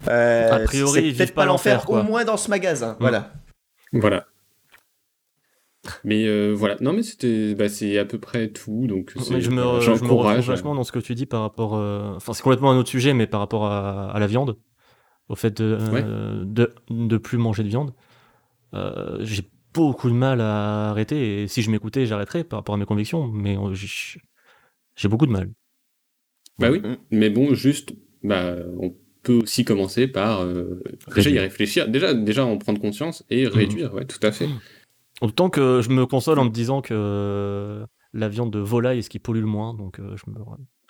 [0.07, 2.93] Euh, A priori, c'est ils peut-être pas pas l'enfer, au moins dans ce magasin.
[2.93, 2.97] Mm.
[2.99, 3.33] Voilà.
[3.93, 4.25] Voilà.
[6.05, 9.49] Mais euh, voilà, non mais c'était, bah, c'est à peu près tout, donc c'est- je
[9.49, 11.75] me, je me retrouve vachement dans ce que tu dis par rapport.
[11.75, 14.57] euh, Enfin, c'est complètement un autre sujet, mais par rapport à, à la viande,
[15.27, 17.93] au fait de, euh, de de plus manger de viande.
[18.73, 19.43] Euh, j'ai
[19.73, 23.27] beaucoup de mal à arrêter, et si je m'écoutais, j'arrêterais par rapport à mes convictions,
[23.27, 24.21] mais euh, j'ai
[24.95, 25.49] j'ai beaucoup de mal.
[26.59, 26.97] Bah oui, Mm.
[27.11, 27.93] mais bon, juste,
[28.23, 30.83] bah, on peut aussi commencer par euh,
[31.15, 34.47] déjà y réfléchir, déjà, déjà en prendre conscience et réduire, ouais, tout à fait.
[35.21, 39.01] Autant que je me console en me disant que euh, la viande de volaille est
[39.03, 40.37] ce qui pollue le moins, donc euh, je, me,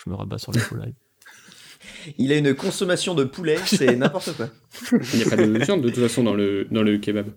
[0.04, 0.96] je me rabats sur la volaille.
[2.18, 4.50] Il a une consommation de poulet, c'est n'importe quoi.
[4.92, 7.28] Il n'y a pas de viande de toute façon dans le, dans le kebab.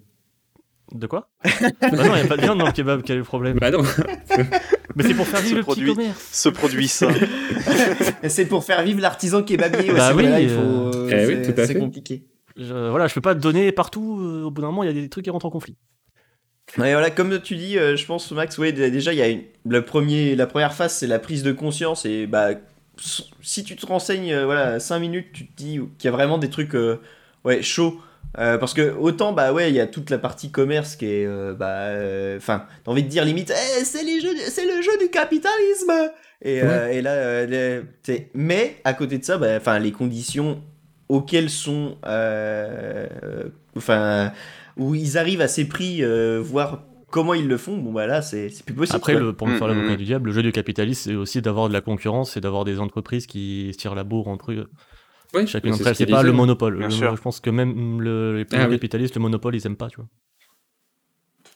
[0.93, 1.51] De quoi Bah
[1.93, 3.70] non, il n'y a pas de viande dans le kebab, quel est le problème Bah
[3.70, 3.82] non,
[4.95, 5.84] Mais c'est pour faire vivre Ce le produit.
[5.87, 7.09] petit commerce Ce produit ça.
[8.28, 9.93] C'est pour faire vivre l'artisan kebabier aussi.
[9.95, 11.09] Bah oui, voilà, il euh, faut.
[11.11, 11.78] eh oui, c'est- tout à c'est fait.
[11.80, 12.22] compliqué.
[12.57, 14.91] je, Voilà, je peux pas te donner partout, euh, au bout d'un moment, il y
[14.91, 15.76] a des trucs qui rentrent en conflit.
[16.78, 19.43] Ouais, voilà, comme tu dis, euh, je pense, Max, ouais, déjà, il y a une,
[19.68, 22.05] le premier, la première phase, c'est la prise de conscience.
[22.07, 22.51] Et bah,
[23.43, 26.39] si tu te renseignes, euh, voilà, 5 minutes, tu te dis qu'il y a vraiment
[26.39, 27.01] des trucs euh,
[27.45, 28.01] ouais, chauds.
[28.39, 31.26] Euh, parce que autant, bah ouais, il y a toute la partie commerce qui est,
[31.26, 34.99] euh, bah, enfin, t'as envie de dire limite, Eh, c'est les jeux, c'est le jeu
[35.01, 35.93] du capitalisme.
[36.43, 40.62] Et, euh, et là, euh, les- mais à côté de ça, bah, enfin, les conditions
[41.09, 43.45] auxquelles sont, euh, euh,
[43.76, 44.32] enfin,
[44.76, 48.20] où ils arrivent à ces prix, euh, voir comment ils le font, bon bah là,
[48.20, 48.97] c'est c'est plus possible.
[48.97, 49.97] Après, le, pour me faire Mm, l'avocat mm.
[49.97, 52.80] du diable, le jeu du capitalisme, c'est aussi d'avoir de la concurrence et d'avoir des
[52.80, 54.68] entreprises qui se tirent la bourre entre eux.
[55.35, 56.79] Ouais, Chacune d'entre elles, c'est pas le monopole.
[56.79, 57.16] Bien Le- sûr.
[57.16, 58.74] je pense que même le- les plus Ah oui.
[58.74, 60.07] capitalistes, le monopole, ils aiment pas, tu vois.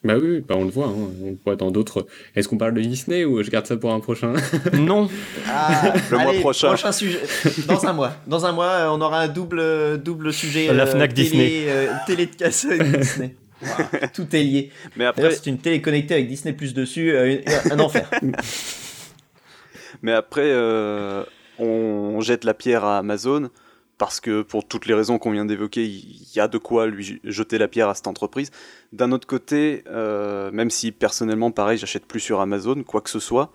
[0.02, 2.06] Bah oui, oui, bah on le voit, hein, on le voit dans d'autres.
[2.34, 4.32] Est-ce qu'on parle de Disney ou je garde ça pour un prochain?
[4.72, 5.10] Non
[5.46, 6.74] Ah, Le mois allez, prochain.
[6.90, 7.20] sujet.
[7.68, 8.12] Dans un mois.
[8.26, 10.72] Dans un mois, euh, on aura un double, double sujet.
[10.72, 11.64] La euh, Fnac télé, Disney.
[11.68, 13.36] euh, télé de casse Disney.
[13.62, 13.68] Wow,
[14.14, 14.70] Tout est lié.
[14.96, 17.36] Mais après, c'est une télé connectée avec Disney Plus dessus, euh,
[17.70, 18.08] un enfer.
[20.02, 21.24] mais après euh,
[21.60, 23.50] on, jette la pierre à Amazon
[23.98, 27.20] parce que pour toutes les raisons qu'on vient d'évoquer, il y a de quoi lui
[27.24, 28.50] jeter la pierre à cette entreprise.
[28.92, 33.18] D'un autre côté, euh, même si personnellement, pareil, j'achète plus sur Amazon, quoi que ce
[33.20, 33.52] soit,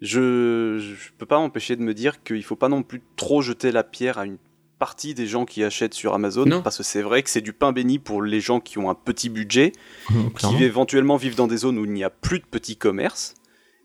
[0.00, 3.72] je je peux pas m'empêcher de me dire qu'il faut pas non plus trop jeter
[3.72, 4.38] la pierre à une
[4.78, 6.60] partie des gens qui achètent sur Amazon, Non.
[6.60, 8.94] parce que c'est vrai que c'est du pain béni pour les gens qui ont un
[8.96, 9.70] petit budget,
[10.08, 10.30] clairement.
[10.58, 13.34] qui éventuellement vivent dans des zones où il n'y a plus de petits commerces.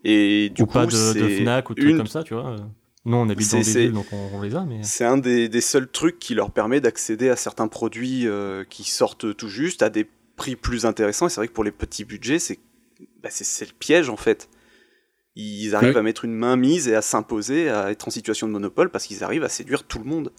[0.04, 2.56] Et du Ou coup, pas de, Fnac ou de trucs une- comme ça, tu vois.
[3.08, 4.80] Nous, on habite dans C'est- des villes, donc on, on les a, mais...
[4.82, 8.84] C'est un des, des seuls trucs qui leur permet d'accéder à certains produits euh, qui
[8.84, 10.06] sortent tout juste à des
[10.36, 11.26] prix plus intéressants.
[11.26, 12.58] Et c'est vrai que pour les petits budgets, c'est
[13.22, 14.48] bah, le piège en fait.
[15.36, 15.98] Ils arrivent Ouais.
[15.98, 19.06] à mettre une main mise et à s'imposer, à être en situation de monopole parce
[19.06, 20.32] qu'ils arrivent à séduire tout le monde.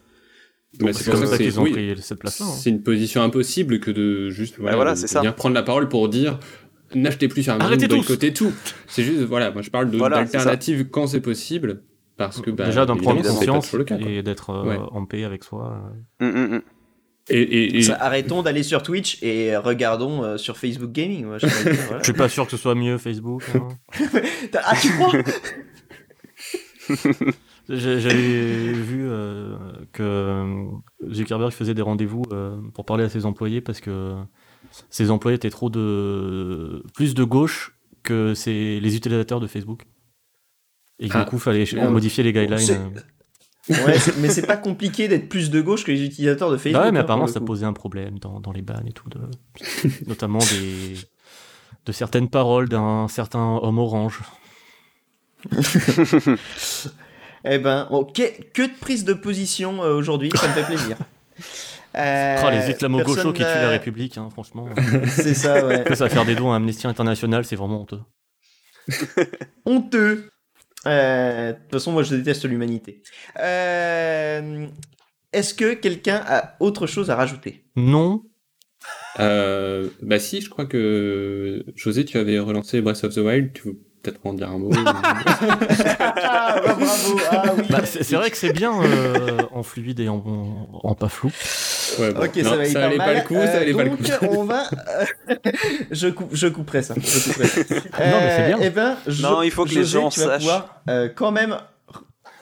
[0.79, 2.45] Bah, c'est comme ça qu'ils ont oui, pris cette place-là.
[2.45, 2.53] hein.
[2.61, 5.19] C'est une position impossible que de juste voilà, voilà, de- c'est de ça.
[5.19, 6.39] venir prendre la parole pour dire
[6.93, 8.51] n'achetez plus sur Amazon, boycottez tout.
[8.87, 11.81] C'est juste voilà, moi je parle de- Voilà, d'alternatives quand c'est possible
[12.19, 14.77] parce que bah, Déjà d'en prendre conscience cas, et d'être euh, Ouais.
[14.91, 15.81] en paix avec soi.
[16.21, 16.59] euh.
[17.31, 21.25] Et, et- et- Ça, arrêtons d'aller sur Twitch et regardons euh, sur Facebook Gaming.
[21.25, 21.55] moi, je dire,
[21.87, 21.99] voilà.
[21.99, 23.43] Je suis pas sûr que ce soit mieux Facebook.
[23.55, 23.67] hein.
[24.63, 25.11] Ah, tu crois?
[27.69, 29.55] J'ai- J'avais vu euh,
[29.93, 30.65] que
[31.11, 34.15] Zuckerberg faisait des rendez-vous euh, pour parler à ses employés parce que
[34.89, 39.83] ses employés étaient trop de plus de gauche que c'est les utilisateurs de Facebook.
[40.99, 41.23] Et que Ah.
[41.23, 42.93] du coup, fallait ch- Bon, modifier les guidelines.
[43.69, 46.81] Ouais, mais c'est pas compliqué d'être plus de gauche que les utilisateurs de Facebook.
[46.81, 49.07] Ah ouais, mais hein, apparemment, ça posait un problème dans, dans les bannes et tout,
[49.09, 49.19] de,
[50.07, 50.95] notamment des,
[51.85, 54.21] de certaines paroles d'un certain homme orange.
[57.45, 60.97] Eh ben, bon, que, que de prise de position euh, aujourd'hui, ça me fait plaisir.
[61.95, 64.67] Euh, Ah, les islamo-gauchos personne qui tuent la République, hein, franchement.
[65.07, 65.83] C'est ça, ouais.
[65.95, 68.01] ça va faire des dons à Amnesty International, c'est vraiment honteux.
[69.65, 70.29] Honteux.
[70.85, 73.01] Euh, De toute façon, moi, je déteste l'humanité.
[73.39, 74.67] Euh,
[75.33, 77.65] Est-ce que quelqu'un a autre chose à rajouter?
[77.75, 78.23] Non,
[79.19, 83.51] euh, bah si, je crois que José, tu avais relancé Breath of the Wild.
[83.53, 87.19] Tu peut-être en dire un mot Ah, bah, bravo.
[87.31, 87.63] Ah oui.
[87.69, 91.31] Bah, c'est vrai que c'est bien euh, en fluide et en, en- en pas flou.
[91.99, 92.23] Ouais, bon.
[92.25, 93.07] Ok, Non, ça va allait mal.
[93.07, 94.25] pas le coup, ça Euh, allait pas le donc, coup.
[94.29, 94.63] on va.
[95.91, 96.93] je, coupe, je couperai ça.
[96.95, 97.61] Je couperai ça.
[97.63, 98.57] Non, mais c'est bien.
[98.61, 100.37] Eh ben, je- Non, il faut que les gens tu vas sachent.
[100.43, 101.57] pouvoir euh, quand même.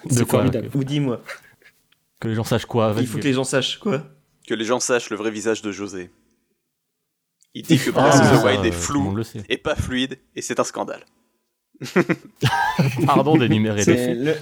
[0.09, 0.69] De quoi formidable.
[0.75, 1.21] Ou dis-moi.
[2.19, 2.93] Que les gens sachent quoi.
[2.99, 4.03] Il faut que les gens sachent quoi.
[4.47, 6.09] Que les gens sachent le vrai visage de José.
[7.53, 9.19] Il dit que Breath of ça, the Wild est euh, flou
[9.49, 11.03] et pas fluide, et c'est un scandale.
[13.05, 14.17] Pardon d'énumérer les faits.
[14.17, 14.33] le,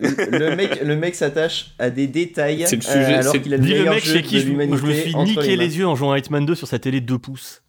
[0.00, 3.52] le, le mec, le mec s'attache à des détails C'est le sujet, euh, alors qu'il
[3.52, 5.56] a le Dis le meilleur mec jeu chez qui de je, je me suis niqué
[5.56, 7.62] les yeux en jouant à Hitman 2 sur sa télé 2 pouces.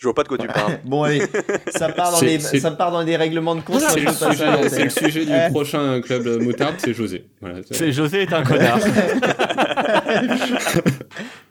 [0.00, 0.80] Je vois pas de quoi tu parles.
[0.84, 1.22] Bon allez,
[1.68, 3.80] ça part dans des c'est- ça part dans des règlements de compte.
[3.80, 7.26] C'est le, sujet- c'est le sujet du prochain club moutarde, c'est José.
[7.40, 8.80] Voilà, c'est- José est un connard.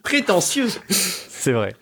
[0.04, 0.68] Prétentieux.
[0.90, 1.74] c'est vrai.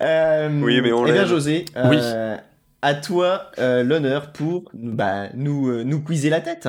[0.00, 1.26] Euh, Oui, mais on Eh bien.
[1.26, 2.36] José, euh,
[2.82, 6.68] à toi euh, l'honneur pour bah, nous euh, nous quizer la tête.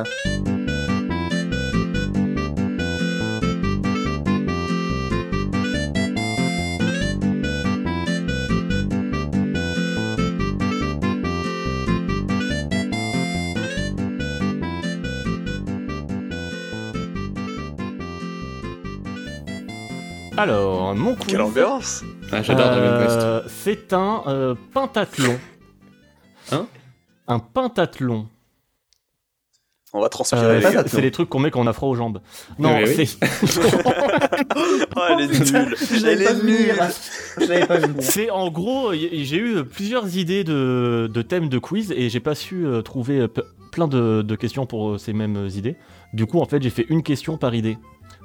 [20.35, 21.27] Alors, mon quiz.
[21.27, 23.17] Quelle ambiance Ah, j'adore Dragon Quest.
[23.21, 25.39] Euh, C'est un euh, pentathlon.
[27.27, 28.27] Un pentathlon.
[29.95, 30.65] On va transpirer.
[30.65, 32.19] Euh, c'est les trucs qu'on met quand on a froid aux jambes.
[32.57, 33.05] Non, Oui, oui.
[33.05, 33.27] c'est
[34.95, 35.75] Oh, elle est nulle.
[35.77, 37.95] Je Elle est nulle.
[38.01, 42.35] C'est en gros, j'ai eu plusieurs idées de, de thèmes de quiz et j'ai pas
[42.35, 43.27] su euh, trouver euh,
[43.71, 45.75] plein de, de questions pour euh, ces mêmes euh, idées.
[46.13, 47.77] Du coup, en fait, j'ai fait une question par idée.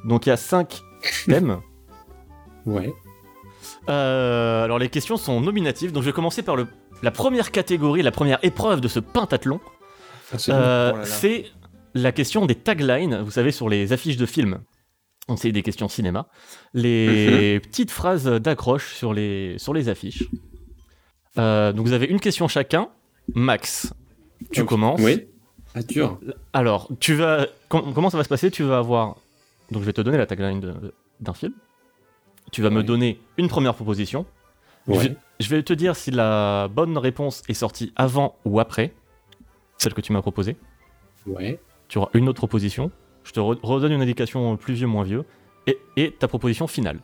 [0.04, 0.80] Donc il y a cinq
[1.26, 1.58] thèmes.
[2.66, 2.92] Ouais.
[3.88, 6.66] Euh, alors les questions sont nominatives, donc je vais commencer par le,
[7.02, 9.60] la première catégorie, la première épreuve de ce pentathlon.
[10.36, 11.46] C'est Euh, Oh c'est
[11.94, 14.58] la question des taglines, vous savez, sur les affiches de films.
[15.28, 16.26] Donc c'est des questions cinéma.
[16.74, 20.24] Les petites phrases d'accroche sur les, sur les affiches.
[21.38, 22.88] Euh, donc vous avez une question chacun.
[23.34, 23.92] Max,
[24.52, 25.00] tu commences.
[25.02, 25.26] Oui.
[25.74, 25.80] Ah.
[26.54, 27.46] Alors, tu vas.
[27.68, 28.50] com- comment ça va se passer?
[28.50, 29.16] Tu vas avoir.
[29.70, 30.60] Donc je vais te donner la tagline
[31.20, 31.52] d'un film.
[32.52, 34.24] Tu vas me donner une première proposition.
[34.88, 35.08] Je, Ouais.
[35.08, 38.92] vais, je vais te dire si la bonne réponse est sortie avant ou après
[39.76, 40.56] celle que tu m'as proposée.
[41.26, 41.60] Ouais.
[41.88, 42.90] Tu auras une autre proposition.
[43.24, 45.24] Je te re- redonne une indication plus vieux, moins vieux.
[45.66, 46.98] Et, et ta proposition finale.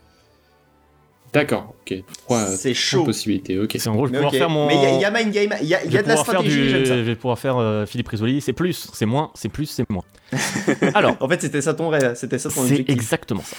[1.33, 1.75] D'accord.
[1.81, 1.95] Ok.
[2.19, 3.05] Trois, C'est chaud.
[3.05, 3.59] possibilités.
[3.59, 3.75] Ok.
[3.79, 4.69] C'est en gros, je vais pouvoir faire mon.
[4.69, 6.01] Mais il y a- il y, a mind game, il y a, y je a
[6.01, 6.97] vais de la pouvoir faire stratégie, du- j'aime ça.
[6.97, 8.41] Je vais pouvoir faire euh, Philippe Risoli.
[8.41, 10.05] C'est plus, c'est moins, c'est plus, c'est moins.
[10.95, 12.95] Alors, En fait, c'était ça ton rêve, c'était ça ton C'est objectif.
[12.95, 13.57] exactement ça.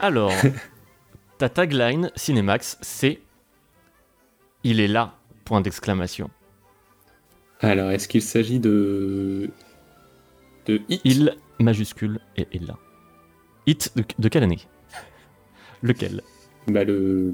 [0.00, 0.32] Alors,
[1.38, 3.20] ta tagline Cinemax, c'est
[4.64, 5.14] Il est là,
[5.44, 6.30] point d'exclamation.
[7.60, 9.50] Alors, est-ce qu'il s'agit de.
[10.66, 11.00] de Hit?
[11.04, 12.76] Il majuscule et est là.
[13.66, 14.60] Hit de, de quelle année?
[15.82, 16.22] Lequel?
[16.66, 17.32] Bah, le.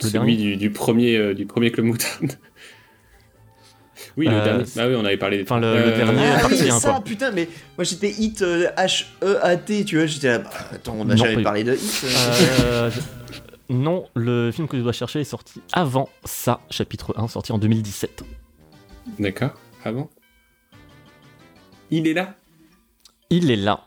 [0.00, 2.32] celui du, du premier, euh, du premier Club Moutarde.
[4.16, 4.64] oui, le Euh, dernier.
[4.78, 5.42] Ah oui, on avait parlé.
[5.42, 6.26] Enfin, le- le dernier.
[6.36, 7.00] Ah partie oui, ça, quoi.
[7.04, 7.48] putain, mais
[7.78, 11.36] moi j'étais hit euh, H-E-A-T, tu vois, j'étais là, bah, attends, on a Non, jamais
[11.36, 12.04] pas- parlé de hit.
[12.04, 12.90] euh.
[13.70, 17.52] Je- Non, le film que tu dois chercher est sorti avant ça, chapitre 1, sorti
[17.52, 18.22] en 2017.
[19.18, 19.50] D'accord.
[19.84, 20.08] Avant
[21.90, 22.34] Il est là
[23.30, 23.80] Il est là.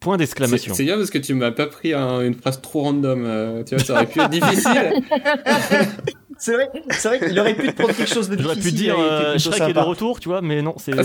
[0.00, 0.72] Point d'exclamation.
[0.72, 3.24] c'est bien parce que tu m'as pas pris un- une phrase trop random.
[3.26, 4.92] euh, tu vois, ça aurait pu être difficile.
[6.42, 8.78] C'est vrai, c'est vrai qu'il aurait pu te prendre quelque chose de J'aurais pu difficile.
[8.78, 10.92] dire été euh, plutôt Shrek est de retour, tu vois, mais non, c'est.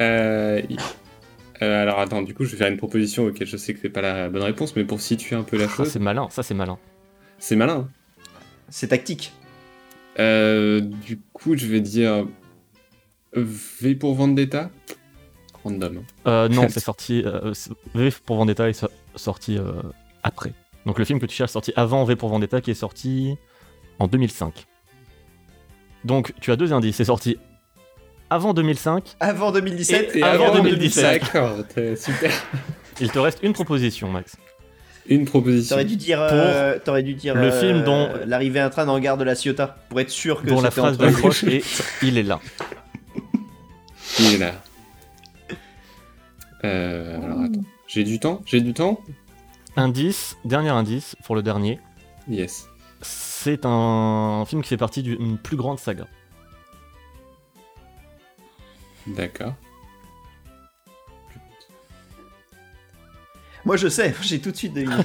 [0.00, 0.62] Euh,
[1.62, 3.88] Euh, alors attends, du coup, je vais faire une proposition auquel je sais que c'est
[3.90, 6.42] pas la bonne réponse, mais pour situer un peu la Ça chose, c'est malin, ça
[6.42, 6.78] c'est malin.
[7.38, 7.88] c'est malin.
[7.88, 7.88] hein.
[8.68, 9.32] C'est tactique.
[10.18, 12.26] Euh, du coup, je vais dire
[13.34, 14.70] V pour Vendetta.
[15.64, 15.98] Random.
[15.98, 16.02] hein.
[16.26, 17.22] Euh, non, c'est sorti.
[17.24, 17.52] euh,
[17.94, 19.82] V pour Vendetta est so- sorti euh,
[20.22, 20.52] après.
[20.86, 23.36] Donc le film que tu cherches sorti avant V pour Vendetta qui est sorti
[23.98, 24.66] en 2005.
[26.04, 26.96] Donc tu as deux indices.
[26.96, 27.36] C'est sorti
[28.30, 29.16] avant 2005.
[29.20, 31.02] Avant 2017 Et avant 2017.
[31.22, 32.30] D'accord, t'es- super.
[33.00, 34.36] Il te reste une proposition, Max.
[35.06, 35.74] Une proposition.
[35.76, 38.84] T'aurais dû dire, euh, t'aurais dû dire le euh, film dont- l'arrivée à un train
[38.84, 41.62] dans le gare de la Ciotat pour être sûr que Dont la phrase d'accroche est
[42.02, 42.40] Il est là.
[44.18, 44.52] Il est là.
[46.64, 47.64] Euh, alors attends.
[47.86, 48.42] J'ai du temps?
[48.44, 49.00] J'ai du temps?
[49.76, 51.78] Indice, dernier indice pour le dernier.
[52.28, 52.66] Yes.
[53.00, 56.06] C'est un film qui fait partie d'une plus grande saga.
[59.16, 59.54] D'accord.
[63.64, 64.94] Moi je sais, j'ai tout de suite deviné.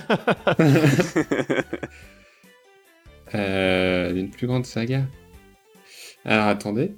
[3.36, 5.06] Euh, une plus grande saga.
[6.24, 6.94] Alors attendez.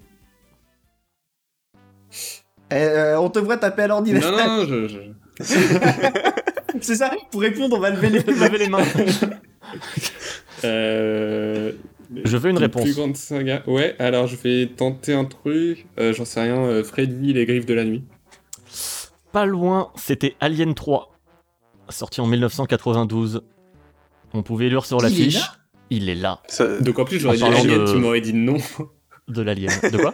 [2.73, 4.32] Euh, on te voit taper à Non, l'ordinateur.
[4.38, 5.44] non, non, je, je-
[6.82, 8.84] C'est ça, pour répondre, on va lever les les mains.
[10.65, 11.72] Euh,
[12.23, 12.84] Je veux une réponse.
[12.84, 13.64] Plus grande saga.
[13.68, 15.86] Ouais, alors je vais tenter un truc.
[15.99, 16.57] Euh, J'en sais rien.
[16.57, 18.03] euh, Freddy, les griffes de la nuit.
[19.32, 21.11] Pas loin, c'était Alien 3,
[21.90, 23.44] sorti en 1992.
[24.34, 25.40] On pouvait lire sur l'affiche.
[25.90, 28.57] Il est là, Ça- Donc en plus, j'aurais dit Alien, de- tu m'aurais dit non.
[29.27, 29.72] de l'Alien.
[29.91, 30.14] De quoi?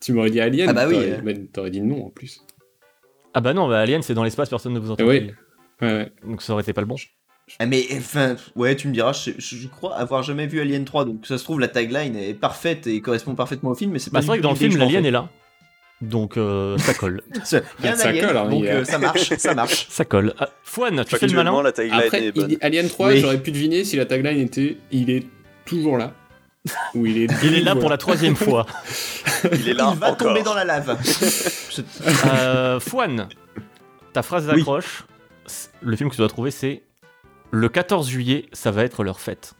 [0.00, 1.20] Tu m'aurais dit Alien, Ah bah oui, t'aurais euh.
[1.22, 2.44] mais t'aurais dit non en plus.
[3.34, 5.04] Ah bah non, bah Alien c'est dans l'espace, personne ne vous entend.
[5.06, 5.32] Ouais.
[5.80, 6.12] Ouais, ouais.
[6.26, 6.96] Donc ça aurait été pas le bon.
[7.58, 11.26] Ah, mais enfin, ouais, tu me diras, je, crois avoir jamais vu Alien 3, donc
[11.26, 14.18] ça se trouve, la tagline est parfaite et correspond parfaitement au film, mais c'est pas
[14.18, 15.28] Bah c'est vrai que dans le film, l'alien est là.
[16.00, 17.22] Donc euh, ça colle.
[17.34, 17.62] est.
[17.78, 19.86] Il y a un Ça alien, colle, hein, donc euh, ça marche, ça marche.
[19.88, 20.34] Ça colle.
[20.38, 22.56] Ah, Fouane, tu fais le malin la tagline Après, est bonne.
[22.60, 23.20] Alien 3, Oui.
[23.20, 25.26] j'aurais pu deviner si la tagline était Il est
[25.64, 26.12] toujours là.
[26.94, 27.28] Ou il est.
[27.44, 28.66] Il est là pour la troisième fois.
[29.52, 30.28] Il est là Il va encore.
[30.28, 30.96] tomber dans la lave.
[32.26, 33.28] Euh, Fouane,
[34.12, 35.04] ta phrase d'accroche,
[35.80, 36.82] le film que tu dois trouver c'est
[37.52, 39.52] Le 14 juillet, ça va être leur fête.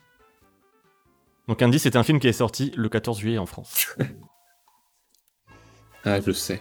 [1.46, 3.94] Donc indice, c'est un film qui est sorti le 14 juillet en France.
[6.04, 6.60] Ah, je sais.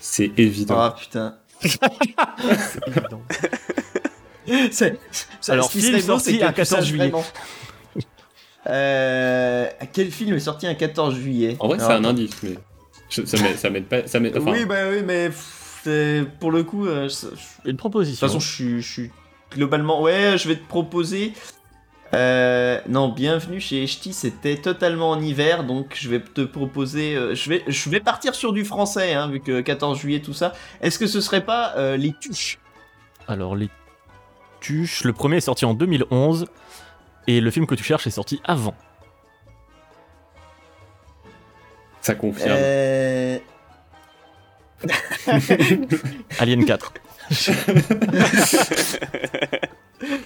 [0.00, 0.78] C'est évident.
[0.78, 1.36] Ah putain.
[4.70, 4.98] C'est-
[5.42, 7.12] ça- Alors, ce qui film sorti c'est un tu 14 saches juillet.
[8.68, 12.54] Euh, quel film est sorti un 14 juillet En vrai, c'est Alors, un indice, mais.
[13.10, 14.06] je- ça m'aide pas.
[14.06, 15.61] Ça m'aide- enfin, oui, bah oui, mais c'est-
[16.40, 17.30] pour le coup, euh, je- je- de
[17.64, 18.26] Une toute proposition.
[18.26, 19.10] façon, je suis, je suis
[19.52, 20.00] globalement.
[20.02, 21.32] Ouais, je vais te proposer.
[22.14, 27.14] Euh, non, bienvenue chez Echti, c'était totalement en hiver, donc je vais te proposer.
[27.16, 30.34] euh, je, vais, je vais partir sur du français, hein, vu que 14 juillet, tout
[30.34, 30.52] ça.
[30.82, 32.58] Est-ce que ce serait pas euh, Les Tuches?
[33.28, 33.70] Alors, les
[34.60, 36.46] tuches, le premier est sorti en 2011
[37.28, 38.74] et le film que tu cherches est sorti avant.
[42.02, 42.58] ça confirme.
[46.38, 46.92] Alien 4.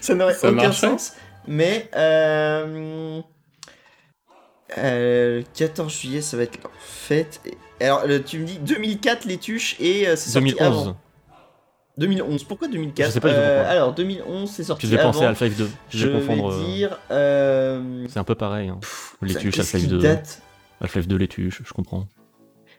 [0.01, 1.13] Ça n'aurait aucun marcherait sens.
[1.49, 3.21] Mais euh,
[4.79, 7.41] euh, 14 juillet, ça va être leur fête.
[7.45, 10.83] Et- Alors, tu me dis 2004 les tuches et euh, c'est sorti 2011.
[10.89, 10.97] avant.
[11.99, 12.45] 2011.
[12.45, 13.71] Pourquoi 2004 Je sais pas tout Euh, pourquoi.
[13.73, 15.13] Alors 2011, c'est sorti Tu devais avant.
[15.13, 15.71] penser à Half-Life 2.
[15.91, 16.51] Je Je vais confondre.
[16.51, 16.99] vais euh, dire.
[17.11, 18.07] Euh...
[18.09, 18.69] C'est un peu pareil.
[18.69, 18.81] hein.
[19.23, 19.99] Les ça, tuches, Half-Life qui 2.
[19.99, 20.43] date?
[20.81, 22.07] Half-Life 2, les tuches, je comprends.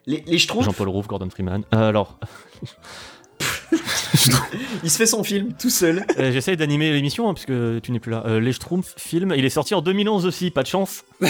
[0.07, 1.63] Les, les Schtroumpfs, Jean-Paul Rouve, Gordon Freeman.
[1.75, 2.17] Euh, alors,
[4.83, 6.05] il se fait son film tout seul.
[6.17, 8.23] euh, j'essaye d'animer l'émission hein, puisque tu n'es plus là.
[8.25, 11.03] Euh, les Schtroumpfs film, il est sorti en 2011 aussi, pas de chance.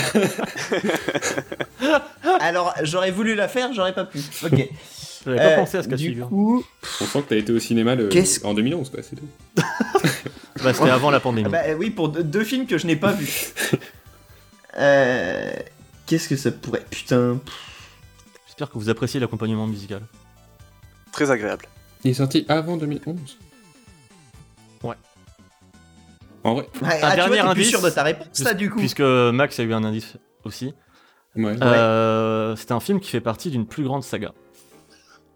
[2.40, 4.20] Alors, j'aurais voulu la faire, j'aurais pas pu.
[4.44, 4.70] Ok.
[5.26, 6.64] J'avais pas Euh, pensé à ce cas du coup,
[7.02, 8.08] On sent que t'as été au cinéma le...
[8.08, 9.00] Qu'est-ce- en 2011, quoi.
[9.04, 9.28] C'est tout.
[10.64, 11.46] Bah, C'était avant la pandémie.
[11.48, 13.54] Ah bah oui, pour deux, deux films que je n'ai pas vus.
[14.80, 15.52] Euh,
[16.08, 16.84] Qu'est-ce que ça pourrait...
[16.90, 17.40] Putain...
[18.58, 20.02] J'espère que vous appréciez l'accompagnement musical.
[21.12, 21.66] Très agréable.
[22.04, 23.38] Il est sorti avant 2011
[24.82, 24.96] Ouais.
[26.44, 28.40] En vrai Ouais, Un ah, tu dernier vois, t'es plus indice, sûr de ta réponse,
[28.44, 28.80] là, du coup.
[28.80, 30.74] Puisque Max a eu un indice aussi.
[31.36, 31.56] Ouais.
[31.62, 34.34] Euh, c'est un film qui fait partie d'une plus grande saga.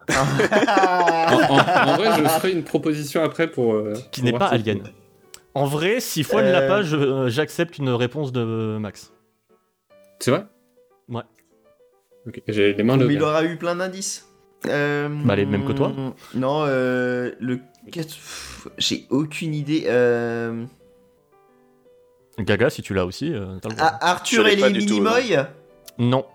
[0.10, 3.76] En, en- en vrai, je ferai une proposition après pour.
[3.76, 4.82] euh, Qui n'est pas Alien.
[5.54, 6.52] En vrai, si Fouane Euh.
[6.54, 9.14] l'a pas, je- j'accepte une réponse de Max.
[10.18, 10.46] C'est vrai?
[12.28, 13.16] Ok, j'ai les mains levées.
[13.16, 14.28] il aura eu plein d'indices.
[14.68, 15.92] Euh, Bah, les mêmes que toi.
[16.36, 17.60] Non, euh, le...
[18.78, 19.86] J'ai aucune idée.
[19.88, 20.66] Euh...
[22.40, 23.76] Gaga, si tu l'as aussi, euh, le.
[23.80, 25.36] Ah, Arthur et les Minimoy
[25.98, 26.26] Non.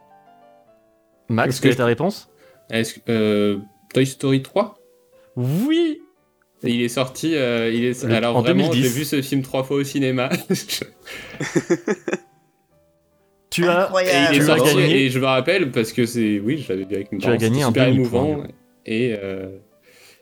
[1.29, 2.29] Max, Est-ce quelle que- est ta réponse?
[2.71, 3.59] Est-ce que euh,
[3.95, 4.79] Toy Story 3
[5.37, 6.03] Oui
[6.65, 7.35] Et Il est sorti.
[7.37, 8.03] euh, il est...
[8.05, 8.83] Le- Alors en vraiment, 2010.
[8.83, 10.29] j'ai vu ce film trois fois au cinéma.
[13.51, 14.35] Tu as, Et Incroyable.
[14.35, 15.05] il est Tu as gagné.
[15.05, 17.37] et je me rappelle parce que c'est oui, je l'avais vu avec mes Tu as
[17.37, 18.45] gagné un super demi-point, émouvant
[18.85, 19.49] et euh,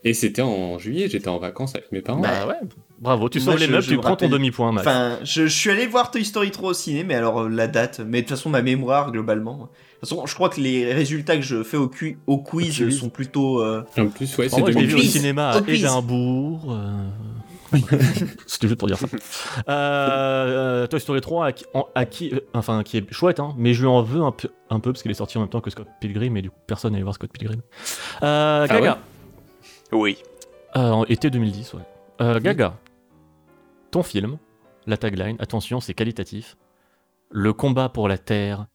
[0.06, 2.20] et c'était en juillet, j'étais en vacances avec mes parents.
[2.20, 2.56] Bah ouais,
[2.98, 4.86] bravo, tu sauves les je- meubles, tu prends ton demi-point, Max.
[4.86, 7.66] Enfin, je, je suis allé voir Toy Story 3 au ciné, mais alors euh, la
[7.68, 9.54] date, mais de toute façon ma mémoire globalement.
[9.56, 12.82] De toute façon, je crois que les résultats que je fais au, cu- au quiz
[12.82, 12.98] Au quiz.
[13.00, 13.62] sont plutôt.
[13.62, 15.00] euh, En plus, ouais, c'est vrai, je l'ai vu au 2010.
[15.00, 15.12] quiz.
[15.12, 15.60] cinéma à.
[15.66, 16.76] Édimbourg.
[18.46, 19.06] C'était juste pour dire ça.
[19.68, 23.40] Euh, euh, Toy Story 3, à qui, en- à qui- euh, enfin, qui est chouette,
[23.40, 25.42] hein, mais je lui en veux un peu, un peu parce qu'il est sorti en
[25.42, 27.60] même temps que Scott Pilgrim, et du coup, personne n'allait voir Scott Pilgrim.
[28.22, 28.98] Euh, Ah Gaga,
[29.92, 30.18] Oui.
[30.76, 31.82] Euh, en été 2010, ouais.
[32.20, 32.74] Euh, Gaga,
[33.90, 34.38] ton film,
[34.86, 36.56] la tagline, attention, c'est qualitatif.
[37.30, 38.66] Le combat pour la terre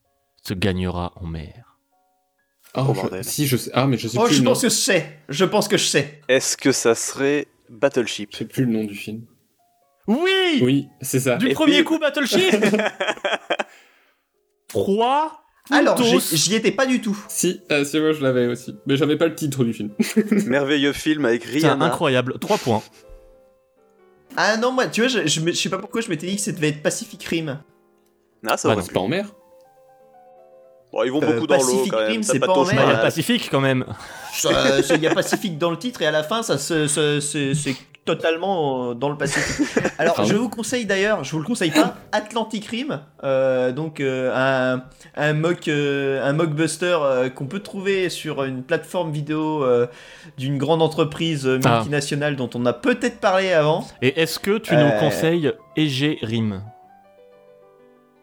[0.44, 1.78] se gagnera en mer.
[2.76, 3.24] Oh, Oh, je- bordel.
[3.24, 3.72] Si je sais.
[3.74, 5.20] Ah mais je sais Oh, plus je pense que je sais.
[5.28, 6.22] Je pense que je sais.
[6.28, 9.24] Est-ce que ça serait Battleship Je sais plus le nom du film.
[10.08, 11.38] Oui, Oui, c'est ça.
[11.38, 12.56] Du Et premier puis- coup, Battleship
[14.68, 15.98] 3 Alors,
[16.34, 17.18] j'y étais pas du tout.
[17.28, 19.92] Si, euh, si moi je l'avais aussi, mais j'avais pas le titre du film.
[20.48, 21.86] Merveilleux film avec Rihanna.
[21.86, 22.84] incroyable, 3 points.
[24.38, 26.42] Ah non, moi, tu vois, je, je, je sais pas pourquoi je m'étais dit que
[26.42, 27.62] ça devait être Pacific Rim.
[28.48, 29.32] Ah, ça Bah, C'est pas en mer
[30.92, 32.24] Bon, ils vont Euh, beaucoup dans l'eau Pacific quand même.
[32.24, 32.74] C'est pas en mer.
[32.84, 33.86] Il y a Pacifique quand même.
[34.44, 36.88] Il y a Pacific dans le titre et à la fin, ça se-
[37.22, 37.76] c'est
[38.06, 39.68] totalement euh, dans le Pacifique.
[40.00, 44.00] Alors, Pardon je vous conseille d'ailleurs, je vous le conseille pas, Atlantic Rim, euh, donc
[44.00, 44.84] euh, un,
[45.16, 49.86] un mock, euh, un mockbuster euh, qu'on peut trouver sur une plateforme vidéo euh,
[50.40, 51.76] d'une grande entreprise Ah.
[51.78, 53.86] multinationale dont on a peut-être parlé avant.
[54.02, 54.84] Et est-ce que tu Euh.
[54.92, 56.64] nous conseilles Égée Rim?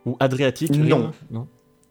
[0.05, 0.89] Ou Adriatique Rim?
[0.89, 1.13] Non.
[1.31, 1.47] non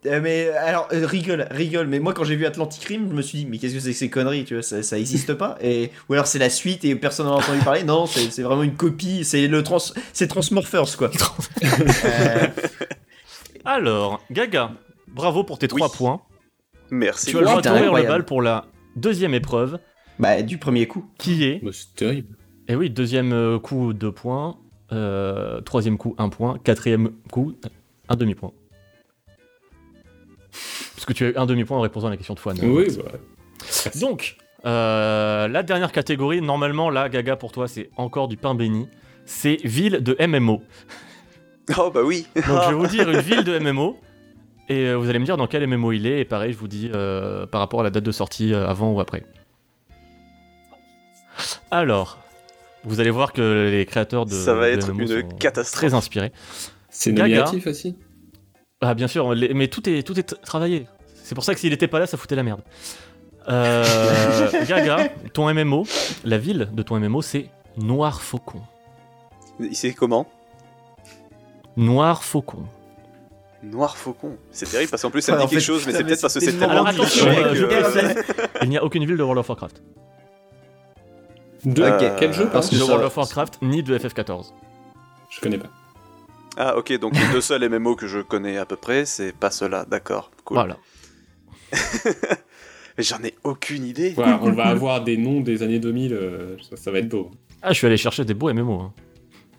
[0.06, 1.88] Euh, mais alors, euh, rigole, rigole.
[1.88, 3.92] Mais moi, quand j'ai vu Atlantic Rim, je me suis dit, mais qu'est-ce que c'est
[3.92, 5.58] que ces conneries, tu vois, ça, ça existe pas.
[5.62, 7.84] Et ou alors c'est la suite et personne n'en a entendu parler.
[7.84, 9.24] Non, c'est c'est vraiment une copie.
[9.24, 9.78] C'est le trans,
[10.14, 11.10] c'est Transmorphers quoi.
[12.06, 12.48] Euh,
[13.66, 14.72] Alors, Gaga,
[15.08, 15.94] bravo pour tes 3 Oui.
[15.98, 16.22] points.
[16.92, 17.32] Merci.
[17.32, 18.08] Tu as le courir le incroyable.
[18.10, 18.66] bal pour la
[18.96, 19.80] deuxième épreuve,
[20.20, 21.10] bah, du premier coup.
[21.18, 21.64] qui est...
[21.64, 22.36] Bah, C'est terrible.
[22.68, 24.58] Eh oui, deuxième euh, coup, 2 points.
[24.92, 26.60] euh, troisième coup, 1 point.
[26.64, 27.56] Quatrième coup,
[28.08, 28.52] un demi-point.
[30.96, 32.58] Parce que tu as eu un demi-point en répondant à la question de Fouane.
[32.62, 33.12] Oui, bah.
[34.00, 38.88] Donc, euh, la dernière catégorie, normalement, là, Gaga, pour toi, c'est encore du pain béni.
[39.26, 40.62] C'est ville de MMO.
[41.80, 42.28] Oh, bah oui.
[42.36, 43.98] Donc, je vais vous dire une ville de MMO.
[44.70, 46.20] Et euh, vous allez me dire dans quel MMO il est.
[46.20, 48.92] Et pareil, je vous dis euh, par rapport à la date de sortie, euh, avant
[48.92, 49.24] ou après.
[51.72, 52.20] Alors,
[52.84, 55.80] vous allez voir que les créateurs de, Ça va de être MMO une catastrophe.
[55.80, 56.32] très inspirés.
[56.90, 57.96] C'est nominatif aussi.
[58.82, 60.88] Ah bien sûr, les- mais tout est, tout est travaillé.
[61.24, 62.62] C'est pour ça que s'il était pas là, ça foutait la merde.
[63.48, 63.84] Euh,
[64.68, 65.86] Gaga, ton MMO,
[66.24, 68.62] la ville de ton MMO, c'est Noir Faucon.
[69.72, 70.28] C'est comment?
[71.78, 72.64] Noir Faucon.
[73.64, 74.38] Noir Faucon.
[74.52, 76.22] C'est terrible parce qu'en plus ça me Ouais, dit quelque fait, chose, mais c'est peut-être
[76.22, 78.14] parce que c'est tellement tellement Alors attention, cliché euh,
[78.62, 79.82] il n'y a aucune ville de World of Warcraft.
[81.66, 82.78] De Euh, quel jeu parce pardon?
[82.78, 84.52] Que De World of Warcraft, ni de FF14.
[85.32, 85.70] Je connais pas.
[86.58, 89.52] Ah, ok, donc les deux seuls MMO que je connais à peu près, c'est pas
[89.52, 89.86] ceux-là.
[89.90, 90.56] D'accord, cool.
[90.56, 90.78] Voilà.
[92.98, 94.12] Mais j'en ai aucune idée.
[94.16, 97.32] Voilà, on va avoir des noms des années 2000, euh, ça, ça va être beau.
[97.62, 98.80] Ah, je suis allé chercher des beaux MMO.
[98.80, 98.94] hein.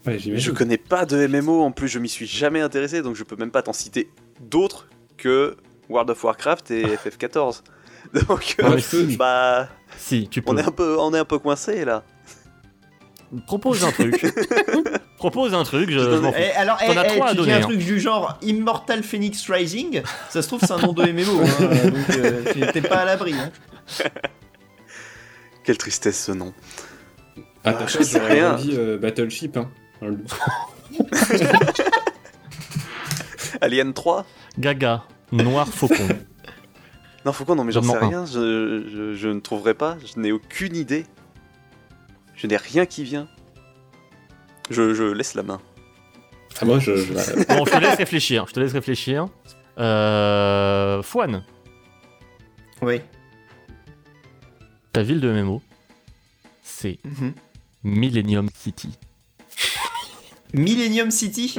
[0.07, 3.25] Ouais, je connais pas de MMO, en plus je m'y suis jamais intéressé, donc je
[3.25, 4.09] peux même pas t'en citer
[4.41, 5.57] d'autres que
[5.91, 7.63] World of Warcraft et FF14.
[8.29, 9.69] Donc, Ah, euh, bah,
[9.99, 10.53] Si, tu peux.
[10.53, 12.05] on est un peu, on est un peu coincé là.
[13.47, 14.25] Propose un truc.
[15.19, 16.39] Propose un truc, je, Je.
[16.39, 17.61] Et alors, eh, as eh, tu dis un hein.
[17.61, 21.89] truc du genre Immortal Phoenix Rising, ça se trouve c'est un nom de MMO, hein,
[21.91, 23.35] donc euh, tu n'étais pas à l'abri.
[23.35, 23.51] Hein.
[25.65, 26.53] Quelle tristesse ce nom.
[27.65, 28.55] Ah, Je pas, sais j'aurais rien.
[28.55, 29.57] dit euh, Battleship.
[29.57, 29.71] Hein.
[33.61, 34.27] Alien 3
[34.59, 36.09] Gaga, Noir Faucon.
[37.25, 40.31] Non, Faucon, non, mais j'en sais rien, je, je- je ne trouverai pas, je n'ai
[40.31, 41.05] aucune idée.
[42.37, 43.29] Je n'ai rien qui vient.
[44.71, 45.61] Je, je laisse la main.
[46.61, 46.97] Ah, moi, je.
[46.97, 48.47] je- Bon, je te laisse réfléchir.
[48.49, 49.29] Je te laisse réfléchir.
[49.79, 51.45] Euh, Fouane,
[52.83, 53.01] Oui.
[54.93, 55.61] ta ville de MMO,
[56.63, 57.35] c'est Mhm.
[57.85, 58.89] Millennium City.
[60.55, 61.57] Millennium City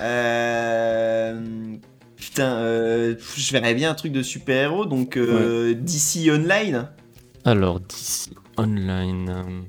[0.00, 1.76] euh...
[2.16, 6.88] Putain, euh, je verrais bien un truc de super-héros, donc euh, DC Online.
[7.44, 9.64] Alors, DC Online.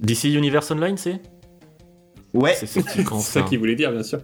[0.00, 1.20] DC Universe Online, c'est
[2.34, 4.20] Ouais, C'est sorti quand C'est ça qu'il voulait dire, bien sûr.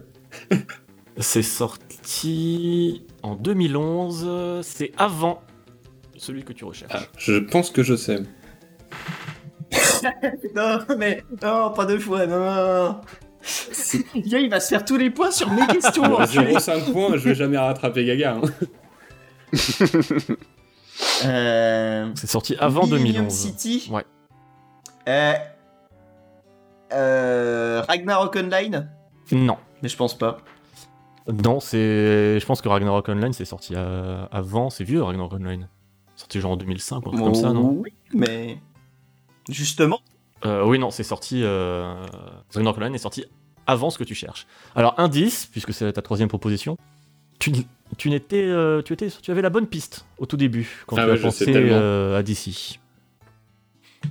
[1.17, 3.05] C'est sorti.
[3.23, 4.23] en 2011.
[4.27, 5.41] euh, C'est avant
[6.17, 6.91] celui que tu recherches.
[6.93, 8.19] Ah, je pense que je sais.
[10.55, 13.01] Non, mais non, pas deux fois, non, non,
[14.15, 16.03] il va se faire tous les points sur mes questions.
[16.03, 16.53] Bon, enculé.
[16.53, 18.37] 0,5 points, je vais jamais rattraper Gaga.
[18.41, 18.41] hein.
[21.25, 23.33] Euh, C'est sorti avant Millennium 2011.
[23.33, 23.89] City.
[23.91, 24.05] Ouais.
[25.07, 25.33] Euh,
[26.93, 28.89] euh, Ragnarok Online.
[29.31, 29.57] Non.
[29.81, 30.37] Mais je pense pas.
[31.27, 32.39] Non, c'est.
[32.39, 34.69] Je pense que Ragnarok Online c'est sorti avant.
[34.69, 35.67] C'est vieux Ragnarok Online.
[36.15, 38.57] Sorti genre en 2005 ou un truc comme ça, non Oui, mais
[39.47, 39.99] justement.
[40.45, 41.41] Euh, Oui, non, c'est sorti.
[41.43, 41.93] Euh...
[42.53, 43.25] Ragnarok Online est sorti
[43.67, 44.47] avant ce que tu cherches.
[44.75, 46.77] Alors, indice, puisque c'est ta troisième proposition,
[47.39, 48.43] tu, n'étais.
[48.43, 51.17] euh, tu, étais, tu avais la bonne piste au tout début quand Ah tu ouais,
[51.17, 52.79] as pensé euh, à DC.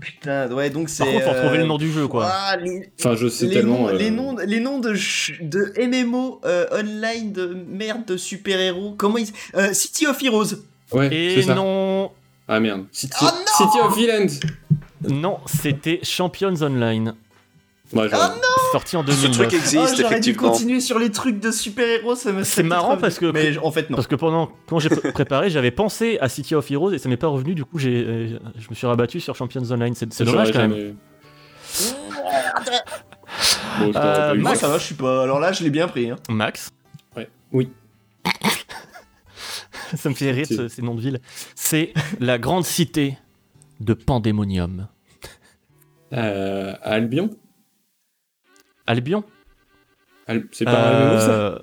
[0.01, 1.03] Putain, ouais, donc c'est.
[1.03, 2.29] Par contre, faut retrouver euh, le nom du jeu, quoi.
[2.31, 3.79] ah, les, Enfin, je sais les tellement.
[3.85, 4.93] noms, euh, les noms, les noms de,
[5.41, 8.95] de MMO euh, online de merde de super-héros.
[8.99, 9.29] Comment ils.
[9.55, 10.57] euh, City of Heroes.
[10.93, 11.55] Ouais, c'est Et ça.
[11.55, 12.11] non,
[12.47, 12.85] Ah merde.
[12.93, 14.27] City, Oh non City of Villains.
[15.09, 17.15] non, c'était Champions Online,
[17.95, 18.21] Ouais, genre,
[18.73, 19.33] sorti en Ce 2009.
[19.33, 22.97] truc Ah, existe, j'aurais dû continuer sur les trucs de super-héros, ça me C'est marrant
[22.97, 23.31] parce que-.
[23.33, 23.97] Mais en fait, non.
[23.97, 27.09] Parce que pendant quand j'ai pr- préparé, j'avais pensé à City of Heroes et ça
[27.09, 27.55] m'est pas revenu.
[27.55, 29.95] Du coup, j'ai, euh, je me suis rabattu sur Champions Online.
[29.95, 30.71] C'est, dommage quand même.
[30.73, 30.95] jamais-
[33.81, 34.35] Bon, je t'aurais Euh.
[34.35, 34.61] Moi, Max.
[34.61, 35.23] ça va, je suis pas.
[35.23, 36.11] Alors là, je l'ai bien pris.
[36.11, 36.17] Hein.
[36.29, 36.71] Max,
[37.17, 37.29] Ouais.
[37.53, 37.71] Oui.
[39.97, 41.21] ça me fait rire ce- ces noms de villes.
[41.55, 43.17] C'est la grande cité
[43.81, 44.89] de Pandémonium.
[46.13, 47.31] Euh, Albion?
[48.89, 49.23] Albion
[50.27, 51.59] Al- C'est pas Albion, ça Euh,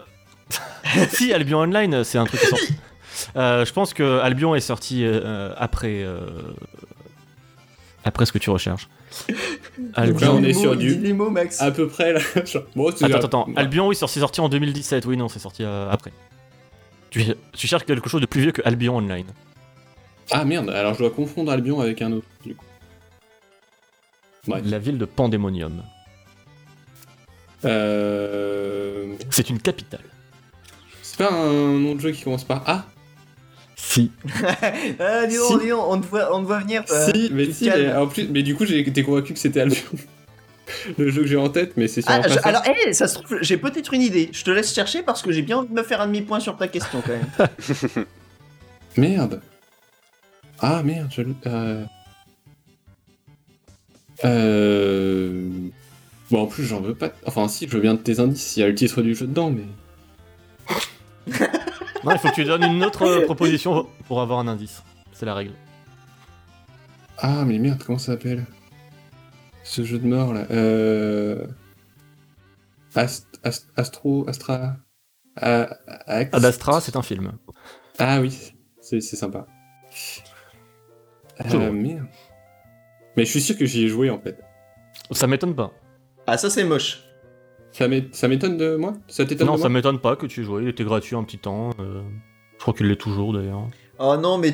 [1.10, 2.73] Si, Albion Online, c'est un truc sorti.
[3.35, 6.03] Euh, je pense que Albion est sorti euh, après.
[6.03, 6.19] euh,
[8.03, 8.88] Après ce que tu recherches.
[9.97, 11.61] Donc là, on est sur du- mots, Max.
[11.61, 12.19] À peu près là.
[12.76, 13.47] Bon, Attends, attends, attends.
[13.47, 13.53] Ouais.
[13.57, 15.06] Albion, oui, c'est sorti- sorti en 2017.
[15.06, 16.11] Oui, non, c'est sorti euh, après.
[17.10, 17.23] Tu,
[17.53, 19.27] tu cherches quelque chose de plus vieux que Albion Online.
[20.31, 22.27] Ah merde, alors je dois confondre Albion avec un autre.
[22.45, 22.65] Du coup.
[24.47, 24.61] Ouais.
[24.65, 25.84] La ville de Pandémonium.
[27.65, 29.15] Euh...
[29.31, 30.01] C'est une capitale.
[31.01, 32.85] C'est pas un nom de jeu qui commence par A
[33.75, 34.11] Si.
[34.99, 35.65] Ah, dis donc, Si.
[35.65, 36.85] dis donc, on te voit, on te voit venir.
[36.85, 37.11] toi.
[37.13, 39.81] Si, mais si, mais, en plus, mais du coup j'ai été convaincu que c'était Albion.
[40.97, 43.19] le jeu que j'ai en tête, mais c'est sûrement Ah, je- alors, hé, ça se
[43.19, 44.29] trouve, j'ai peut-être une idée.
[44.31, 46.57] Je te laisse chercher parce que j'ai bien envie de me faire un demi-point sur
[46.57, 48.05] ta question quand même.
[48.97, 49.41] Merde.
[50.59, 51.21] Ah merde, je...
[51.47, 51.83] Euh...
[54.23, 55.49] Euh...
[56.31, 57.11] Bon, en plus, j'en veux pas.
[57.26, 58.57] Enfin, si, je veux bien de tes indices.
[58.57, 59.65] Il y a le titre du jeu dedans, mais.
[62.03, 64.84] Non, il faut que tu donnes une autre euh, proposition pour avoir un indice.
[65.11, 65.53] C'est la règle.
[67.18, 68.45] Ah, mais merde, comment ça s'appelle?
[69.64, 70.45] Ce jeu de mort là.
[70.52, 71.47] Euh.
[72.93, 74.30] Ast- Ast- Astro.
[74.30, 74.76] Astra.
[75.35, 75.68] A-
[76.06, 77.31] Ax- Ad Astra, c'est un film.
[77.97, 79.47] Ah oui, c'est sympa.
[81.53, 82.06] Euh, merde.
[83.18, 84.39] Mais je suis sûr que j'y ai joué en fait.
[85.10, 85.72] Ça m'étonne pas.
[86.27, 87.02] Ah, ça c'est moche.
[87.72, 88.93] Ça m'é- ça m'étonne de moi?
[89.07, 90.64] Ça t'étonne Non, de ça m'étonne pas que tu aies joué.
[90.64, 91.72] Il était gratuit un petit temps.
[91.80, 92.02] euh,
[92.53, 93.68] Je crois qu'il l'est toujours d'ailleurs.
[93.99, 94.53] Oh non, mais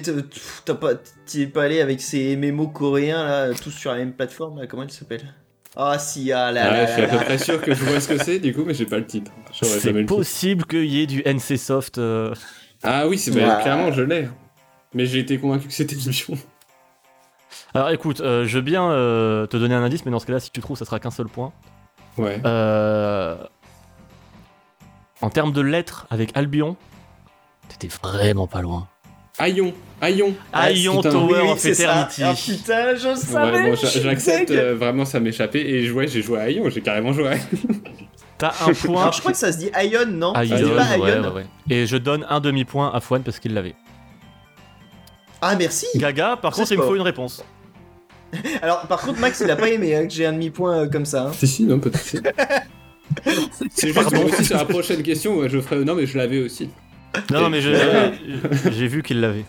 [0.66, 0.94] t'as pas,
[1.26, 4.68] t'y es pas allé avec ces MMO coréens là, tous sur la même plateforme là,
[4.68, 5.34] comment ils s'appellent?
[5.76, 8.00] Ah si, ah là Ah, là je suis à peu près sûr que je vois
[8.00, 9.32] ce que c'est, du coup, mais j'ai pas le titre.
[9.54, 11.98] C'est possible qu'il y ait du NC Soft.
[11.98, 12.34] euh,
[12.84, 14.28] Ah oui, c'est bah, clairement, je l'ai.
[14.94, 16.38] Mais j'ai été convaincu que c'était Albion.
[17.74, 20.40] Alors écoute, euh, je veux bien euh, te donner un indice, mais dans ce cas-là,
[20.40, 21.54] si tu trouves, ça sera qu'un seul point.
[22.18, 22.42] Ouais.
[22.46, 23.38] Euh,
[25.22, 26.76] En termes de lettres avec Albion,
[27.70, 28.88] t'étais vraiment pas loin.
[29.40, 30.34] Aion, Aion.
[30.54, 31.10] Aion putain.
[31.12, 31.66] Tower Oui, of.
[31.66, 32.24] Eternity.
[32.24, 36.40] Ah putain, je savais Ouais, bon, j'accepte, euh, vraiment ça m'échappait et ouais, j'ai joué
[36.40, 37.44] à Aion, j'ai carrément joué à Aion.
[38.38, 39.02] T'as un point.
[39.02, 40.34] Alors je crois que ça se dit Ion, non?
[40.36, 41.46] Ça se Aion, dit pas ouais, Ion ouais, ouais.
[41.70, 43.76] Et je donne un demi-point à Fouane parce qu'il l'avait.
[45.42, 47.44] Ah merci Gaga, par C'est contre, il me faut une réponse.
[48.62, 51.06] Alors par contre Max il a pas aimé hein, que j'ai un demi-point euh, comme
[51.06, 51.28] ça.
[51.28, 51.32] hein.
[51.34, 52.00] Si, si, non, peut-être.
[52.00, 52.20] si.
[53.72, 54.22] C'est juste Pardon.
[54.26, 55.84] que aussi sur la prochaine question, ouais, je ferai.
[55.84, 56.70] Non, mais je l'avais aussi.
[57.30, 57.72] Non, mais je-
[58.72, 59.44] j'ai vu qu'il l'avait.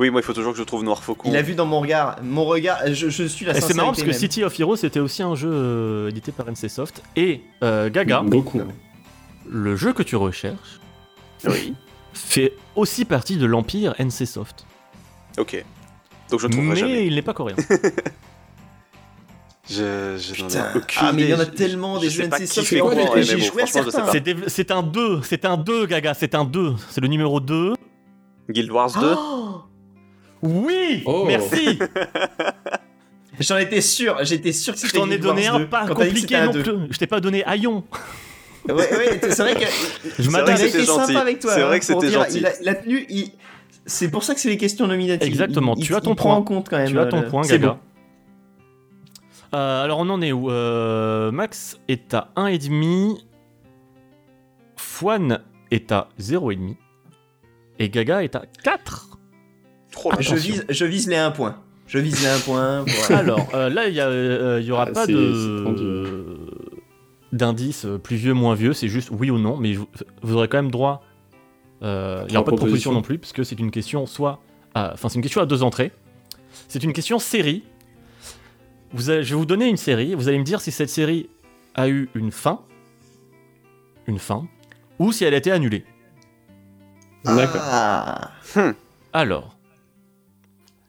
[0.00, 1.28] Oui, moi il faut toujours que je trouve Noir Faucon.
[1.30, 3.90] Il a vu dans mon regard, mon regard, je, je suis la Et c'est marrant
[3.90, 4.14] parce que même.
[4.18, 7.02] City of Heroes c'était aussi un jeu euh, édité par NC Soft.
[7.16, 8.60] Et euh, Gaga, Beaucoup.
[9.48, 10.80] le jeu que tu recherches,
[11.44, 11.74] Oui.
[12.14, 14.66] fait aussi partie de l'empire NC Soft.
[15.36, 15.64] Ok.
[16.30, 17.06] Donc je trouverai Mais jamais.
[17.06, 17.56] il n'est pas coréen.
[19.70, 20.48] Je, je Putain.
[20.72, 24.10] ai aucune Ah mais il y en a tellement Je des jeux je.
[24.10, 26.72] C'est des- c'est un 2, c'est un 2 Gaga, c'est un 2.
[26.88, 27.74] C'est le numéro 2.
[28.48, 29.60] Guild Wars 2 Oh
[30.42, 31.24] Oui Oh.
[31.26, 31.78] Merci
[33.40, 35.94] J'en étais sûr, j'étais sûr que Je c'était t'en ai donné un 2, pas quand
[35.96, 36.62] compliqué un non 2.
[36.62, 36.72] plus.
[36.90, 37.84] Je t'ai pas donné Aion.
[38.66, 39.60] Ouais, ouais, c'est vrai que
[40.18, 41.06] Je C'est il a été gentil.
[41.12, 41.52] sympa avec toi.
[41.54, 42.38] C'est hein, vrai que pour c'était gentil.
[42.38, 43.06] Il a, il a tenu.
[43.88, 45.26] C'est pour ça que c'est les questions nominatives.
[45.26, 46.34] Exactement, Il- tu il- as ton point.
[46.34, 46.88] en compte quand même.
[46.88, 47.68] Tu as ton euh, point, c'est Gaga.
[47.72, 47.78] bon.
[49.58, 53.16] Euh, alors on en est où Euh, Max est à 1,5.
[54.76, 55.40] Fouane
[55.70, 56.76] est à 0,5.
[57.78, 59.18] Et Gaga est à 4.
[60.04, 61.56] Oh, Je vise, je vise les 1 point.
[61.86, 62.84] Je vise les 1 point.
[63.10, 66.36] Alors euh, là, il y, a, euh, il y aura Ah, pas de
[67.32, 68.72] d'indice plus vieux, moins vieux.
[68.74, 69.56] C'est juste oui ou non.
[69.56, 69.74] Mais
[70.22, 71.02] vous aurez quand même droit.
[71.82, 74.40] Euh, il n'y aura pas de proposition non plus, parce que c'est une question soit.
[74.74, 75.92] à- Enfin, c'est une question à deux entrées.
[76.68, 77.64] C'est une question série.
[78.92, 80.14] Vous allez- je vais vous donner une série.
[80.14, 81.28] Vous allez me dire si cette série
[81.74, 82.60] a eu une fin,
[84.06, 84.46] une fin,
[84.98, 85.84] ou si elle a été annulée.
[87.24, 87.60] D'accord.
[87.64, 88.30] Ah.
[89.12, 89.56] Alors,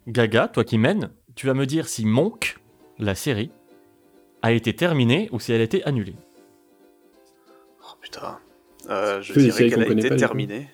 [0.07, 2.57] Gaga, toi qui mènes, tu vas me dire si Monk,
[2.97, 3.51] la série,
[4.41, 6.15] a été terminée ou si elle a été annulée.
[7.83, 8.39] Oh, putain.
[8.89, 10.67] Euh, je dirais qu'elle a été terminée.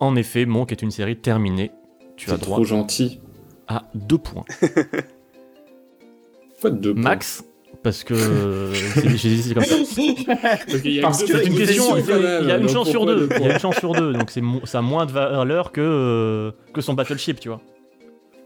[0.00, 1.70] En effet, Monk est une série terminée.
[2.16, 3.20] Tu as droit trop gentil.
[3.68, 4.44] à deux points.
[6.60, 7.44] Quoi de deux points Max,
[7.82, 9.76] parce que euh, c'est- j'ai dit c'est comme ça.
[9.76, 12.56] Parce qu'il y a Parce que que deux C'est une il question, il y a-
[12.58, 13.28] une chance sur pourquoi deux.
[13.40, 15.72] Il y a une chance sur deux, donc c'est mo- ça a moins de valeur
[15.72, 17.60] que, euh, que son Battleship, tu vois.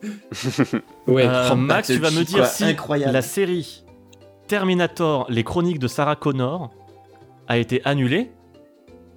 [1.06, 1.24] Ouais.
[1.26, 3.12] Euh, Max, tu vas me dire quoi, si incroyable.
[3.12, 3.84] la série
[4.46, 6.70] Terminator, les chroniques de Sarah Connor,
[7.48, 8.30] a été annulée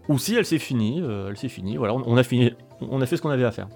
[0.08, 1.02] ou si elle s'est finie.
[1.02, 1.78] euh, elle s'est finie.
[1.78, 3.68] Voilà, on, on a fini, on a fait ce qu'on avait à faire.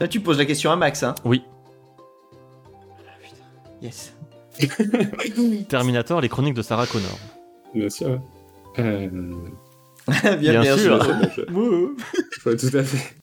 [0.00, 1.42] Là, tu poses la question à Max, hein Oui.
[3.82, 4.14] Yes.
[5.68, 7.18] Terminator, les chroniques de Sarah Connor.
[7.74, 8.08] Bien sûr.
[8.08, 8.20] ouais.
[8.80, 9.08] Euh...
[10.22, 11.04] bien, Bien bien, sûr.
[11.04, 11.46] sûr.
[11.46, 13.16] tout à fait.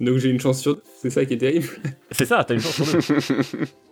[0.00, 0.82] Donc j'ai une chance sur deux.
[1.00, 1.68] C'est ça qui est terrible.
[2.10, 3.64] C'est ça, t'as une chance sur deux.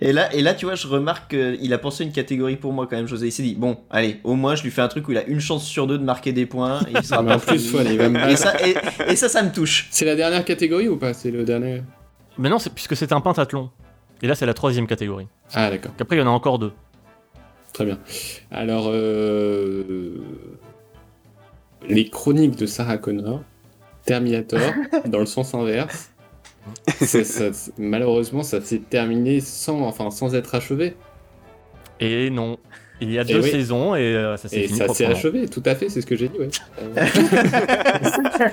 [0.00, 2.86] Et là, et là, tu vois, je remarque qu'il a pensé une catégorie pour moi
[2.88, 3.28] quand même, José.
[3.28, 5.24] Il s'est dit, bon, allez, au moins, je lui fais un truc où il a
[5.24, 6.80] une chance sur deux de marquer des points.
[6.88, 7.70] Et, il sera Mais en pas plus, fini.
[7.70, 8.38] Swan, il va me et, battre.
[8.38, 8.74] ça, et,
[9.08, 9.86] et ça, ça me touche.
[9.90, 11.14] C'est la dernière catégorie ou pas?
[11.14, 11.82] C'est le dernier?
[12.38, 13.70] Mais non, c'est puisque c'est un pentathlon.
[14.22, 15.28] Et là, c'est la troisième catégorie.
[15.52, 15.92] Ah d'accord.
[15.96, 16.72] Qu'après, il y en a encore deux.
[17.72, 17.98] Très bien.
[18.50, 20.22] Alors, euh...
[21.88, 23.42] les chroniques de Sarah Connor,
[24.04, 24.60] Terminator,
[25.06, 26.10] dans le sens inverse.
[27.00, 30.96] Ça- ça- malheureusement, ça s'est terminé sans, enfin, sans être achevé.
[32.00, 32.58] Et non.
[33.00, 33.50] Il y a Et deux oui.
[33.50, 36.06] saisons et euh, ça s'est Et fini ça s'est achevé, tout à fait, c'est ce
[36.06, 36.48] que j'ai dit, ouais.
[36.80, 37.06] Euh,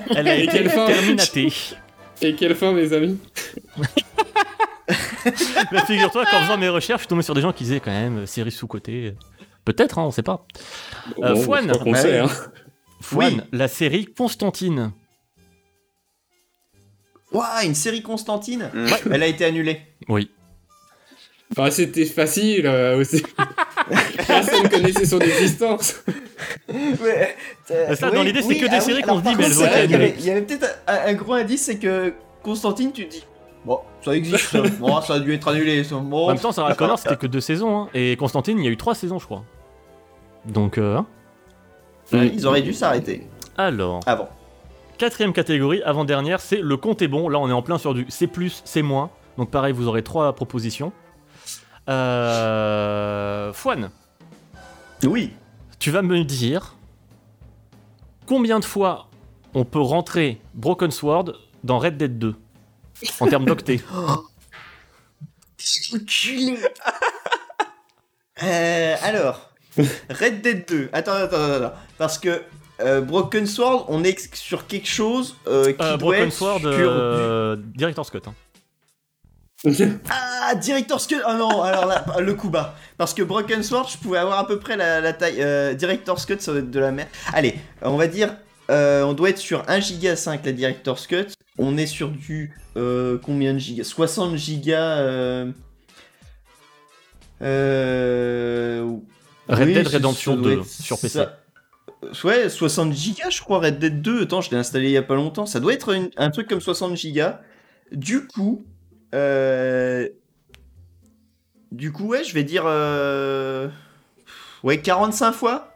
[0.15, 1.53] Elle a Et été quelle fin terminatée.
[2.23, 3.17] Et quelle fin, mes amis
[5.71, 7.91] Mais figure-toi qu'en faisant mes recherches, je suis tombé sur des gens qui disaient quand
[7.91, 9.13] même euh, série sous-côté.
[9.65, 10.45] Peut-être, hein, on sait pas.
[11.23, 11.67] Euh, Bon, Fouane.
[11.69, 12.29] crois qu'on Bah sait, hein.
[12.99, 13.41] Fouane, Oui.
[13.51, 14.91] la série Constantine.
[17.31, 18.85] Waouh, une série Constantine Mm.
[18.85, 19.81] Ouais, elle a été annulée.
[20.09, 20.29] Oui.
[21.51, 23.23] Enfin, c'était facile euh, aussi.
[24.27, 25.95] Personne connaissait son existence.
[26.69, 27.35] Ouais,
[27.71, 30.15] euh, Ça, dans l'idée, c'est que des ah séries qu'on se dit, mais elles annulées.
[30.19, 33.23] Il y avait peut-être un, un gros indice, c'est que Constantine, tu te dis,
[33.65, 34.61] bon, ça existe, ça.
[34.79, 35.83] Bon, ça a dû être annulé.
[35.83, 35.95] ça.
[35.97, 37.81] Bon, En même temps, Sarah Connor, c'était que deux saisons.
[37.83, 37.89] hein.
[37.93, 39.43] Et Constantine, il y a eu trois saisons, je crois.
[40.45, 41.05] Donc, euh, hein.
[42.13, 43.27] ils auraient dû s'arrêter
[43.57, 44.29] alors, avant.
[45.02, 47.28] Quatrième catégorie, avant-dernière, c'est le compte est bon.
[47.28, 48.30] Là, on est en plein sur du C+,
[48.65, 48.84] C-.
[49.36, 50.94] Donc, pareil, vous aurez trois propositions.
[51.90, 53.52] Euh...
[53.52, 53.90] Fouane,
[55.03, 55.34] Oui.
[55.80, 56.76] tu vas me dire
[58.28, 59.07] combien de fois
[59.56, 61.34] on peut rentrer Broken Sword
[61.64, 62.36] dans Red Dead 2
[63.22, 63.82] en termes d'octets.
[68.44, 69.52] Euh, alors,
[70.10, 70.90] Red Dead 2.
[70.94, 71.73] Attends, attends, attends, attends.
[71.99, 72.41] Parce que
[72.83, 76.59] euh, Broken Sword, on est sur quelque chose euh, qui Euh, doit Broken être Sword,
[76.59, 78.19] sur euh, Director's Cut.
[78.27, 78.33] hein.
[79.63, 79.99] du...
[80.09, 82.75] Ah, Director's Cut Oh non, alors là, le coup bas.
[82.97, 85.41] Parce que Broken Sword, je pouvais avoir à peu près la, la taille...
[85.41, 87.09] euh, Director's Cut, ça doit être de la merde.
[87.33, 88.35] Allez, on va dire...
[88.69, 91.27] euh, on doit être sur 1 giga 5 la Director's Cut.
[91.57, 92.55] On est sur du...
[92.77, 93.83] euh, combien de gigas?
[93.83, 94.97] 60 gigas...
[94.99, 95.51] Euh...
[97.41, 98.85] Euh...
[99.47, 101.19] Red oui, Dead Redemption ça doit 2 être sur PC.
[101.19, 101.37] ça.
[102.03, 104.23] Euh, Ouais, 60 gigas, je crois, Red Dead 2.
[104.23, 105.45] Attends, je l'ai installé il y a pas longtemps.
[105.45, 107.41] Ça doit être une- un truc comme 60 gigas.
[107.91, 108.65] Du coup,
[109.14, 110.07] euh...
[111.72, 113.69] du coup, ouais, je vais dire, euh...
[114.64, 115.73] ouais, 45 fois.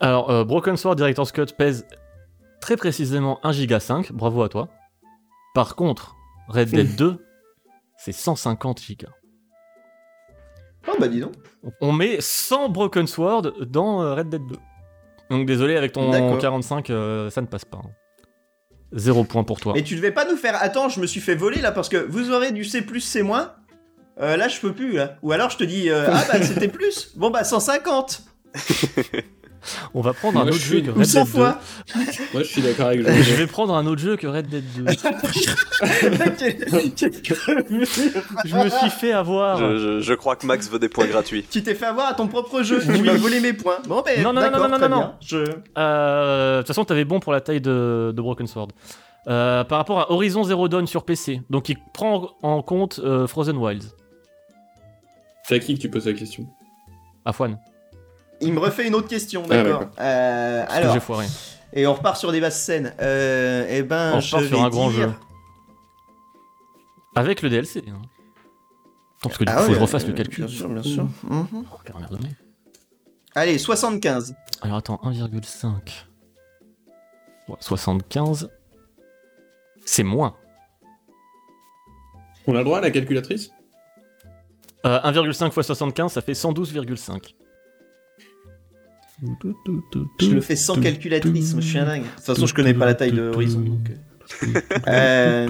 [0.00, 1.86] Alors, euh, Broken Sword Director's Cut pèse
[2.60, 4.12] très précisément 1 giga 5.
[4.12, 4.68] Bravo à toi.
[5.54, 6.14] Par contre,
[6.48, 7.24] Red Dead 2,
[7.98, 9.08] c'est 150 gigas.
[10.88, 11.32] Oh bah dis donc.
[11.80, 14.56] On met 100 Broken Sword dans Red Dead 2.
[15.30, 16.38] Donc désolé, avec ton D'accord.
[16.38, 17.78] 45, euh, ça ne passe pas.
[17.78, 17.90] hein.
[18.92, 19.72] Zéro point pour toi.
[19.74, 20.56] Mais tu devais pas nous faire.
[20.62, 23.24] Attends, je me suis fait voler là parce que vous aurez du C+, C-.
[24.18, 25.16] Euh, là, je peux plus, là.
[25.22, 27.12] Ou alors, je te dis, euh, ah bah, c'était plus.
[27.16, 28.22] Bon, bah, 150.
[29.94, 31.38] On va prendre un autre je jeu que Red 100 Dead 2.
[31.38, 31.58] fois.
[32.32, 34.84] Moi, je suis d'accord avec Je vais prendre un autre jeu que Red Dead 2.
[38.44, 39.58] Je me suis fait avoir.
[39.58, 41.44] Je, je- je crois que Max veut des points gratuits.
[41.50, 42.80] tu t'es fait avoir à ton propre jeu.
[42.80, 43.78] Tu m'as volé mes points.
[43.88, 45.12] Bon, ben, Non, non, non, non, non, non.
[45.20, 45.44] Je...
[45.78, 48.68] Euh, De toute façon, t'avais bon pour la taille de, de Broken Sword.
[49.28, 53.26] Euh, par rapport à Horizon Zero Dawn sur PC, donc il prend en compte euh,
[53.26, 53.92] Frozen Wilds.
[55.42, 56.46] C'est à qui que tu poses la question?
[57.24, 57.58] Afwan,
[58.40, 59.80] Il me refait une autre question, Ah, d'accord.
[59.80, 59.94] d'accord.
[60.00, 61.26] Euh, alors, j'ai foiré.
[61.72, 62.94] et on repart sur des basses scènes.
[63.00, 65.14] Euh, eh ben, On je repart sur vais un grand dire- jeu.
[67.14, 67.82] Avec le DLC.
[67.88, 67.92] Hein.
[67.92, 70.44] Attends, parce que du Ah coup, faut ouais, que je refasse euh, le calcul.
[70.44, 71.04] Bien sûr, bien sûr.
[71.24, 71.46] Mhm.
[71.72, 72.34] Oh, quelle merde de merde.
[73.34, 74.34] Allez, 75.
[74.62, 76.06] Alors attends, 1,5.
[77.48, 78.50] Ouais, 75.
[79.84, 80.36] C'est moins.
[82.46, 83.50] On a le droit à la calculatrice?
[84.84, 87.34] Euh, 1,5 x 75, ça fait 112,5.
[89.22, 92.02] Je le fais sans calculatrice, moi, je suis un dingue.
[92.02, 93.60] De toute façon, je connais pas la taille de Horizon.
[93.60, 93.92] Donc...
[94.88, 95.48] euh.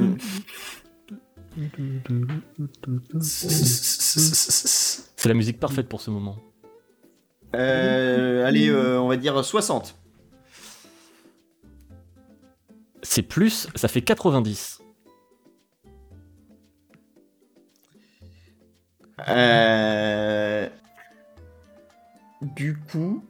[3.21, 6.37] C'est la musique parfaite pour ce moment.
[7.55, 9.99] Euh, allez, euh, on va dire 60.
[13.03, 14.83] C'est plus, ça fait 90.
[19.29, 20.69] Euh...
[22.43, 23.25] Du coup...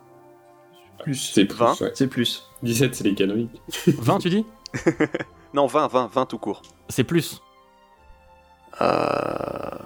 [1.02, 1.32] Plus.
[1.34, 1.80] C'est plus, 20.
[1.80, 1.92] ouais.
[1.94, 2.44] C'est plus.
[2.62, 3.60] 17, c'est les canoniques.
[3.86, 4.46] 20, tu dis?
[5.54, 6.62] Non, 20, 20, 20 tout court.
[6.88, 7.40] C'est plus.
[8.80, 9.78] Euh...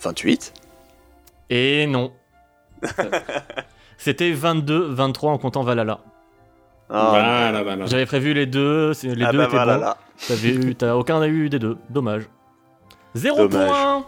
[0.00, 0.52] 28.
[1.50, 2.12] Et non.
[3.98, 6.00] C'était 22, 23 en comptant Valhalla.
[6.90, 7.86] Ah, voilà, voilà.
[7.86, 9.80] J'avais prévu les deux, les ah deux bah étaient voilà, bons.
[9.80, 9.96] là.
[10.28, 11.78] T'avais eu, t'as aucun n'a eu des deux.
[11.88, 12.24] Dommage.
[13.14, 13.68] Zéro Dommage.
[13.68, 14.06] point.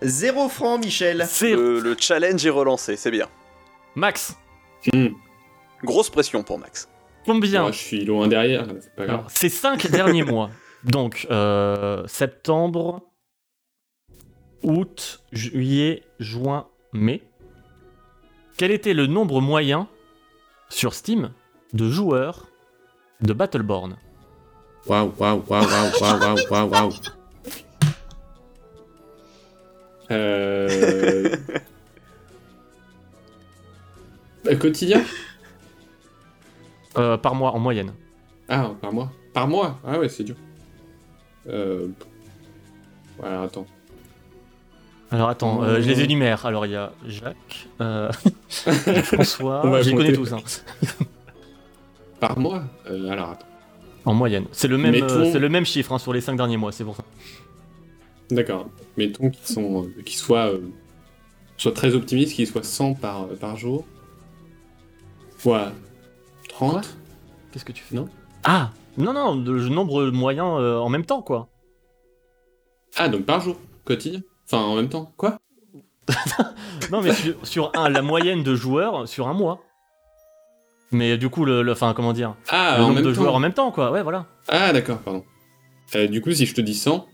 [0.00, 1.26] Zéro franc, Michel.
[1.42, 3.28] Le, le challenge est relancé, c'est bien.
[3.94, 4.36] Max.
[4.92, 5.08] Hmm.
[5.84, 6.88] Grosse pression pour Max.
[7.26, 9.18] Combien Moi, je suis loin derrière, c'est pas grave.
[9.20, 10.50] Alors, Ces cinq derniers mois.
[10.84, 13.02] Donc euh, septembre,
[14.62, 17.22] août, juillet, juin, mai.
[18.56, 19.88] Quel était le nombre moyen
[20.68, 21.32] sur Steam
[21.72, 22.46] de joueurs
[23.20, 23.96] de Battleborn?
[24.86, 26.92] Waouh, waouh, waouh, waouh, waouh, waouh, waouh, waouh.
[30.10, 31.36] Euh...
[34.46, 35.02] euh, Quotidien?
[36.98, 37.94] Euh, Par mois en moyenne.
[38.48, 40.36] Ah, par mois Par mois Ah ouais, c'est dur.
[41.48, 41.88] Euh...
[43.18, 43.66] Voilà, attends.
[45.10, 46.46] Alors attends, euh, je les énumère.
[46.46, 48.10] Alors il y a Jacques, euh,
[48.48, 50.32] François, je les connais tous.
[50.32, 50.38] hein.
[52.20, 53.46] Par mois Euh, Alors, attends.
[54.04, 54.46] En moyenne.
[54.52, 56.72] C'est le même, Mettons- euh, c'est le même chiffre hein, sur les cinq derniers mois,
[56.72, 57.04] c'est pour ça.
[58.30, 58.68] D'accord.
[58.96, 60.50] Mettons qu'ils sont, qu'ils soient,
[61.58, 63.84] soient très optimistes, qu'ils soient 100 par, par jour.
[65.36, 65.72] Fois
[66.48, 66.96] 30
[67.52, 67.94] Qu'est-ce que tu fais?
[67.96, 68.08] Non.
[68.44, 71.48] Ah Non, non, de nombre moyen euh, en même temps, quoi.
[72.96, 75.38] Ah, donc par jour, quotidien Enfin, en même temps, quoi
[76.90, 79.60] non, mais sur, sur un, la moyenne de joueurs sur un mois.
[80.90, 83.12] Mais du coup, le, le- enfin, comment dire Ah, Le nombre de temps.
[83.14, 83.90] joueurs en même temps, quoi.
[83.92, 84.26] Ouais, voilà.
[84.48, 85.24] Ah, d'accord, pardon.
[85.94, 87.06] Euh, du coup, si je te dis 100,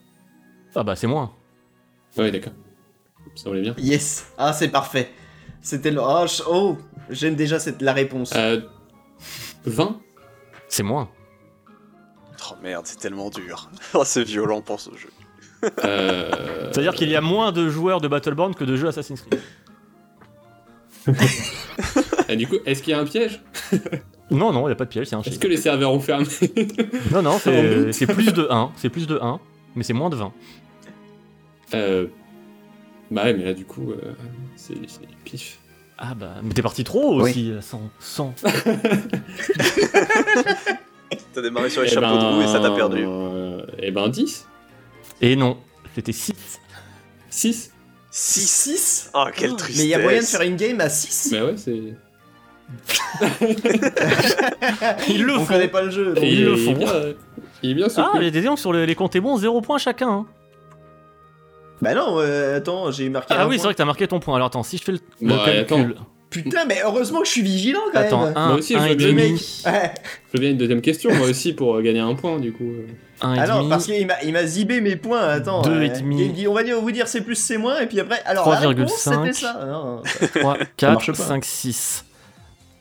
[0.74, 1.32] Ah bah, c'est moins.
[2.16, 2.54] ouais, d'accord.
[3.36, 3.74] Ça voulait bien.
[3.78, 4.32] Yes.
[4.38, 5.12] Ah, c'est parfait.
[5.60, 6.00] C'était le.
[6.02, 6.76] Oh, oh,
[7.10, 7.82] j'aime déjà cette...
[7.82, 8.32] la réponse.
[8.34, 8.60] Euh,
[9.66, 10.00] 20
[10.68, 11.08] C'est moins.
[12.50, 13.68] Oh merde, c'est tellement dur.
[13.94, 15.10] Oh, c'est violent pour ce jeu.
[15.84, 16.30] euh...
[16.72, 19.40] C'est-à-dire qu'il y a moins de joueurs de Battleborn que de jeux Assassin's Creed.
[22.28, 23.40] Et du coup, est-ce qu'il y a un piège?
[24.30, 26.00] Non, non, il n'y a pas de piège, c'est un Est-ce que les serveurs ont
[26.00, 26.26] fermé?
[27.12, 28.72] Non, non, c'est plus de 1.
[28.76, 29.40] C'est plus de 1,
[29.74, 30.32] mais c'est moins de 20.
[31.74, 32.06] euh...
[33.10, 34.12] Bah ouais, mais là, du coup, euh,
[34.56, 34.74] c'est
[35.24, 35.58] pif.
[35.96, 37.30] Ah bah, mais t'es parti trop Oui.
[37.30, 37.80] aussi, euh, 100.
[37.98, 38.34] 100.
[41.32, 43.04] T'as démarré sur les Eh chapeaux de ben, roue et ça t'a perdu.
[43.06, 44.46] euh, Eh ben, 10
[45.22, 45.56] Et non,
[45.94, 46.32] c'était 6.
[47.30, 47.72] 6
[48.10, 49.78] 6 6 Oh, quelle tristesse.
[49.78, 51.94] Mais il y a moyen de faire une game à 6 Bah ouais, c'est...
[55.08, 55.46] Ils le On font.
[55.54, 56.12] connaît pas le jeu.
[56.14, 56.72] donc- Et ils il le est font.
[56.72, 56.92] bien,
[57.62, 58.10] il est bien Ah,
[58.42, 60.08] donc, sur le- les comptes est bon, 0 points chacun.
[60.10, 60.26] hein.
[61.80, 64.18] Bah non, euh, attends, j'ai marqué Ah un oui, c'est vrai que t'as marqué ton
[64.20, 64.34] point.
[64.34, 65.94] Alors attends, si je fais le, le Bah, calcul.
[66.30, 68.36] Putain, mais heureusement que je suis vigilant quand Attends, même.
[68.36, 69.32] 1, Moi aussi, je 1 veux bien, demi.
[69.32, 69.40] mec.
[69.66, 69.90] Ouais.
[70.26, 72.64] Je veux bien une deuxième question, moi aussi, pour euh, gagner un point, du coup.
[72.64, 72.86] euh.
[73.22, 73.68] 1 et Ah non, demi.
[73.70, 75.62] parce qu'il m'a, il m'a zibé mes points, attends.
[75.62, 76.22] Deux euh, et demi.
[76.22, 78.20] il me dit, on va dire, vous dire c'est plus, c'est moins, et puis après,
[78.26, 78.66] alors la 3,5.
[78.66, 79.60] réponse, c'était ça.
[79.66, 80.02] Non,
[80.40, 81.12] 3, marche 4, pas.
[81.24, 82.04] 5, 6.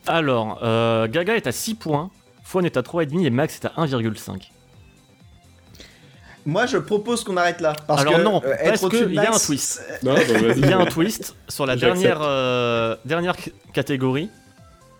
[0.06, 2.10] Alors, euh, Gaga est à 6 points,
[2.44, 4.50] Fawn est à 3,5 et Max est à 1,5.
[6.48, 7.74] Moi, je propose qu'on arrête là.
[7.86, 9.82] Parce Alors que, non, euh, parce être au-dessus que de il y a un twist.
[10.02, 10.20] Non, bah.
[10.56, 13.36] Il y a un twist sur la dernière, euh, dernière
[13.74, 14.30] catégorie.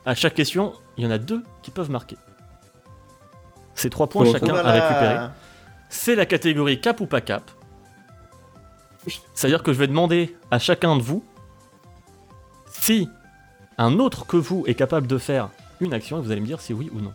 [0.05, 2.19] À chaque question, il y en a deux qui peuvent marquer.
[3.75, 5.17] C'est 3 points Oh, chacun à récupérer.
[5.89, 7.51] C'est la catégorie cap ou pas cap.
[9.33, 11.25] C'est-à-dire que je vais demander à chacun de vous
[12.71, 13.09] si
[13.79, 15.49] un autre que vous est capable de faire
[15.81, 17.15] une action et vous allez me dire si oui ou non.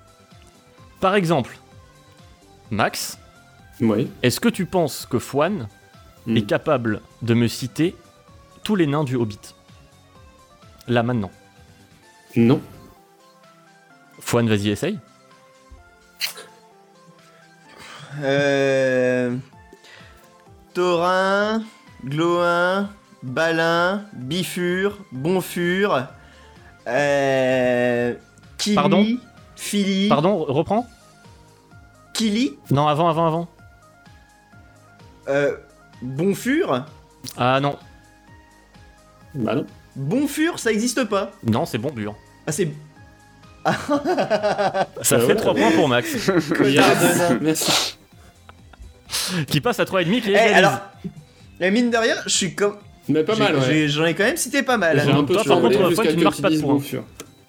[0.99, 1.55] Par exemple,
[2.71, 3.19] Max,
[4.21, 5.67] Est-ce que tu penses que Fouane
[6.25, 6.37] Hmm.
[6.37, 7.95] est capable de me citer
[8.63, 9.39] tous les nains du Hobbit?
[10.87, 11.31] Là maintenant.
[12.37, 12.61] Non.
[14.21, 14.99] Fouane, vas-y, essaye.
[18.21, 19.35] Euh...
[20.73, 21.63] Taurin,
[22.05, 22.89] Gloin,
[23.21, 26.07] Balin, Bifur, Bonfur,
[26.87, 28.15] euh...
[28.57, 29.05] Kili, Pardon?
[29.55, 30.87] Philly, Pardon, reprends
[32.13, 33.47] Kili, Non, avant, avant, avant.
[35.27, 35.55] Euh...
[36.01, 36.85] Bonfur,
[37.37, 37.77] Ah non,
[39.35, 39.65] Bah non.
[39.95, 41.31] Bonfur, ça existe pas.
[41.45, 42.15] non, c'est bon, Bure.
[42.47, 42.69] Ah c'est...
[43.65, 45.35] Ça Ah, fait voilà.
[45.35, 46.29] 3 points pour Max.
[47.41, 47.95] Merci.
[49.47, 50.53] qui passe à 3,5 qui Eh, égalise.
[50.55, 50.79] alors,
[51.61, 52.75] eh, mine de rien, je suis comme...
[53.07, 53.61] Mais pas mal, ouais.
[53.65, 54.99] j'ai- J'en ai quand même cité pas mal.
[55.03, 55.17] J'ai hein.
[55.19, 56.79] un peu Toi, par contre, Fouane, tu ne marques pas de points.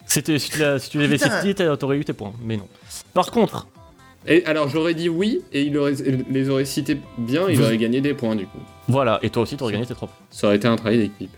[0.06, 2.68] C'était, si tu, l'avais cité, t'a- t'aurais eu tes points, mais non.
[3.12, 3.66] Par contre,
[4.26, 5.92] Et alors, j'aurais dit oui, et il aurait,
[6.30, 8.58] les aurait cités bien, il Vous- aurait gagné des points, du coup.
[8.88, 10.16] voilà, et toi aussi, t'aurais gagné tes 3 points.
[10.30, 11.30] Ça aurait été un travail d'équipe.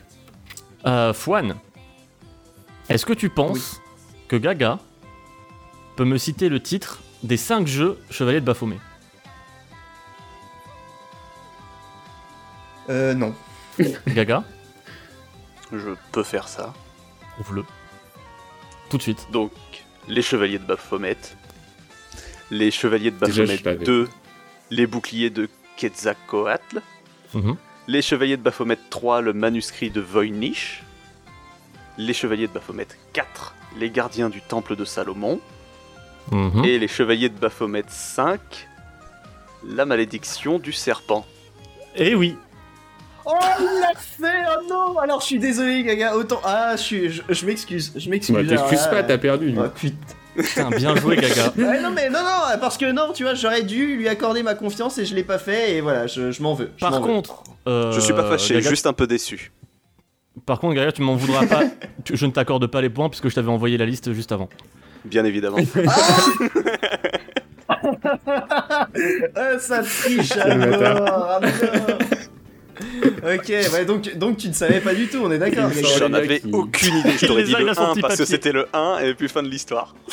[0.86, 1.56] Euh, Fouane,
[2.88, 3.80] est-ce que tu penses
[4.28, 4.78] que Gaga
[5.96, 8.78] peut me citer le titre des 5 jeux Chevalier de Baphomet?
[12.88, 13.34] Euh, non.
[14.06, 14.44] Gaga,
[15.72, 16.72] Je peux faire ça.
[17.40, 17.64] ouvre-le.
[18.88, 19.26] Tout de suite.
[19.32, 19.50] Donc,
[20.06, 21.16] les chevaliers de Baphomet,
[22.50, 23.84] les chevaliers de Baphomet l'avais.
[23.84, 24.08] 2,
[24.70, 26.80] les boucliers de Quetzalcoatl,
[27.34, 27.56] Mhm.
[27.88, 30.82] les chevaliers de Baphomet 3, le manuscrit de Voynich,
[31.98, 35.40] les chevaliers de Baphomet 4, les gardiens du temple de Salomon,
[36.32, 36.64] Mhm.
[36.64, 38.40] et les chevaliers de Baphomet 5,
[39.68, 41.26] la malédiction du serpent.
[41.94, 42.36] Et oui,
[43.28, 46.14] Oh, il l'a fait Oh non Alors, je suis désolé, Gaga.
[46.14, 46.40] Autant...
[46.44, 47.10] Ah, je, suis...
[47.10, 47.92] je, je m'excuse.
[47.96, 48.36] Je m'excuse.
[48.36, 49.68] Bah, t'excuses alors, pas, t'as perdu, du Oh, coup.
[49.80, 50.14] putain.
[50.36, 51.52] Putain, bien joué Gaga.
[51.56, 54.54] Ouais, non, mais non, non, parce que non, tu vois, j'aurais dû lui accorder ma
[54.54, 56.70] confiance et je l'ai pas fait, et voilà, je, je m'en veux.
[56.76, 57.06] je Par m'en veux.
[57.06, 59.52] contre, euh, Je suis pas fâché, Gaga, juste un peu déçu.
[60.44, 61.62] Par contre, Gaga, tu m'en voudras pas.
[62.04, 64.48] Tu- je ne t'accorde pas les points puisque je t'avais envoyé la liste juste avant.
[65.04, 65.58] Bien évidemment.
[68.28, 71.00] Ah, ça triche Quel bâtard.
[71.00, 71.50] mort, à mort.
[73.34, 76.40] Ok, ouais, donc, donc tu ne savais pas du tout, on est d'accord, J'en avais
[76.40, 78.66] qui- aucune idée, je t'aurais dit le a son 1 petit parce que c'était le
[78.72, 79.94] 1 et puis fin de l'histoire.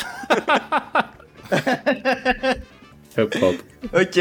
[3.16, 4.18] Ok.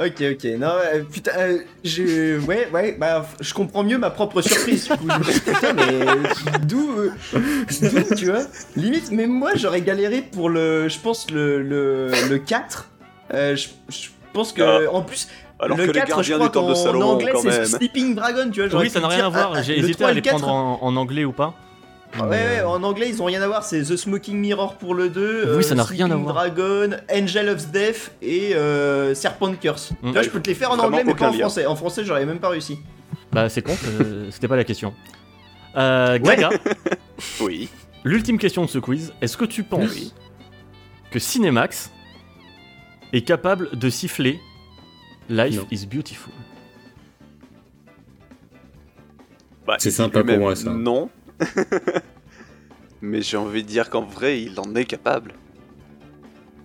[0.00, 0.44] Ok, ok.
[0.58, 2.38] Non, euh, putain, euh, je.
[2.46, 4.88] Ouais, ouais, bah, je comprends mieux ma propre surprise.
[4.88, 6.90] Du coup, je me dis, putain, mais d'où.
[6.98, 7.10] euh,
[7.82, 8.42] d'où, tu vois
[8.76, 10.88] Limite, même moi, j'aurais galéré pour le.
[10.88, 12.88] Je pense le, le, le 4.
[13.34, 14.62] Euh, je, je pense que.
[14.62, 14.92] Ah.
[14.92, 15.28] En plus.
[15.60, 17.64] Alors le que les 4, je gardiens crois du temple de Salomon, anglais, quand c'est.
[17.66, 18.80] Sleeping Dragon, tu vois.
[18.80, 19.52] Oui, ça n'a rien à voir.
[19.56, 21.54] ah, J'ai le hésité 3 à les le 4, prendre en, en anglais ou pas.
[22.20, 23.64] Ouais, ouais, euh, en anglais, ils ont rien à voir.
[23.64, 25.56] C'est The Smoking Mirror pour le 2.
[25.56, 26.34] Oui, ça n'a rien à Sleeping voir.
[26.36, 29.90] Dragon, Angel of Death et euh, Serpent Curse.
[30.02, 30.06] Mm.
[30.06, 31.40] Tu vois, je peux te les faire en anglais, mais pas en lien.
[31.40, 31.66] français.
[31.66, 32.78] En français, j'aurais même pas réussi.
[33.32, 34.94] Bah, c'est con, euh, c'était pas la question.
[35.76, 36.48] Euh, Gaga,
[37.40, 37.68] Oui.
[38.04, 39.12] l'ultime question de ce quiz.
[39.20, 40.14] Est-ce que tu penses Oui.
[41.10, 41.90] que Cinemax
[43.12, 44.40] est capable de siffler
[45.28, 45.66] Life Non.
[45.70, 46.32] is Beautiful
[49.66, 50.70] Bah, C'est sympa pour moi, ça.
[50.72, 51.10] Non.
[53.02, 55.34] Mais j'ai envie de dire qu'en vrai, il en est capable.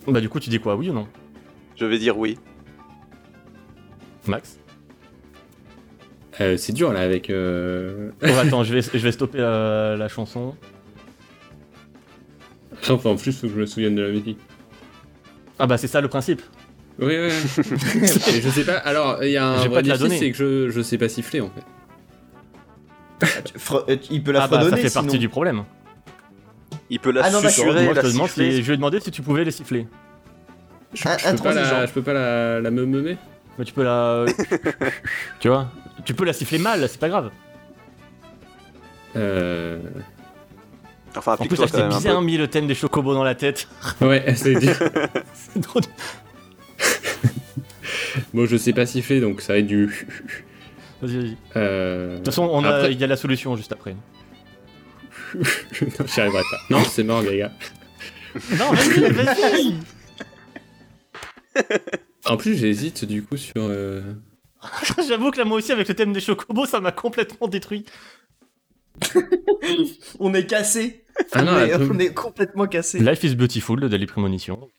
[0.07, 1.07] Bah, du coup, tu dis quoi, oui ou non?
[1.75, 2.37] Je vais dire oui.
[4.27, 4.57] Max?
[6.41, 7.29] Euh, c'est dur là avec.
[7.29, 10.55] euh, Oh, attends, je vais, je vais stopper la, la chanson.
[12.89, 14.39] Enfin, en plus, faut que je me souvienne de la musique.
[15.59, 16.41] Ah, bah, c'est ça le principe.
[16.99, 17.29] Oui, oui.
[18.43, 18.77] je sais pas.
[18.77, 20.97] Alors, il y a un vrai pas te la défi, c'est que je, je sais
[20.97, 21.63] pas siffler en fait.
[23.57, 25.03] Fre- euh, il peut la ah, bah, ça fait sinon.
[25.03, 25.63] partie du problème.
[26.89, 28.51] Il peut la Ah non, susurrer, Moi, je la te demande siffler.
[28.51, 29.87] si, je lui ai demandé si tu pouvais les siffler.
[30.93, 31.77] Je, Un- je peux, pas intransigeant.
[31.79, 33.17] la, je peux pas la, la me meumer.
[33.57, 34.25] Mais tu peux la.
[35.39, 35.69] tu vois
[36.05, 37.31] Tu peux la siffler mal, c'est pas grave.
[39.15, 39.79] Euh...
[41.15, 42.73] Enfin, En plus, applique-toi là, je quand t'ai même un bien mis le thème des
[42.75, 43.67] chocobos dans la tête.
[44.01, 44.73] Ouais, c'est dur.
[45.33, 45.79] C'est trop-
[48.33, 50.07] bon, je sais pas siffler donc ça va être du.
[51.01, 51.29] Vas-y, vas-y.
[51.31, 52.15] De Euh...
[52.17, 53.95] toute façon, on a- Après- il y a la solution juste après.
[55.35, 55.41] non,
[56.05, 56.59] j'y arriverai pas.
[56.69, 57.51] Non, c'est mort, les gars.
[58.57, 59.73] Non, vas-y, vas-y
[62.25, 63.53] En plus, j'hésite du coup sur.
[63.57, 64.01] euh,
[65.07, 67.85] J'avoue que là, moi aussi, avec le thème des chocobos, ça m'a complètement détruit.
[70.19, 71.03] On est cassé.
[71.31, 72.99] Ah non, on, est, on est complètement cassé.
[72.99, 74.69] Life is Beautiful de Dali Premonition.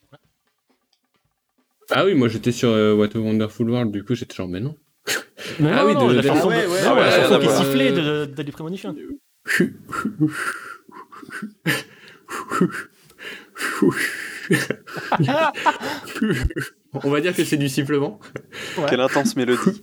[1.96, 4.58] Ah oui, moi j'étais sur euh, What a Wonderful World, du coup j'étais genre, mais
[4.60, 4.76] non.
[5.60, 8.94] Mais Ah non, oui, non, de- la de- chanson, de- qui sifflée de Dali Premonition.
[17.02, 18.20] On va dire que c'est du sifflement.
[18.88, 19.82] Quelle intense mélodie.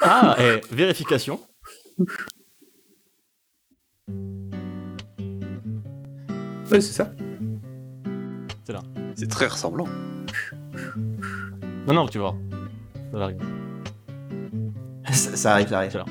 [0.00, 1.40] Ah, et vérification.
[6.72, 7.12] Ouais, c'est ça.
[9.14, 9.86] C'est très ressemblant.
[11.86, 12.34] Non, non, tu vois.
[13.12, 13.40] Ça va arriver.
[15.12, 15.90] Ça, ça arrive, ça arrive.
[15.90, 16.06] C'est là.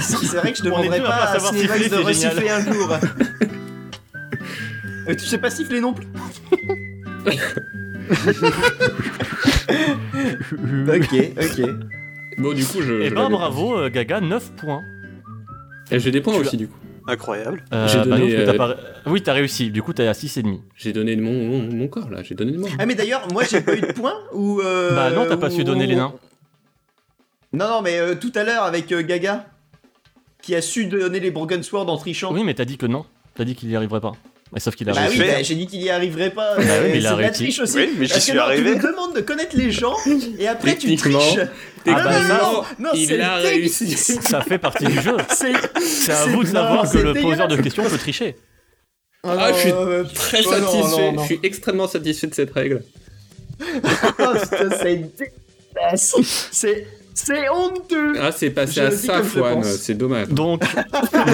[0.00, 2.96] C'est vrai que je demanderais à pas à siffler, de c'est resiffler un jour.
[5.08, 6.06] Euh, tu sais pas siffler non plus
[10.88, 11.70] Ok, ok.
[12.38, 13.02] Bon, du coup, je.
[13.02, 14.82] Eh je ben bravo, euh, Gaga, 9 points.
[15.90, 16.76] Et j'ai des points Tu aussi, du coup.
[17.08, 17.64] Incroyable.
[17.72, 18.76] Euh, J'ai bah donné, non, euh, pas-
[19.06, 20.60] Oui, t'as réussi, du coup t'es à 6,5.
[20.76, 22.68] J'ai donné de mon, mon, mon corps là, j'ai donné de moi.
[22.78, 24.60] Ah mais d'ailleurs, moi j'ai pas eu de points ou...
[24.60, 26.12] euh, Bah non, t'as pas ou- su donner les nains.
[27.52, 29.46] Non, non, mais euh, tout à l'heure avec euh, Gaga,
[30.40, 32.32] qui a su donner les Broken Sword en trichant.
[32.32, 33.04] Oui, mais t'as dit que non.
[33.34, 34.12] T'as dit qu'il y arriverait pas.
[34.52, 35.18] Mais sauf qu'il a Bah réussi.
[35.20, 35.32] oui, fait.
[35.36, 36.56] bah, j'ai dit qu'il y arriverait pas.
[36.56, 37.32] Bah oui, mais il c'est a de la réussi.
[37.34, 37.76] triche aussi.
[37.76, 38.70] Oui, mais j'y Parce que suis non, arrivé.
[38.72, 39.94] Tu me demandes de connaître les gens
[40.38, 41.38] et après tu triches.
[41.86, 43.90] Ah bah non, non, non, il c'est a réussi.
[43.96, 45.16] Ça fait partie du jeu.
[45.30, 48.36] C'est C'est à vous de savoir que le poseur de questions peut tricher.
[49.22, 51.20] Ah, je suis euh, Très oh, satisfait, non, non.
[51.22, 52.82] je suis extrêmement satisfait de cette règle.
[53.62, 53.76] Oh,
[54.40, 56.16] putain, c'est dégueulasse.
[56.50, 56.86] C'est
[57.24, 58.14] c'est honteux.
[58.20, 60.28] Ah, c'est passé Je à ça, Fouane, c'est dommage.
[60.28, 60.62] Donc,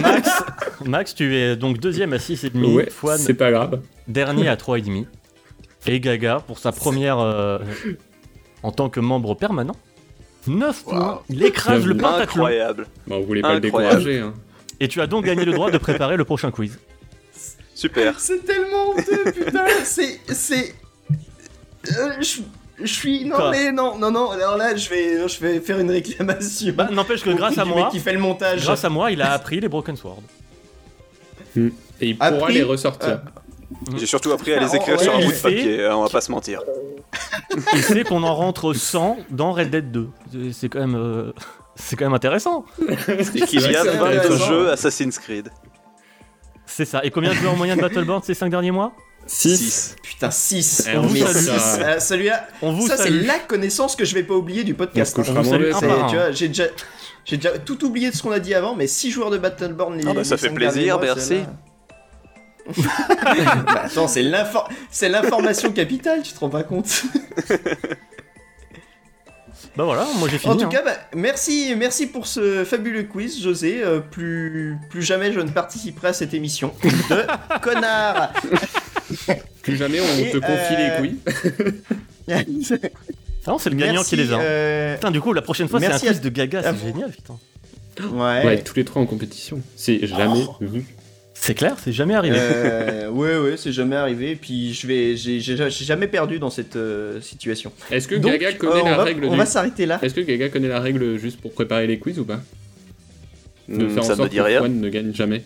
[0.02, 0.30] Max,
[0.84, 2.74] Max, tu es donc deuxième à 6,5.
[2.74, 3.80] Ouais, Fouane, c'est pas grave.
[4.08, 5.06] dernier à 3,5.
[5.86, 7.58] Et Gaga, pour sa première euh,
[8.62, 9.76] en tant que membre permanent,
[10.46, 11.22] 9 points.
[11.28, 12.22] Il écrase Bien le pentathlon.
[12.22, 12.86] Incroyable.
[13.06, 13.98] Bon, vous voulez pas le Incroyable.
[13.98, 14.34] décourager, hein.
[14.80, 16.78] Et tu as donc gagné le droit de préparer le prochain quiz.
[17.74, 18.18] Super.
[18.20, 19.64] C'est tellement honteux, putain.
[19.84, 20.74] C'est c'est.
[21.96, 22.40] Euh, je
[22.80, 25.78] je suis non Quoi mais non non non alors là je vais je vais faire
[25.78, 26.72] une réclamation.
[26.76, 28.62] Bah, n'empêche que grâce à moi, qui fait le montage.
[28.62, 30.22] grâce à moi, il a appris les Broken Sword.
[31.56, 31.70] Et
[32.00, 33.20] il Appris, pourra les ressortir.
[33.96, 36.02] J'ai surtout appris à les Ah, écrire ouais, sur un bout de papier, hein, on
[36.02, 36.60] va pas se mentir.
[37.72, 40.08] Il sait qu'on en rentre 100 dans Red Dead 2.
[40.52, 41.32] C'est- quand même, euh,
[41.74, 42.64] c'est quand même intéressant.
[42.88, 42.96] Et
[43.40, 44.46] qu'il y a c'est 20 intéressant.
[44.46, 45.48] jeux Assassin's Creed.
[46.66, 47.02] C'est ça.
[47.04, 48.92] Et combien de joueurs en moyenne Battleborn ces 5 derniers mois?
[49.26, 49.96] 6.
[50.02, 50.88] Putain 6.
[50.92, 52.00] Eh, on vous salue.
[52.00, 55.18] Celui-là On vous ça c'est la connaissance que je vais pas oublier du podcast.
[55.24, 56.64] Tu vois, j'ai déjà,
[57.24, 59.96] j'ai déjà tout oublié de ce qu'on a dit avant, mais 6 joueurs de Battleborn.
[59.96, 61.40] Les, Ah bah, ça les fait plaisir, mois, merci.
[62.76, 62.90] bah,
[63.84, 64.22] attends, c'est
[65.08, 67.02] l'information capitale, tu te rends pas compte
[69.76, 70.54] Bah voilà, moi j'ai fini.
[70.54, 70.70] En tout hein.
[70.70, 73.82] cas, bah, merci, merci pour ce fabuleux quiz, José.
[73.84, 78.32] Euh, plus, plus jamais je ne participerai à cette émission de connard.
[79.62, 81.16] Plus jamais on Et, te confie euh, les couilles.
[83.48, 84.40] Ah non, c'est le gagnant Merci, qui les a.
[84.40, 86.86] euh, Putain, du coup, la prochaine fois, c'est un merci à- quiz de gaga, c'est
[86.88, 87.38] génial, putain.
[88.10, 88.44] Ouais.
[88.44, 89.60] Ouais, tous les trois en compétition.
[89.76, 90.56] C'est jamais Oh.
[90.60, 90.84] vu.
[91.34, 92.36] C'est clair, c'est jamais arrivé.
[92.40, 94.32] Euh, ouais, ouais, c'est jamais arrivé.
[94.32, 97.72] Et puis je vais, j'ai jamais perdu dans cette euh, situation.
[97.92, 99.36] Est-ce que Donc, Gaga connaît euh, on la va, règle on du...
[99.36, 100.00] va s'arrêter là.
[100.02, 102.40] Est-ce que Gaga connaît la règle juste pour préparer les quiz ou pas?
[103.68, 104.48] De Hmm, faire en ça me sorte dit que.
[104.58, 105.42] Juan ne gagne jamais.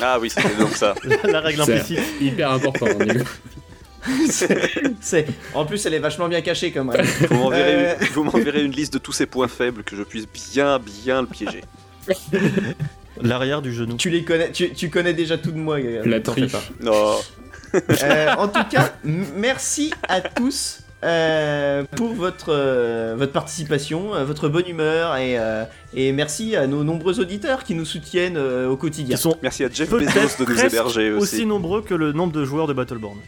[0.00, 0.94] Ah oui, c'était donc ça.
[1.24, 2.00] la règle implicite.
[2.20, 2.86] Hyper important.
[5.00, 7.08] C'est, en plus, elle est vachement bien cachée comme règle.
[7.30, 8.64] Vous m'enverrez Euh.
[8.64, 11.62] une- liste de tous ses points faibles que je puisse bien, bien le piéger.
[13.20, 13.96] L'arrière du genou.
[13.96, 15.78] Tu les connais, tu, tu connais déjà tout de moi.
[15.80, 16.52] La triche.
[16.52, 16.62] pas.
[16.80, 17.16] Non.
[17.74, 24.48] Euh, en tout cas, merci à tous euh, pour votre, euh, votre participation, euh, votre
[24.48, 25.64] bonne humeur et, euh,
[25.94, 29.16] et merci à nos nombreux auditeurs qui nous soutiennent euh, au quotidien.
[29.16, 31.46] Sont Merci à Jeff Bezos de nous héberger aussi aussi.
[31.46, 33.18] nombreux que le nombre de joueurs de Battleborn.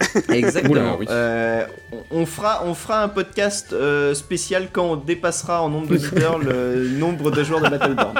[0.30, 0.72] Exactement.
[0.72, 1.06] Oula, oui.
[1.10, 1.66] Euh,
[2.10, 6.88] on, fera, on fera un podcast euh, spécial quand on dépassera en nombre d'auditeurs le
[6.98, 8.14] nombre de joueurs de Battleborn.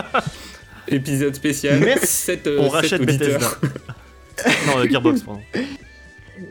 [0.89, 1.79] Épisode spécial.
[1.81, 2.07] Merci.
[2.07, 3.47] 7, On rachète Bethesda.
[4.67, 5.41] non, Gearbox, pardon.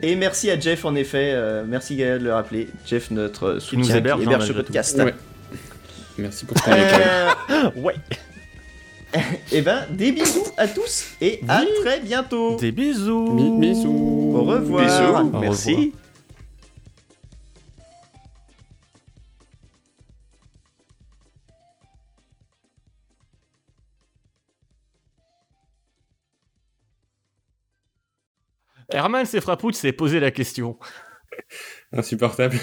[0.02, 2.68] Et merci à Jeff en effet, euh, merci Gaël de le rappeler.
[2.86, 4.98] Jeff, notre soutien nous héberge, hein, ce podcast.
[4.98, 5.14] Ouais.
[6.18, 6.70] Merci pour ton.
[6.72, 7.94] Euh, Ouais.
[9.52, 11.66] et ben, des bisous à tous et à Oui.
[11.82, 12.56] très bientôt.
[12.56, 13.58] Des bisous.
[13.58, 14.32] Bisous.
[14.36, 14.84] Au revoir.
[14.84, 15.92] Bisous, Au merci.
[28.90, 30.78] Herman Sefrapout s'est posé la question.
[31.92, 32.58] Insupportable.